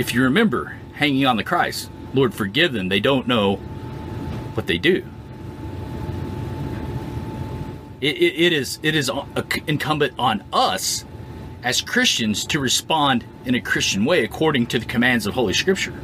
If 0.00 0.12
you 0.12 0.24
remember, 0.24 0.76
hanging 0.94 1.26
on 1.26 1.36
the 1.36 1.44
Christ, 1.44 1.90
Lord, 2.14 2.34
forgive 2.34 2.72
them, 2.72 2.88
they 2.88 3.00
don't 3.00 3.28
know 3.28 3.56
what 4.54 4.66
they 4.66 4.78
do 4.78 5.04
it, 8.00 8.16
it, 8.16 8.46
it 8.46 8.52
is 8.52 8.78
it 8.82 8.94
is 8.94 9.10
incumbent 9.66 10.14
on 10.18 10.42
us 10.52 11.04
as 11.62 11.80
Christians 11.80 12.46
to 12.46 12.58
respond 12.58 13.24
in 13.44 13.54
a 13.54 13.60
Christian 13.60 14.04
way 14.04 14.24
according 14.24 14.66
to 14.68 14.78
the 14.78 14.86
commands 14.86 15.26
of 15.26 15.34
Holy 15.34 15.52
Scripture. 15.52 15.94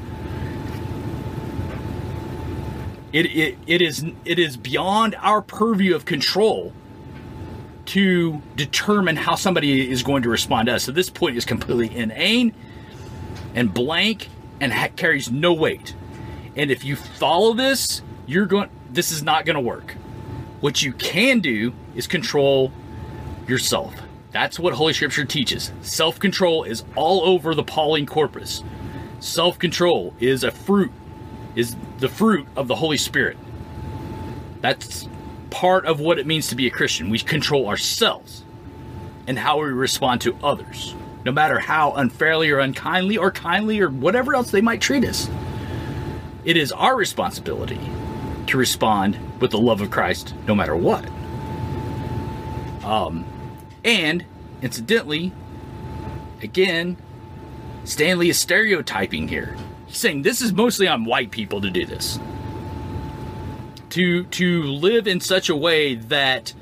It, 3.13 3.27
it, 3.27 3.59
it 3.67 3.81
is 3.81 4.05
it 4.25 4.39
is 4.39 4.57
beyond 4.57 5.15
our 5.21 5.41
purview 5.41 5.95
of 5.95 6.05
control 6.05 6.73
to 7.87 8.43
determine 8.57 9.17
how 9.17 9.37
somebody 9.37 9.91
is 9.91 10.03
going 10.03 10.23
to 10.25 10.29
respond 10.29 10.67
to 10.67 10.75
us. 10.75 10.85
So 10.85 10.93
this 10.93 11.09
point 11.09 11.37
is 11.37 11.45
completely 11.45 11.97
inane 11.97 12.53
and 13.57 13.75
blank 13.75 14.29
and 14.61 14.73
ha- 14.73 14.91
carries 14.95 15.33
no 15.33 15.53
weight. 15.53 15.97
And 16.55 16.71
if 16.71 16.85
you 16.85 16.95
follow 16.95 17.55
this, 17.55 18.03
you're 18.27 18.47
going 18.47 18.71
this 18.91 19.11
is 19.11 19.23
not 19.23 19.45
going 19.45 19.57
to 19.57 19.61
work. 19.61 19.97
What 20.61 20.83
you 20.83 20.93
can 20.93 21.41
do 21.41 21.73
is 21.95 22.07
control 22.07 22.73
yourself. 23.49 23.95
That's 24.31 24.59
what 24.59 24.75
Holy 24.75 24.93
Scripture 24.93 25.25
teaches. 25.25 25.73
Self 25.81 26.19
control 26.19 26.65
is 26.65 26.85
all 26.95 27.25
over 27.25 27.55
the 27.55 27.63
Pauline 27.65 28.07
corpus. 28.07 28.63
Self 29.21 29.59
control 29.59 30.15
is 30.21 30.45
a 30.45 30.51
fruit, 30.51 30.93
is 31.55 31.77
the 31.99 32.09
fruit 32.09 32.47
of 32.55 32.69
the 32.69 32.75
Holy 32.75 32.99
Spirit. 32.99 33.39
That's 34.61 35.09
part 35.51 35.87
of 35.87 36.01
what 36.01 36.19
it 36.19 36.27
means 36.27 36.49
to 36.49 36.55
be 36.55 36.67
a 36.67 36.71
Christian. 36.71 37.09
We 37.09 37.19
control 37.19 37.69
ourselves 37.69 38.45
and 39.27 39.39
how 39.39 39.59
we 39.61 39.71
respond 39.71 40.21
to 40.23 40.37
others, 40.43 40.95
no 41.27 41.33
matter 41.33 41.59
how 41.59 41.91
unfairly 41.95 42.49
or 42.51 42.61
unkindly 42.61 43.19
or 43.19 43.33
kindly 43.33 43.81
or 43.81 43.91
whatever 43.91 44.37
else 44.37 44.53
they 44.53 44.61
might 44.61 44.81
treat 44.81 45.05
us. 45.05 45.29
It 46.45 46.57
is 46.57 46.71
our 46.71 46.95
responsibility 46.95 47.81
to 48.47 48.57
respond 48.57 49.19
with 49.41 49.51
the 49.51 49.59
love 49.59 49.81
of 49.81 49.91
Christ 49.91 50.35
no 50.47 50.55
matter 50.55 50.77
what. 50.77 51.05
Um, 52.85 53.27
and 53.85 54.25
incidentally, 54.63 55.33
again, 56.41 56.97
Stanley 57.83 58.29
is 58.29 58.39
stereotyping 58.39 59.27
here. 59.27 59.57
He's 59.87 59.99
saying 59.99 60.23
this 60.23 60.41
is 60.41 60.53
mostly 60.53 60.87
on 60.87 61.05
white 61.05 61.33
people 61.33 61.61
to 61.61 61.71
do 61.71 61.85
this. 61.85 62.21
To 63.91 64.23
to 64.25 64.63
live 64.63 65.09
in 65.09 65.19
such 65.19 65.49
a 65.49 65.57
way 65.57 65.97
that 65.97 66.55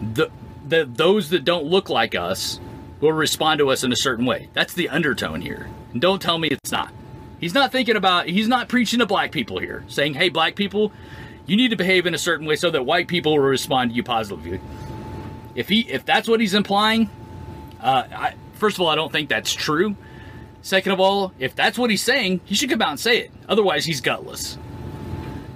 the 0.00 0.30
that 0.66 0.96
those 0.96 1.30
that 1.30 1.44
don't 1.44 1.64
look 1.64 1.88
like 1.88 2.14
us 2.14 2.60
will 3.00 3.12
respond 3.12 3.58
to 3.58 3.70
us 3.70 3.82
in 3.82 3.92
a 3.92 3.96
certain 3.96 4.26
way. 4.26 4.48
That's 4.52 4.74
the 4.74 4.88
undertone 4.88 5.40
here. 5.40 5.68
And 5.92 6.00
don't 6.00 6.20
tell 6.20 6.38
me 6.38 6.48
it's 6.48 6.72
not. 6.72 6.92
He's 7.40 7.54
not 7.54 7.72
thinking 7.72 7.96
about 7.96 8.26
he's 8.26 8.48
not 8.48 8.68
preaching 8.68 8.98
to 8.98 9.06
black 9.06 9.32
people 9.32 9.58
here, 9.58 9.84
saying, 9.88 10.14
"Hey 10.14 10.28
black 10.28 10.56
people, 10.56 10.92
you 11.46 11.56
need 11.56 11.68
to 11.68 11.76
behave 11.76 12.06
in 12.06 12.14
a 12.14 12.18
certain 12.18 12.46
way 12.46 12.56
so 12.56 12.70
that 12.70 12.84
white 12.84 13.08
people 13.08 13.32
will 13.32 13.38
respond 13.40 13.90
to 13.90 13.96
you 13.96 14.02
positively." 14.02 14.60
If 15.54 15.68
he 15.68 15.80
if 15.80 16.04
that's 16.04 16.28
what 16.28 16.40
he's 16.40 16.54
implying, 16.54 17.08
uh, 17.80 18.04
I, 18.14 18.34
first 18.54 18.76
of 18.76 18.82
all, 18.82 18.88
I 18.88 18.94
don't 18.94 19.10
think 19.10 19.28
that's 19.30 19.52
true. 19.52 19.96
Second 20.62 20.92
of 20.92 21.00
all, 21.00 21.32
if 21.38 21.56
that's 21.56 21.78
what 21.78 21.88
he's 21.88 22.02
saying, 22.02 22.40
he 22.44 22.54
should 22.54 22.68
come 22.68 22.82
out 22.82 22.90
and 22.90 23.00
say 23.00 23.18
it. 23.18 23.30
Otherwise, 23.48 23.86
he's 23.86 24.02
gutless. 24.02 24.58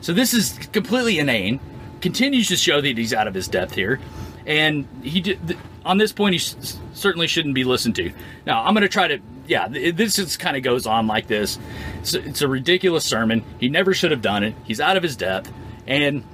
So 0.01 0.15
this 0.15 0.33
is 0.33 0.59
completely 0.73 1.19
inane. 1.19 1.61
Continues 2.01 2.49
to 2.49 2.57
show 2.57 2.81
that 2.81 2.97
he's 2.99 3.13
out 3.13 3.29
of 3.29 3.35
his 3.35 3.49
depth 3.49 3.75
here, 3.75 4.01
and 4.47 4.87
he 5.03 5.21
did, 5.21 5.57
on 5.85 5.99
this 5.99 6.13
point 6.13 6.35
he 6.35 6.39
s- 6.39 6.79
certainly 6.93 7.27
shouldn't 7.27 7.55
be 7.55 7.65
listened 7.65 7.97
to. 7.97 8.13
Now 8.47 8.65
I'm 8.65 8.75
going 8.75 8.83
to 8.83 8.89
try 8.89 9.09
to 9.09 9.19
yeah 9.47 9.69
th- 9.69 9.95
this 9.97 10.17
just 10.17 10.39
kind 10.39 10.57
of 10.57 10.63
goes 10.63 10.87
on 10.87 11.07
like 11.07 11.27
this. 11.27 11.59
It's, 12.01 12.15
it's 12.15 12.43
a 12.43 12.49
ridiculous 12.49 13.05
sermon. 13.05 13.45
He 13.59 13.69
never 13.69 13.95
should 13.95 14.11
have 14.11 14.23
done 14.23 14.45
it. 14.45 14.55
He's 14.65 14.81
out 14.81 14.97
of 14.97 15.03
his 15.03 15.17
depth, 15.17 15.53
and 15.87 16.25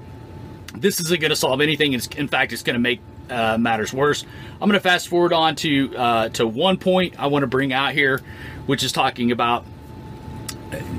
this 0.75 1.01
isn't 1.01 1.21
going 1.21 1.31
to 1.31 1.37
solve 1.37 1.61
anything. 1.61 1.93
It's, 1.93 2.07
in 2.09 2.29
fact, 2.29 2.53
it's 2.53 2.63
going 2.63 2.75
to 2.75 2.81
make 2.81 3.01
uh, 3.29 3.59
matters 3.59 3.93
worse. 3.93 4.25
I'm 4.55 4.69
going 4.69 4.73
to 4.73 4.81
fast 4.81 5.09
forward 5.09 5.33
on 5.33 5.57
to 5.57 5.97
uh, 5.97 6.29
to 6.31 6.47
one 6.47 6.77
point 6.79 7.15
I 7.19 7.27
want 7.29 7.43
to 7.43 7.47
bring 7.49 7.73
out 7.73 7.93
here, 7.93 8.21
which 8.67 8.83
is 8.83 8.93
talking 8.93 9.33
about 9.33 9.65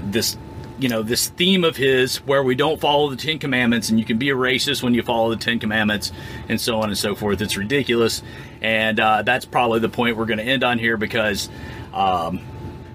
this 0.06 0.38
you 0.82 0.90
know 0.90 1.04
this 1.04 1.30
theme 1.30 1.64
of 1.64 1.78
his 1.78 2.18
where 2.18 2.44
we 2.44 2.56
don't 2.56 2.82
follow 2.82 3.10
the 3.10 3.16
Ten 3.16 3.38
Commandments, 3.38 3.90
and 3.90 4.00
you 4.00 4.06
can 4.06 4.18
be 4.18 4.32
a 4.32 4.36
racist 4.36 4.82
when 4.82 4.96
you 4.96 5.04
follow 5.04 5.30
the 5.30 5.36
Ten 5.36 5.60
Commandments, 5.60 6.12
and 6.50 6.60
so 6.60 6.82
on 6.82 6.90
and 6.90 6.98
so 6.98 7.14
forth. 7.14 7.40
It's 7.40 7.56
ridiculous, 7.56 8.24
and 8.62 9.00
uh, 9.00 9.22
that's 9.22 9.46
probably 9.46 9.80
the 9.80 9.90
point 9.90 10.18
we're 10.18 10.26
going 10.26 10.40
to 10.40 10.44
end 10.44 10.64
on 10.64 10.80
here 10.80 10.98
because. 10.98 11.50
Um, 11.94 12.42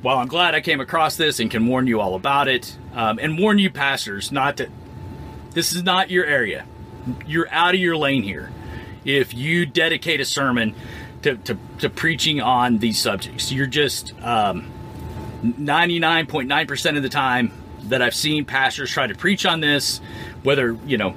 while 0.03 0.19
I'm 0.19 0.29
glad 0.29 0.55
I 0.55 0.61
came 0.61 0.81
across 0.81 1.17
this 1.17 1.41
and 1.41 1.51
can 1.51 1.67
warn 1.67 1.89
you 1.89 2.01
all 2.01 2.15
about 2.15 2.47
it, 2.47 2.77
um, 2.95 3.19
and 3.21 3.37
warn 3.37 3.59
you 3.59 3.71
pastors 3.71 4.31
not 4.31 4.59
to, 4.59 4.71
this 5.51 5.73
is 5.73 5.83
not 5.83 6.11
your 6.11 6.25
area. 6.25 6.65
You're 7.27 7.51
out 7.51 7.75
of 7.75 7.81
your 7.81 7.97
lane 7.97 8.23
here. 8.23 8.53
If 9.05 9.35
you 9.35 9.67
dedicate 9.67 10.21
a 10.21 10.25
sermon 10.25 10.77
to, 11.23 11.37
to, 11.39 11.59
to 11.81 11.91
preaching 11.91 12.41
on 12.41 12.79
these 12.79 13.01
subjects, 13.01 13.51
you're 13.51 13.67
just 13.67 14.15
um, 14.23 14.71
99.9% 15.43 16.97
of 16.97 17.03
the 17.03 17.09
time 17.09 17.51
that 17.89 18.03
I've 18.03 18.15
seen 18.15 18.45
pastors 18.45 18.91
try 18.91 19.07
to 19.07 19.15
preach 19.15 19.47
on 19.47 19.61
this, 19.61 20.01
whether, 20.43 20.77
you 20.87 20.99
know, 20.99 21.15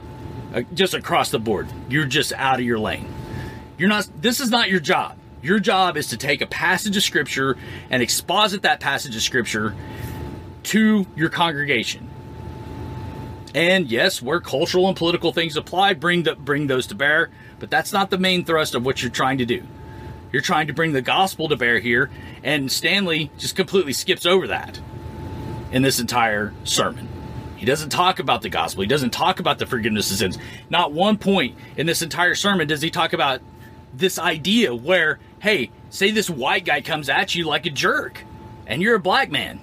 uh, 0.54 0.62
just 0.74 0.94
across 0.94 1.30
the 1.30 1.40
board, 1.40 1.68
you're 1.90 2.06
just 2.06 2.34
out 2.34 2.60
of 2.60 2.66
your 2.66 2.80
lane. 2.80 3.08
You're 3.78 3.90
not, 3.90 4.10
this 4.18 4.40
is 4.40 4.50
not 4.50 4.70
your 4.70 4.80
job. 4.80 5.18
Your 5.42 5.60
job 5.60 5.96
is 5.96 6.08
to 6.08 6.18
take 6.18 6.42
a 6.42 6.48
passage 6.48 6.98
of 6.98 7.04
scripture 7.04 7.58
and 7.90 8.02
exposit 8.02 8.64
that 8.64 8.80
passage 8.80 9.16
of 9.16 9.22
scripture 9.22 9.76
to 10.64 11.06
your 11.16 11.30
congregation. 11.30 12.10
And 13.56 13.90
yes, 13.90 14.22
where 14.22 14.42
cultural 14.42 14.88
and 14.88 14.98
political 14.98 15.32
things 15.32 15.56
apply, 15.56 15.94
bring 15.94 16.24
the, 16.24 16.36
bring 16.36 16.68
those 16.68 16.88
to 16.88 16.96
bear, 16.96 17.30
but 17.60 17.70
that's 17.70 17.94
not 17.94 18.10
the 18.10 18.18
main 18.18 18.44
thrust 18.46 18.76
of 18.76 18.86
what 18.86 19.02
you're 19.02 19.12
trying 19.12 19.38
to 19.40 19.46
do. 19.46 19.64
You're 20.32 20.42
trying 20.42 20.68
to 20.68 20.74
bring 20.74 20.92
the 20.92 21.02
gospel 21.02 21.48
to 21.48 21.56
bear 21.56 21.80
here, 21.80 22.12
and 22.44 22.72
Stanley 22.72 23.32
just 23.38 23.56
completely 23.56 23.94
skips 23.94 24.26
over 24.26 24.48
that 24.48 24.80
in 25.72 25.82
this 25.82 26.00
entire 26.00 26.54
sermon. 26.64 27.08
He 27.58 27.66
doesn't 27.66 27.90
talk 27.90 28.20
about 28.20 28.42
the 28.42 28.50
gospel. 28.50 28.82
He 28.82 28.88
doesn't 28.88 29.10
talk 29.10 29.40
about 29.40 29.60
the 29.60 29.66
forgiveness 29.66 30.12
of 30.12 30.18
sins. 30.18 30.38
Not 30.70 30.94
one 30.94 31.18
point 31.18 31.58
in 31.76 31.86
this 31.86 32.02
entire 32.02 32.36
sermon 32.36 32.68
does 32.68 32.82
he 32.82 32.90
talk 32.90 33.12
about 33.12 33.42
this 33.94 34.18
idea 34.18 34.74
where, 34.74 35.20
hey, 35.40 35.72
say 35.90 36.12
this 36.12 36.30
white 36.30 36.64
guy 36.64 36.80
comes 36.82 37.10
at 37.10 37.36
you 37.36 37.46
like 37.46 37.66
a 37.66 37.70
jerk, 37.70 38.24
and 38.66 38.82
you're 38.82 38.96
a 38.96 39.00
black 39.00 39.30
man. 39.30 39.60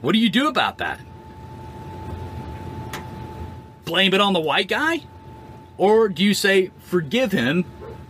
What 0.00 0.12
do 0.12 0.18
you 0.18 0.30
do 0.30 0.48
about 0.48 0.78
that? 0.78 1.00
Blame 3.84 4.14
it 4.14 4.20
on 4.20 4.32
the 4.32 4.40
white 4.40 4.68
guy? 4.68 5.02
Or 5.76 6.08
do 6.08 6.24
you 6.24 6.34
say, 6.34 6.70
forgive 6.78 7.32
him, 7.32 7.64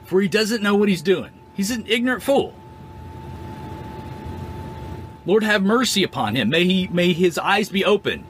for 0.05 0.21
he 0.21 0.29
doesn't 0.29 0.63
know 0.63 0.75
what 0.75 0.89
he's 0.89 1.03
doing? 1.03 1.31
He's 1.55 1.71
an 1.71 1.85
ignorant 1.87 2.23
fool. 2.23 2.55
Lord, 5.29 5.45
have 5.45 5.63
mercy 5.63 6.03
upon 6.05 6.37
him. 6.37 6.49
May 6.49 6.65
he 6.65 6.89
may 6.89 7.13
his 7.13 7.37
eyes 7.37 7.69
be 7.69 7.85
open. 7.85 8.25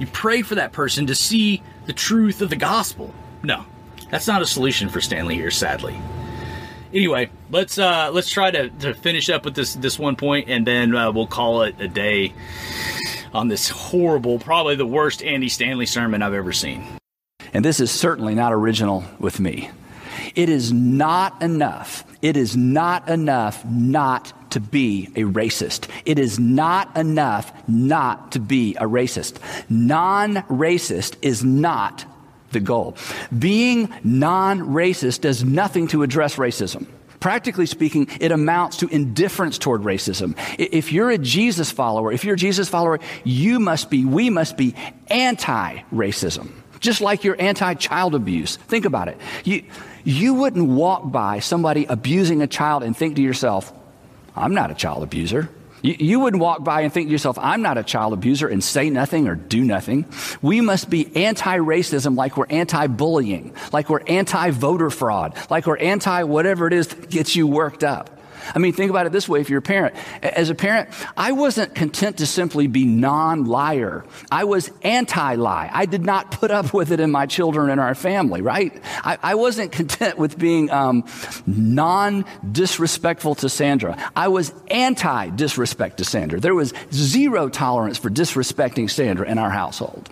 You 0.00 0.08
pray 0.08 0.42
for 0.42 0.56
that 0.56 0.72
person 0.72 1.06
to 1.06 1.14
see 1.14 1.62
the 1.86 1.92
truth 1.92 2.42
of 2.42 2.50
the 2.50 2.56
gospel. 2.56 3.14
No, 3.44 3.64
that's 4.10 4.26
not 4.26 4.42
a 4.42 4.46
solution 4.46 4.88
for 4.88 5.00
Stanley 5.00 5.36
here, 5.36 5.52
sadly. 5.52 5.96
Anyway, 6.92 7.30
let's 7.50 7.78
uh, 7.78 8.10
let's 8.12 8.30
try 8.30 8.50
to, 8.50 8.68
to 8.68 8.94
finish 8.94 9.30
up 9.30 9.44
with 9.44 9.54
this 9.54 9.74
this 9.74 9.96
one 9.96 10.16
point, 10.16 10.48
and 10.48 10.66
then 10.66 10.92
uh, 10.92 11.12
we'll 11.12 11.28
call 11.28 11.62
it 11.62 11.80
a 11.80 11.86
day 11.86 12.32
on 13.32 13.46
this 13.46 13.68
horrible, 13.68 14.40
probably 14.40 14.74
the 14.74 14.84
worst 14.84 15.22
Andy 15.22 15.48
Stanley 15.48 15.86
sermon 15.86 16.20
I've 16.20 16.34
ever 16.34 16.52
seen. 16.52 16.84
And 17.52 17.64
this 17.64 17.78
is 17.78 17.92
certainly 17.92 18.34
not 18.34 18.52
original 18.52 19.04
with 19.20 19.38
me. 19.38 19.70
It 20.34 20.48
is 20.48 20.72
not 20.72 21.40
enough. 21.40 22.04
It 22.22 22.36
is 22.36 22.56
not 22.56 23.08
enough 23.08 23.64
not 23.64 24.43
to 24.54 24.60
be 24.60 25.06
a 25.16 25.22
racist. 25.22 25.88
It 26.04 26.18
is 26.18 26.38
not 26.38 26.96
enough 26.96 27.52
not 27.68 28.32
to 28.32 28.40
be 28.40 28.74
a 28.76 28.84
racist. 28.84 29.38
Non 29.68 30.36
racist 30.44 31.16
is 31.22 31.44
not 31.44 32.04
the 32.52 32.60
goal. 32.60 32.96
Being 33.36 33.92
non 34.02 34.60
racist 34.60 35.20
does 35.20 35.44
nothing 35.44 35.88
to 35.88 36.02
address 36.02 36.36
racism. 36.36 36.86
Practically 37.18 37.66
speaking, 37.66 38.06
it 38.20 38.32
amounts 38.32 38.76
to 38.78 38.88
indifference 38.88 39.58
toward 39.58 39.82
racism. 39.82 40.36
If 40.58 40.92
you're 40.92 41.10
a 41.10 41.18
Jesus 41.18 41.70
follower, 41.70 42.12
if 42.12 42.24
you're 42.24 42.34
a 42.34 42.38
Jesus 42.38 42.68
follower, 42.68 43.00
you 43.24 43.58
must 43.58 43.90
be, 43.90 44.04
we 44.04 44.30
must 44.30 44.56
be 44.56 44.74
anti 45.08 45.78
racism. 45.92 46.52
Just 46.80 47.00
like 47.00 47.24
you're 47.24 47.40
anti 47.40 47.74
child 47.74 48.14
abuse. 48.14 48.56
Think 48.56 48.84
about 48.84 49.08
it. 49.08 49.18
You, 49.42 49.64
you 50.04 50.34
wouldn't 50.34 50.68
walk 50.68 51.10
by 51.10 51.40
somebody 51.40 51.86
abusing 51.86 52.42
a 52.42 52.46
child 52.46 52.82
and 52.82 52.94
think 52.94 53.16
to 53.16 53.22
yourself, 53.22 53.72
I'm 54.36 54.54
not 54.54 54.70
a 54.70 54.74
child 54.74 55.02
abuser. 55.02 55.48
You, 55.82 55.96
you 55.98 56.20
wouldn't 56.20 56.42
walk 56.42 56.64
by 56.64 56.80
and 56.80 56.92
think 56.92 57.08
to 57.08 57.12
yourself, 57.12 57.38
I'm 57.38 57.60
not 57.60 57.76
a 57.76 57.82
child 57.82 58.14
abuser 58.14 58.48
and 58.48 58.64
say 58.64 58.88
nothing 58.88 59.28
or 59.28 59.34
do 59.34 59.62
nothing. 59.62 60.06
We 60.40 60.62
must 60.62 60.88
be 60.88 61.14
anti 61.14 61.58
racism 61.58 62.16
like 62.16 62.36
we're 62.36 62.46
anti 62.48 62.86
bullying, 62.86 63.54
like 63.72 63.90
we're 63.90 64.02
anti 64.06 64.50
voter 64.50 64.90
fraud, 64.90 65.36
like 65.50 65.66
we're 65.66 65.76
anti 65.76 66.22
whatever 66.22 66.66
it 66.66 66.72
is 66.72 66.88
that 66.88 67.10
gets 67.10 67.36
you 67.36 67.46
worked 67.46 67.84
up. 67.84 68.13
I 68.54 68.58
mean, 68.58 68.72
think 68.72 68.90
about 68.90 69.06
it 69.06 69.12
this 69.12 69.28
way 69.28 69.40
if 69.40 69.48
you're 69.48 69.60
a 69.60 69.62
parent. 69.62 69.94
As 70.22 70.50
a 70.50 70.54
parent, 70.54 70.88
I 71.16 71.32
wasn't 71.32 71.74
content 71.74 72.18
to 72.18 72.26
simply 72.26 72.66
be 72.66 72.84
non 72.84 73.44
liar. 73.44 74.04
I 74.30 74.44
was 74.44 74.70
anti 74.82 75.34
lie. 75.34 75.70
I 75.72 75.86
did 75.86 76.04
not 76.04 76.30
put 76.30 76.50
up 76.50 76.74
with 76.74 76.90
it 76.90 77.00
in 77.00 77.10
my 77.10 77.26
children 77.26 77.70
and 77.70 77.80
our 77.80 77.94
family, 77.94 78.42
right? 78.42 78.80
I, 79.04 79.18
I 79.22 79.34
wasn't 79.34 79.72
content 79.72 80.18
with 80.18 80.38
being 80.38 80.70
um, 80.70 81.04
non 81.46 82.24
disrespectful 82.50 83.34
to 83.36 83.48
Sandra. 83.48 83.96
I 84.16 84.28
was 84.28 84.52
anti 84.68 85.30
disrespect 85.30 85.98
to 85.98 86.04
Sandra. 86.04 86.40
There 86.40 86.54
was 86.54 86.72
zero 86.92 87.48
tolerance 87.48 87.98
for 87.98 88.10
disrespecting 88.10 88.90
Sandra 88.90 89.28
in 89.28 89.38
our 89.38 89.50
household. 89.50 90.08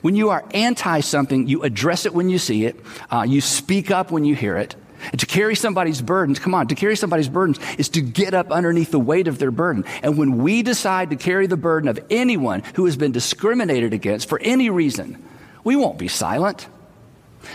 When 0.00 0.14
you 0.14 0.30
are 0.30 0.44
anti 0.54 1.00
something, 1.00 1.48
you 1.48 1.62
address 1.62 2.06
it 2.06 2.14
when 2.14 2.28
you 2.28 2.38
see 2.38 2.64
it, 2.64 2.76
uh, 3.10 3.26
you 3.28 3.40
speak 3.40 3.90
up 3.90 4.10
when 4.10 4.24
you 4.24 4.34
hear 4.34 4.56
it. 4.56 4.76
And 5.10 5.18
to 5.20 5.26
carry 5.26 5.54
somebody's 5.54 6.00
burdens, 6.00 6.38
come 6.38 6.54
on, 6.54 6.68
to 6.68 6.74
carry 6.74 6.96
somebody's 6.96 7.28
burdens 7.28 7.58
is 7.78 7.88
to 7.90 8.00
get 8.00 8.34
up 8.34 8.52
underneath 8.52 8.90
the 8.90 9.00
weight 9.00 9.28
of 9.28 9.38
their 9.38 9.50
burden. 9.50 9.84
And 10.02 10.16
when 10.16 10.38
we 10.38 10.62
decide 10.62 11.10
to 11.10 11.16
carry 11.16 11.46
the 11.46 11.56
burden 11.56 11.88
of 11.88 11.98
anyone 12.10 12.62
who 12.74 12.84
has 12.84 12.96
been 12.96 13.12
discriminated 13.12 13.92
against 13.92 14.28
for 14.28 14.38
any 14.40 14.70
reason, 14.70 15.22
we 15.64 15.76
won't 15.76 15.98
be 15.98 16.08
silent 16.08 16.68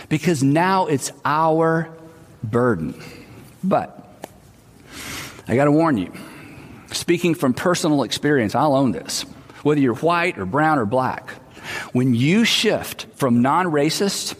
because 0.08 0.42
now 0.42 0.86
it's 0.86 1.12
our 1.24 1.88
burden. 2.42 3.00
But 3.64 3.94
I 5.46 5.56
got 5.56 5.64
to 5.64 5.72
warn 5.72 5.96
you, 5.96 6.12
speaking 6.92 7.34
from 7.34 7.54
personal 7.54 8.02
experience, 8.02 8.54
I'll 8.54 8.74
own 8.74 8.92
this. 8.92 9.22
Whether 9.62 9.80
you're 9.80 9.94
white 9.94 10.38
or 10.38 10.44
brown 10.44 10.78
or 10.78 10.86
black, 10.86 11.30
when 11.92 12.14
you 12.14 12.44
shift 12.44 13.06
from 13.16 13.42
non 13.42 13.66
racist 13.66 14.36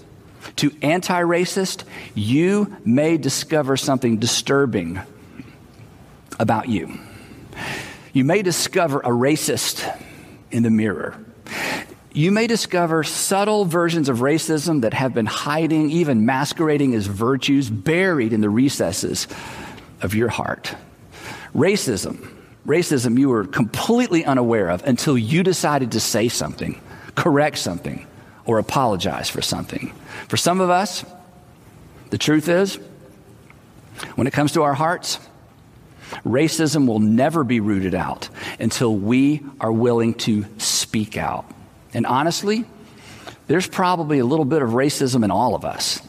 to 0.56 0.72
anti 0.82 1.20
racist, 1.22 1.84
you 2.14 2.76
may 2.84 3.16
discover 3.16 3.76
something 3.76 4.18
disturbing 4.18 5.00
about 6.38 6.68
you. 6.68 6.98
You 8.12 8.24
may 8.24 8.42
discover 8.42 9.00
a 9.00 9.10
racist 9.10 9.84
in 10.50 10.62
the 10.62 10.70
mirror. 10.70 11.14
You 12.12 12.32
may 12.32 12.46
discover 12.46 13.04
subtle 13.04 13.64
versions 13.64 14.08
of 14.08 14.18
racism 14.18 14.80
that 14.80 14.94
have 14.94 15.14
been 15.14 15.26
hiding, 15.26 15.90
even 15.90 16.26
masquerading 16.26 16.94
as 16.94 17.06
virtues, 17.06 17.70
buried 17.70 18.32
in 18.32 18.40
the 18.40 18.50
recesses 18.50 19.28
of 20.00 20.14
your 20.14 20.28
heart. 20.28 20.74
Racism, 21.54 22.28
racism 22.66 23.18
you 23.18 23.28
were 23.28 23.44
completely 23.44 24.24
unaware 24.24 24.68
of 24.70 24.82
until 24.84 25.16
you 25.16 25.42
decided 25.42 25.92
to 25.92 26.00
say 26.00 26.28
something, 26.28 26.80
correct 27.14 27.58
something, 27.58 28.04
or 28.48 28.58
apologize 28.58 29.28
for 29.28 29.42
something. 29.42 29.92
For 30.26 30.38
some 30.38 30.60
of 30.60 30.70
us, 30.70 31.04
the 32.08 32.16
truth 32.18 32.48
is, 32.48 32.76
when 34.14 34.26
it 34.26 34.32
comes 34.32 34.52
to 34.52 34.62
our 34.62 34.72
hearts, 34.72 35.20
racism 36.24 36.86
will 36.86 36.98
never 36.98 37.44
be 37.44 37.60
rooted 37.60 37.94
out 37.94 38.30
until 38.58 38.96
we 38.96 39.42
are 39.60 39.70
willing 39.70 40.14
to 40.14 40.46
speak 40.56 41.18
out. 41.18 41.44
And 41.92 42.06
honestly, 42.06 42.64
there's 43.48 43.66
probably 43.66 44.18
a 44.18 44.24
little 44.24 44.46
bit 44.46 44.62
of 44.62 44.70
racism 44.70 45.24
in 45.24 45.30
all 45.30 45.54
of 45.54 45.66
us. 45.66 46.00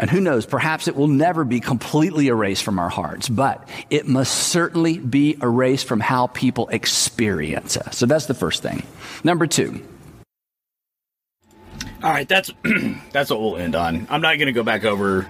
And 0.00 0.10
who 0.10 0.20
knows, 0.20 0.44
perhaps 0.44 0.88
it 0.88 0.96
will 0.96 1.06
never 1.06 1.44
be 1.44 1.60
completely 1.60 2.28
erased 2.28 2.64
from 2.64 2.80
our 2.80 2.88
hearts, 2.88 3.28
but 3.28 3.68
it 3.90 4.08
must 4.08 4.34
certainly 4.48 4.98
be 4.98 5.36
erased 5.40 5.86
from 5.86 6.00
how 6.00 6.26
people 6.28 6.68
experience 6.68 7.76
us. 7.76 7.98
So 7.98 8.06
that's 8.06 8.26
the 8.26 8.34
first 8.34 8.60
thing. 8.62 8.82
Number 9.22 9.46
two, 9.46 9.86
All 12.02 12.10
right, 12.10 12.28
that's 12.28 12.50
that's 13.12 13.30
what 13.30 13.40
we'll 13.40 13.56
end 13.56 13.76
on. 13.76 14.06
I'm 14.10 14.20
not 14.20 14.36
going 14.38 14.46
to 14.46 14.52
go 14.52 14.64
back 14.64 14.84
over 14.84 15.28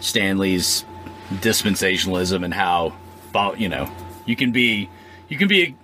Stanley's 0.00 0.84
dispensationalism 1.30 2.44
and 2.44 2.52
how, 2.52 2.94
you 3.56 3.68
know, 3.68 3.90
you 4.26 4.36
can 4.36 4.52
be 4.52 4.90
you 5.28 5.38
can 5.38 5.48
be 5.48 5.76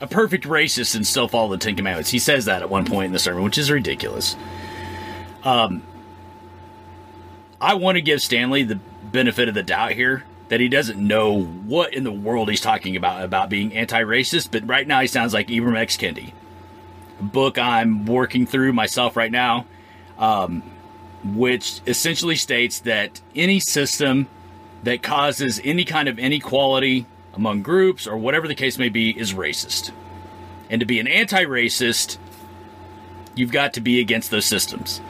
a, 0.00 0.04
a 0.04 0.06
perfect 0.06 0.44
racist 0.44 0.94
and 0.94 1.06
still 1.06 1.26
follow 1.26 1.48
the 1.48 1.58
Ten 1.58 1.74
Commandments. 1.74 2.10
He 2.10 2.18
says 2.18 2.44
that 2.44 2.60
at 2.60 2.68
one 2.68 2.84
point 2.84 3.06
in 3.06 3.12
the 3.12 3.18
sermon, 3.18 3.44
which 3.44 3.56
is 3.56 3.70
ridiculous. 3.70 4.36
Um, 5.42 5.82
I 7.60 7.74
want 7.74 7.96
to 7.96 8.02
give 8.02 8.20
Stanley 8.20 8.64
the 8.64 8.78
benefit 9.04 9.48
of 9.48 9.54
the 9.54 9.62
doubt 9.62 9.92
here 9.92 10.24
that 10.48 10.60
he 10.60 10.68
doesn't 10.68 10.98
know 10.98 11.42
what 11.42 11.94
in 11.94 12.04
the 12.04 12.12
world 12.12 12.50
he's 12.50 12.60
talking 12.60 12.96
about 12.96 13.24
about 13.24 13.48
being 13.48 13.72
anti-racist, 13.72 14.50
but 14.50 14.68
right 14.68 14.86
now 14.86 15.00
he 15.00 15.06
sounds 15.06 15.32
like 15.32 15.48
Ibram 15.48 15.78
X. 15.78 15.96
Kendi 15.96 16.32
book 17.22 17.58
I'm 17.58 18.04
working 18.06 18.46
through 18.46 18.72
myself 18.72 19.16
right 19.16 19.30
now, 19.30 19.66
um, 20.18 20.62
which 21.24 21.80
essentially 21.86 22.36
states 22.36 22.80
that 22.80 23.20
any 23.34 23.60
system 23.60 24.28
that 24.82 25.02
causes 25.02 25.60
any 25.64 25.84
kind 25.84 26.08
of 26.08 26.18
inequality 26.18 27.06
among 27.34 27.62
groups 27.62 28.06
or 28.06 28.16
whatever 28.16 28.48
the 28.48 28.54
case 28.54 28.78
may 28.78 28.88
be 28.88 29.10
is 29.10 29.32
racist. 29.32 29.92
And 30.68 30.80
to 30.80 30.86
be 30.86 31.00
an 31.00 31.06
anti 31.06 31.44
racist, 31.44 32.18
you've 33.34 33.52
got 33.52 33.74
to 33.74 33.80
be 33.80 34.00
against 34.00 34.30
those 34.30 34.44
systems. 34.44 35.00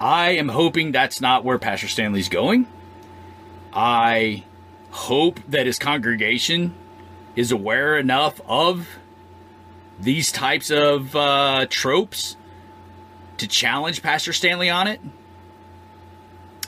I 0.00 0.30
am 0.32 0.48
hoping 0.48 0.92
that's 0.92 1.20
not 1.20 1.44
where 1.44 1.58
Pastor 1.58 1.88
Stanley's 1.88 2.28
going. 2.28 2.66
I 3.72 4.44
hope 4.90 5.40
that 5.48 5.66
his 5.66 5.78
congregation 5.78 6.74
is 7.34 7.50
aware 7.50 7.98
enough 7.98 8.40
of 8.46 8.88
these 9.98 10.32
types 10.32 10.70
of 10.70 11.14
uh, 11.14 11.66
tropes 11.68 12.36
to 13.38 13.46
challenge 13.46 14.02
Pastor 14.02 14.32
Stanley 14.32 14.70
on 14.70 14.86
it. 14.86 15.00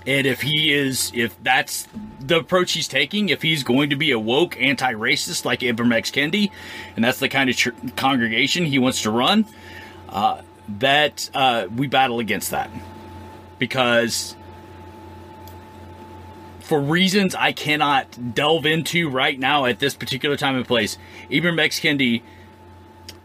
And 0.06 0.26
if 0.26 0.42
he 0.42 0.72
is, 0.72 1.10
if 1.14 1.42
that's 1.42 1.88
the 2.20 2.38
approach 2.38 2.72
he's 2.72 2.86
taking, 2.86 3.28
if 3.28 3.42
he's 3.42 3.64
going 3.64 3.90
to 3.90 3.96
be 3.96 4.12
a 4.12 4.18
woke 4.18 4.56
anti 4.60 4.92
racist 4.92 5.44
like 5.44 5.60
Ibram 5.60 5.92
X. 5.92 6.12
Kendi, 6.12 6.50
and 6.94 7.04
that's 7.04 7.18
the 7.18 7.28
kind 7.28 7.50
of 7.50 7.56
ch- 7.56 7.96
congregation 7.96 8.64
he 8.64 8.78
wants 8.78 9.02
to 9.02 9.10
run, 9.10 9.46
uh, 10.08 10.42
that 10.78 11.28
uh, 11.34 11.66
we 11.74 11.88
battle 11.88 12.20
against 12.20 12.52
that. 12.52 12.70
Because 13.58 14.36
for 16.60 16.80
reasons 16.80 17.34
I 17.34 17.50
cannot 17.52 18.34
delve 18.34 18.66
into 18.66 19.08
right 19.08 19.38
now 19.38 19.64
at 19.64 19.80
this 19.80 19.94
particular 19.94 20.36
time 20.36 20.56
and 20.56 20.66
place, 20.66 20.98
Ibram 21.30 21.58
X. 21.58 21.80
Kendi 21.80 22.22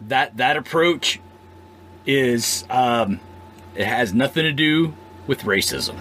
that 0.08 0.38
that 0.38 0.58
approach 0.58 1.20
is 2.06 2.66
um, 2.70 3.20
it 3.76 3.86
has 3.86 4.14
nothing 4.14 4.44
to 4.44 4.52
do 4.52 4.94
with 5.28 5.44
racism. 5.44 6.00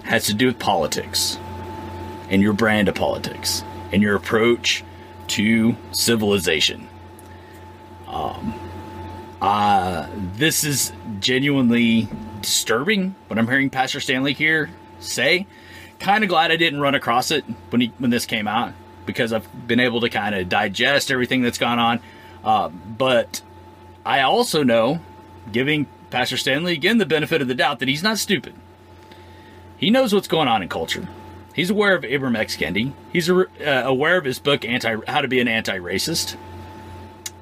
It 0.00 0.06
has 0.06 0.26
to 0.26 0.34
do 0.34 0.46
with 0.46 0.58
politics 0.58 1.38
and 2.30 2.42
your 2.42 2.52
brand 2.52 2.88
of 2.88 2.94
politics 2.94 3.62
and 3.92 4.02
your 4.02 4.16
approach 4.16 4.84
to 5.28 5.76
civilization. 5.92 6.88
Um, 8.06 8.54
uh, 9.40 10.08
this 10.34 10.64
is 10.64 10.92
genuinely 11.20 12.08
disturbing 12.40 13.14
what 13.28 13.38
I'm 13.38 13.46
hearing 13.46 13.70
Pastor 13.70 14.00
Stanley 14.00 14.32
here 14.32 14.70
say. 15.00 15.46
Kind 16.00 16.24
of 16.24 16.30
glad 16.30 16.50
I 16.50 16.56
didn't 16.56 16.80
run 16.80 16.94
across 16.94 17.30
it 17.30 17.44
when 17.70 17.80
he 17.80 17.92
when 17.98 18.10
this 18.10 18.24
came 18.24 18.46
out 18.48 18.72
because 19.04 19.32
I've 19.32 19.66
been 19.66 19.80
able 19.80 20.00
to 20.02 20.08
kind 20.08 20.34
of 20.34 20.48
digest 20.48 21.10
everything 21.10 21.42
that's 21.42 21.58
gone 21.58 21.78
on. 21.78 22.00
Uh, 22.48 22.70
but 22.70 23.42
I 24.06 24.22
also 24.22 24.62
know, 24.62 25.00
giving 25.52 25.86
Pastor 26.08 26.38
Stanley 26.38 26.72
again 26.72 26.96
the 26.96 27.04
benefit 27.04 27.42
of 27.42 27.48
the 27.48 27.54
doubt, 27.54 27.78
that 27.80 27.88
he's 27.88 28.02
not 28.02 28.16
stupid. 28.16 28.54
He 29.76 29.90
knows 29.90 30.14
what's 30.14 30.28
going 30.28 30.48
on 30.48 30.62
in 30.62 30.70
culture. 30.70 31.06
He's 31.54 31.68
aware 31.68 31.94
of 31.94 32.04
Ibram 32.04 32.38
X. 32.38 32.56
Kendi. 32.56 32.94
He's 33.12 33.28
uh, 33.28 33.44
aware 33.60 34.16
of 34.16 34.24
his 34.24 34.38
book, 34.38 34.64
"Anti 34.64 34.96
How 35.06 35.20
to 35.20 35.28
Be 35.28 35.40
an 35.40 35.48
Anti-Racist," 35.48 36.36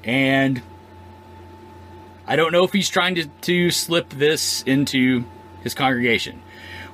and 0.03 0.61
I 2.27 2.35
don't 2.35 2.51
know 2.51 2.65
if 2.65 2.73
he's 2.73 2.89
trying 2.89 3.15
to, 3.15 3.27
to 3.27 3.71
slip 3.71 4.09
this 4.09 4.61
into 4.63 5.23
his 5.63 5.73
congregation. 5.73 6.41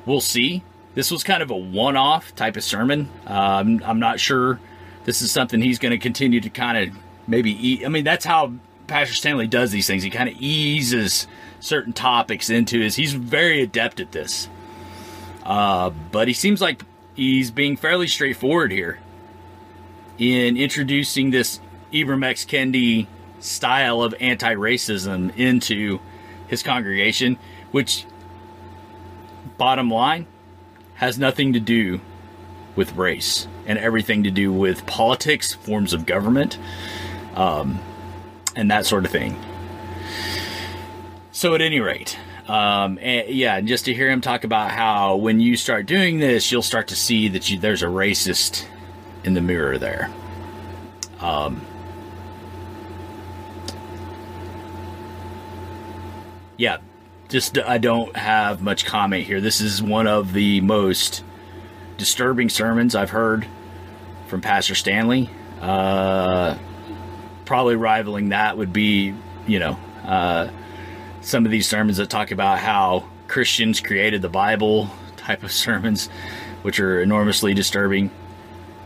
We'll 0.05 0.21
see. 0.21 0.61
This 0.93 1.09
was 1.09 1.23
kind 1.23 1.41
of 1.41 1.49
a 1.49 1.55
one-off 1.55 2.35
type 2.35 2.57
of 2.57 2.63
sermon. 2.63 3.09
Um, 3.25 3.81
I'm 3.83 3.99
not 3.99 4.19
sure 4.19 4.59
this 5.05 5.23
is 5.23 5.31
something 5.31 5.59
he's 5.61 5.79
going 5.79 5.93
to 5.93 5.97
continue 5.97 6.41
to 6.41 6.49
kind 6.51 6.77
of 6.77 7.02
maybe. 7.27 7.85
I 7.85 7.89
mean, 7.89 8.03
that's 8.03 8.25
how 8.25 8.53
Pastor 8.87 9.13
Stanley 9.13 9.47
does 9.47 9.71
these 9.71 9.87
things. 9.87 10.03
He 10.03 10.09
kind 10.09 10.29
of 10.29 10.35
eases 10.39 11.27
certain 11.59 11.93
topics 11.93 12.49
into 12.49 12.79
his. 12.79 12.95
He's 12.95 13.13
very 13.13 13.61
adept 13.61 13.99
at 13.99 14.11
this. 14.11 14.49
Uh, 15.43 15.91
but 16.11 16.27
he 16.27 16.33
seems 16.33 16.61
like 16.61 16.83
he's 17.15 17.51
being 17.51 17.75
fairly 17.75 18.07
straightforward 18.07 18.71
here 18.71 18.99
in 20.17 20.57
introducing 20.57 21.31
this 21.31 21.59
Ibram 21.91 22.25
X. 22.25 22.45
Kendi 22.45 23.07
style 23.39 24.01
of 24.01 24.15
anti-racism 24.19 25.35
into 25.37 25.99
his 26.47 26.63
congregation, 26.63 27.37
which, 27.71 28.05
bottom 29.57 29.89
line, 29.89 30.27
has 30.95 31.17
nothing 31.17 31.53
to 31.53 31.59
do 31.59 31.99
with 32.75 32.95
race 32.95 33.47
and 33.65 33.77
everything 33.79 34.23
to 34.23 34.31
do 34.31 34.51
with 34.51 34.85
politics, 34.85 35.53
forms 35.53 35.93
of 35.93 36.05
government, 36.05 36.57
um, 37.35 37.79
and 38.55 38.69
that 38.71 38.85
sort 38.85 39.05
of 39.05 39.11
thing. 39.11 39.35
So, 41.31 41.55
at 41.55 41.61
any 41.61 41.79
rate, 41.79 42.17
Um, 42.47 42.99
and 43.01 43.29
yeah, 43.29 43.55
and 43.55 43.67
just 43.67 43.85
to 43.85 43.93
hear 43.93 44.09
him 44.09 44.19
talk 44.19 44.43
about 44.43 44.71
how 44.71 45.15
when 45.15 45.39
you 45.39 45.55
start 45.55 45.85
doing 45.85 46.19
this, 46.19 46.51
you'll 46.51 46.61
start 46.61 46.89
to 46.89 46.95
see 46.95 47.29
that 47.29 47.49
you, 47.49 47.57
there's 47.57 47.83
a 47.83 47.87
racist 47.87 48.65
in 49.23 49.33
the 49.33 49.41
mirror 49.41 49.77
there. 49.77 50.11
Um, 51.21 51.61
yeah, 56.57 56.77
just 57.29 57.57
I 57.57 57.77
don't 57.77 58.13
have 58.15 58.61
much 58.61 58.85
comment 58.85 59.25
here. 59.25 59.39
This 59.39 59.61
is 59.61 59.81
one 59.81 60.07
of 60.07 60.33
the 60.33 60.59
most 60.59 61.23
disturbing 61.97 62.49
sermons 62.49 62.93
I've 62.93 63.11
heard 63.11 63.47
from 64.27 64.41
Pastor 64.41 64.75
Stanley. 64.75 65.29
Uh, 65.61 66.57
probably 67.45 67.75
rivaling 67.75 68.29
that 68.29 68.57
would 68.57 68.73
be, 68.73 69.13
you 69.47 69.59
know, 69.59 69.77
uh, 70.05 70.49
some 71.21 71.45
of 71.45 71.51
these 71.51 71.67
sermons 71.67 71.97
that 71.97 72.09
talk 72.09 72.31
about 72.31 72.59
how 72.59 73.07
Christians 73.27 73.79
created 73.79 74.21
the 74.21 74.29
Bible 74.29 74.89
type 75.17 75.43
of 75.43 75.51
sermons, 75.63 76.09
which 76.61 76.79
are 76.79 77.01
enormously 77.01 77.53
disturbing. 77.53 78.11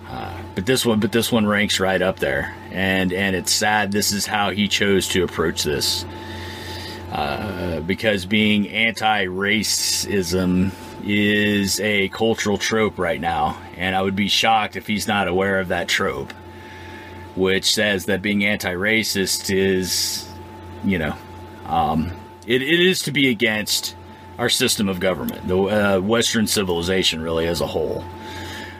Uh, 0.08 0.42
but 0.56 0.66
this 0.66 0.86
one, 0.86 1.00
but 1.00 1.12
this 1.12 1.32
one 1.32 1.46
ranks 1.46 1.80
right 1.80 2.02
up 2.02 2.20
there, 2.20 2.56
and 2.72 3.12
and 3.12 3.36
it's 3.36 3.52
sad. 3.52 3.92
This 3.92 4.14
is 4.14 4.26
how 4.26 4.52
he 4.52 4.70
chose 4.70 5.10
to 5.10 5.24
approach 5.24 5.64
this, 5.64 6.06
uh, 7.12 7.82
because 7.82 8.26
being 8.26 8.70
anti-racism 8.70 10.72
is 11.04 11.80
a 11.82 12.08
cultural 12.10 12.58
trope 12.58 12.98
right 12.98 13.20
now, 13.20 13.60
and 13.76 13.98
I 13.98 14.02
would 14.02 14.16
be 14.16 14.30
shocked 14.30 14.78
if 14.78 14.88
he's 14.88 15.10
not 15.10 15.28
aware 15.28 15.60
of 15.60 15.68
that 15.68 15.90
trope, 15.90 16.34
which 17.38 17.74
says 17.74 18.06
that 18.06 18.22
being 18.22 18.44
anti-racist 18.44 19.56
is, 19.56 20.28
you 20.84 20.98
know, 20.98 21.16
um, 21.66 22.12
it, 22.46 22.62
it 22.62 22.80
is 22.80 23.02
to 23.04 23.12
be 23.12 23.30
against 23.30 23.96
our 24.38 24.50
system 24.50 24.90
of 24.90 25.00
government, 25.00 25.48
the 25.48 25.58
uh, 25.58 26.00
Western 26.00 26.48
civilization, 26.48 27.22
really 27.22 27.48
as 27.48 27.62
a 27.62 27.68
whole. 27.68 28.04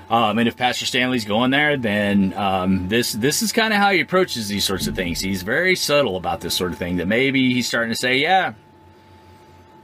Um, 0.10 0.38
and 0.40 0.48
if 0.48 0.56
Pastor 0.56 0.86
Stanley's 0.86 1.26
going 1.26 1.52
there, 1.52 1.76
then 1.76 2.34
um, 2.34 2.88
this 2.88 3.12
this 3.12 3.42
is 3.42 3.52
kind 3.52 3.74
of 3.74 3.80
how 3.80 3.92
he 3.92 4.00
approaches 4.00 4.48
these 4.48 4.64
sorts 4.64 4.88
of 4.88 4.96
things. 4.96 5.20
He's 5.20 5.42
very 5.42 5.76
subtle 5.76 6.16
about 6.16 6.40
this 6.40 6.54
sort 6.54 6.72
of 6.72 6.78
thing. 6.78 6.98
That 6.98 7.08
maybe 7.08 7.54
he's 7.54 7.68
starting 7.68 7.92
to 7.92 8.00
say, 8.00 8.20
"Yeah, 8.20 8.54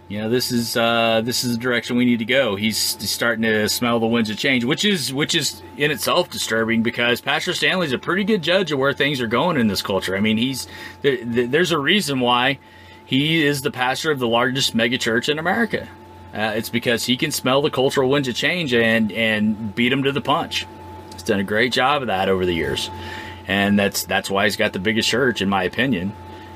you 0.09 0.19
know, 0.19 0.29
this 0.29 0.51
is 0.51 0.75
uh, 0.75 1.21
this 1.23 1.43
is 1.43 1.53
the 1.53 1.61
direction 1.61 1.95
we 1.95 2.05
need 2.05 2.19
to 2.19 2.25
go." 2.25 2.55
He's, 2.55 2.77
starting 2.77 3.43
to 3.43 3.69
smell 3.69 3.99
the 3.99 4.07
winds 4.07 4.29
of 4.29 4.37
change, 4.37 4.63
which 4.63 4.85
is 4.85 5.13
which 5.13 5.33
is 5.33 5.61
in 5.77 5.91
itself 5.91 6.29
disturbing 6.29 6.83
because 6.83 7.21
Pastor 7.21 7.53
Stanley's 7.53 7.93
a 7.93 7.97
pretty 7.97 8.23
good 8.23 8.41
judge 8.41 8.71
of 8.71 8.79
where 8.79 8.93
things 8.93 9.21
are 9.21 9.27
going 9.27 9.57
in 9.57 9.67
this 9.67 9.81
culture. 9.81 10.15
I 10.15 10.19
mean, 10.19 10.37
he's 10.37 10.67
there, 11.01 11.17
there's 11.23 11.71
a 11.71 11.79
reason 11.79 12.19
why 12.19 12.59
he 13.05 13.43
is 13.43 13.61
the 13.61 13.71
pastor 13.71 14.11
of 14.11 14.19
the 14.19 14.27
largest 14.27 14.75
megachurch 14.75 15.29
in 15.29 15.39
America. 15.39 15.87
Uh, 16.33 16.53
it's 16.55 16.69
because 16.69 17.05
he 17.05 17.15
can 17.15 17.31
smell 17.31 17.61
the 17.61 17.69
cultural 17.69 18.09
winds 18.09 18.27
of 18.27 18.35
change 18.35 18.73
and 18.73 19.11
and 19.11 19.75
beat 19.75 19.89
them 19.89 20.03
to 20.03 20.11
the 20.11 20.21
punch. 20.21 20.65
He's 21.13 21.23
done 21.23 21.39
a 21.39 21.43
great 21.43 21.71
job 21.71 22.01
of 22.01 22.07
that 22.07 22.27
over 22.27 22.45
the 22.45 22.53
years, 22.53 22.89
and 23.47 23.77
that's 23.77 24.03
that's 24.03 24.29
why 24.29 24.45
he's 24.45 24.57
got 24.57 24.73
the 24.73 24.79
biggest 24.79 25.07
church, 25.07 25.41
in 25.41 25.49
my 25.49 25.63
opinion, 25.63 26.13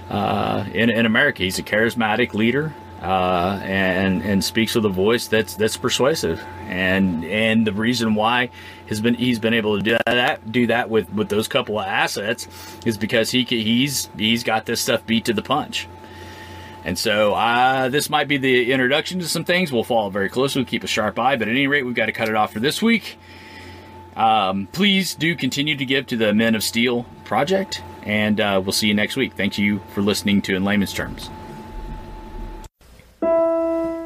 uh, 0.10 0.66
in 0.74 0.90
in 0.90 1.06
America. 1.06 1.44
He's 1.44 1.60
a 1.60 1.64
charismatic 1.64 2.34
leader. 2.34 2.74
Uh, 3.02 3.60
and 3.64 4.24
and 4.24 4.44
speaks 4.44 4.74
with 4.74 4.84
a 4.84 4.90
voice 4.90 5.28
that's 5.28 5.54
that's 5.54 5.78
persuasive, 5.78 6.44
and 6.66 7.24
and 7.26 7.68
the 7.68 7.72
reason 7.72 8.16
why 8.16 8.50
has 8.90 9.02
been 9.02 9.14
he's 9.14 9.38
been 9.38 9.54
able 9.54 9.78
to 9.78 9.84
do 9.84 9.98
that 10.08 10.52
do 10.52 10.66
that 10.66 10.90
with 10.90 11.08
with 11.14 11.30
those 11.30 11.48
couple 11.48 11.78
of 11.78 11.86
assets 11.86 12.48
is 12.88 12.98
because 12.98 13.30
he 13.30 13.44
he's 13.44 14.10
he's 14.18 14.44
got 14.44 14.66
this 14.66 14.82
stuff 14.82 15.06
beat 15.06 15.26
to 15.26 15.34
the 15.34 15.44
punch. 15.44 15.88
And 16.84 16.98
so 16.98 17.34
uh, 17.34 17.90
this 17.90 18.10
might 18.10 18.30
be 18.30 18.38
the 18.38 18.72
introduction 18.72 19.20
to 19.20 19.28
some 19.28 19.44
things. 19.44 19.74
We'll 19.74 19.84
follow 19.84 20.10
very 20.10 20.30
closely, 20.30 20.62
We 20.62 20.66
keep 20.66 20.86
a 20.86 20.88
sharp 20.88 21.20
eye. 21.20 21.36
But 21.36 21.50
at 21.50 21.52
any 21.52 21.68
rate, 21.68 21.84
we've 21.84 21.94
got 21.94 22.06
to 22.06 22.14
cut 22.14 22.30
it 22.30 22.36
off 22.36 22.54
for 22.54 22.62
this 22.62 22.82
week. 22.82 23.20
Um, 24.16 24.68
please 24.72 25.14
do 25.14 25.36
continue 25.36 25.76
to 25.76 25.86
give 25.86 26.08
to 26.08 26.18
the 26.18 26.34
Men 26.34 26.56
of 26.56 26.64
Steel 26.64 27.06
project, 27.26 27.84
and 28.04 28.40
uh, 28.40 28.60
we'll 28.64 28.72
see 28.72 28.88
you 28.88 28.94
next 28.94 29.16
week. 29.16 29.34
Thank 29.34 29.58
you 29.58 29.80
for 29.94 30.02
listening 30.02 30.42
to 30.44 30.56
In 30.56 30.64
Layman's 30.64 30.94
Terms. 30.94 31.30
Música 33.22 33.97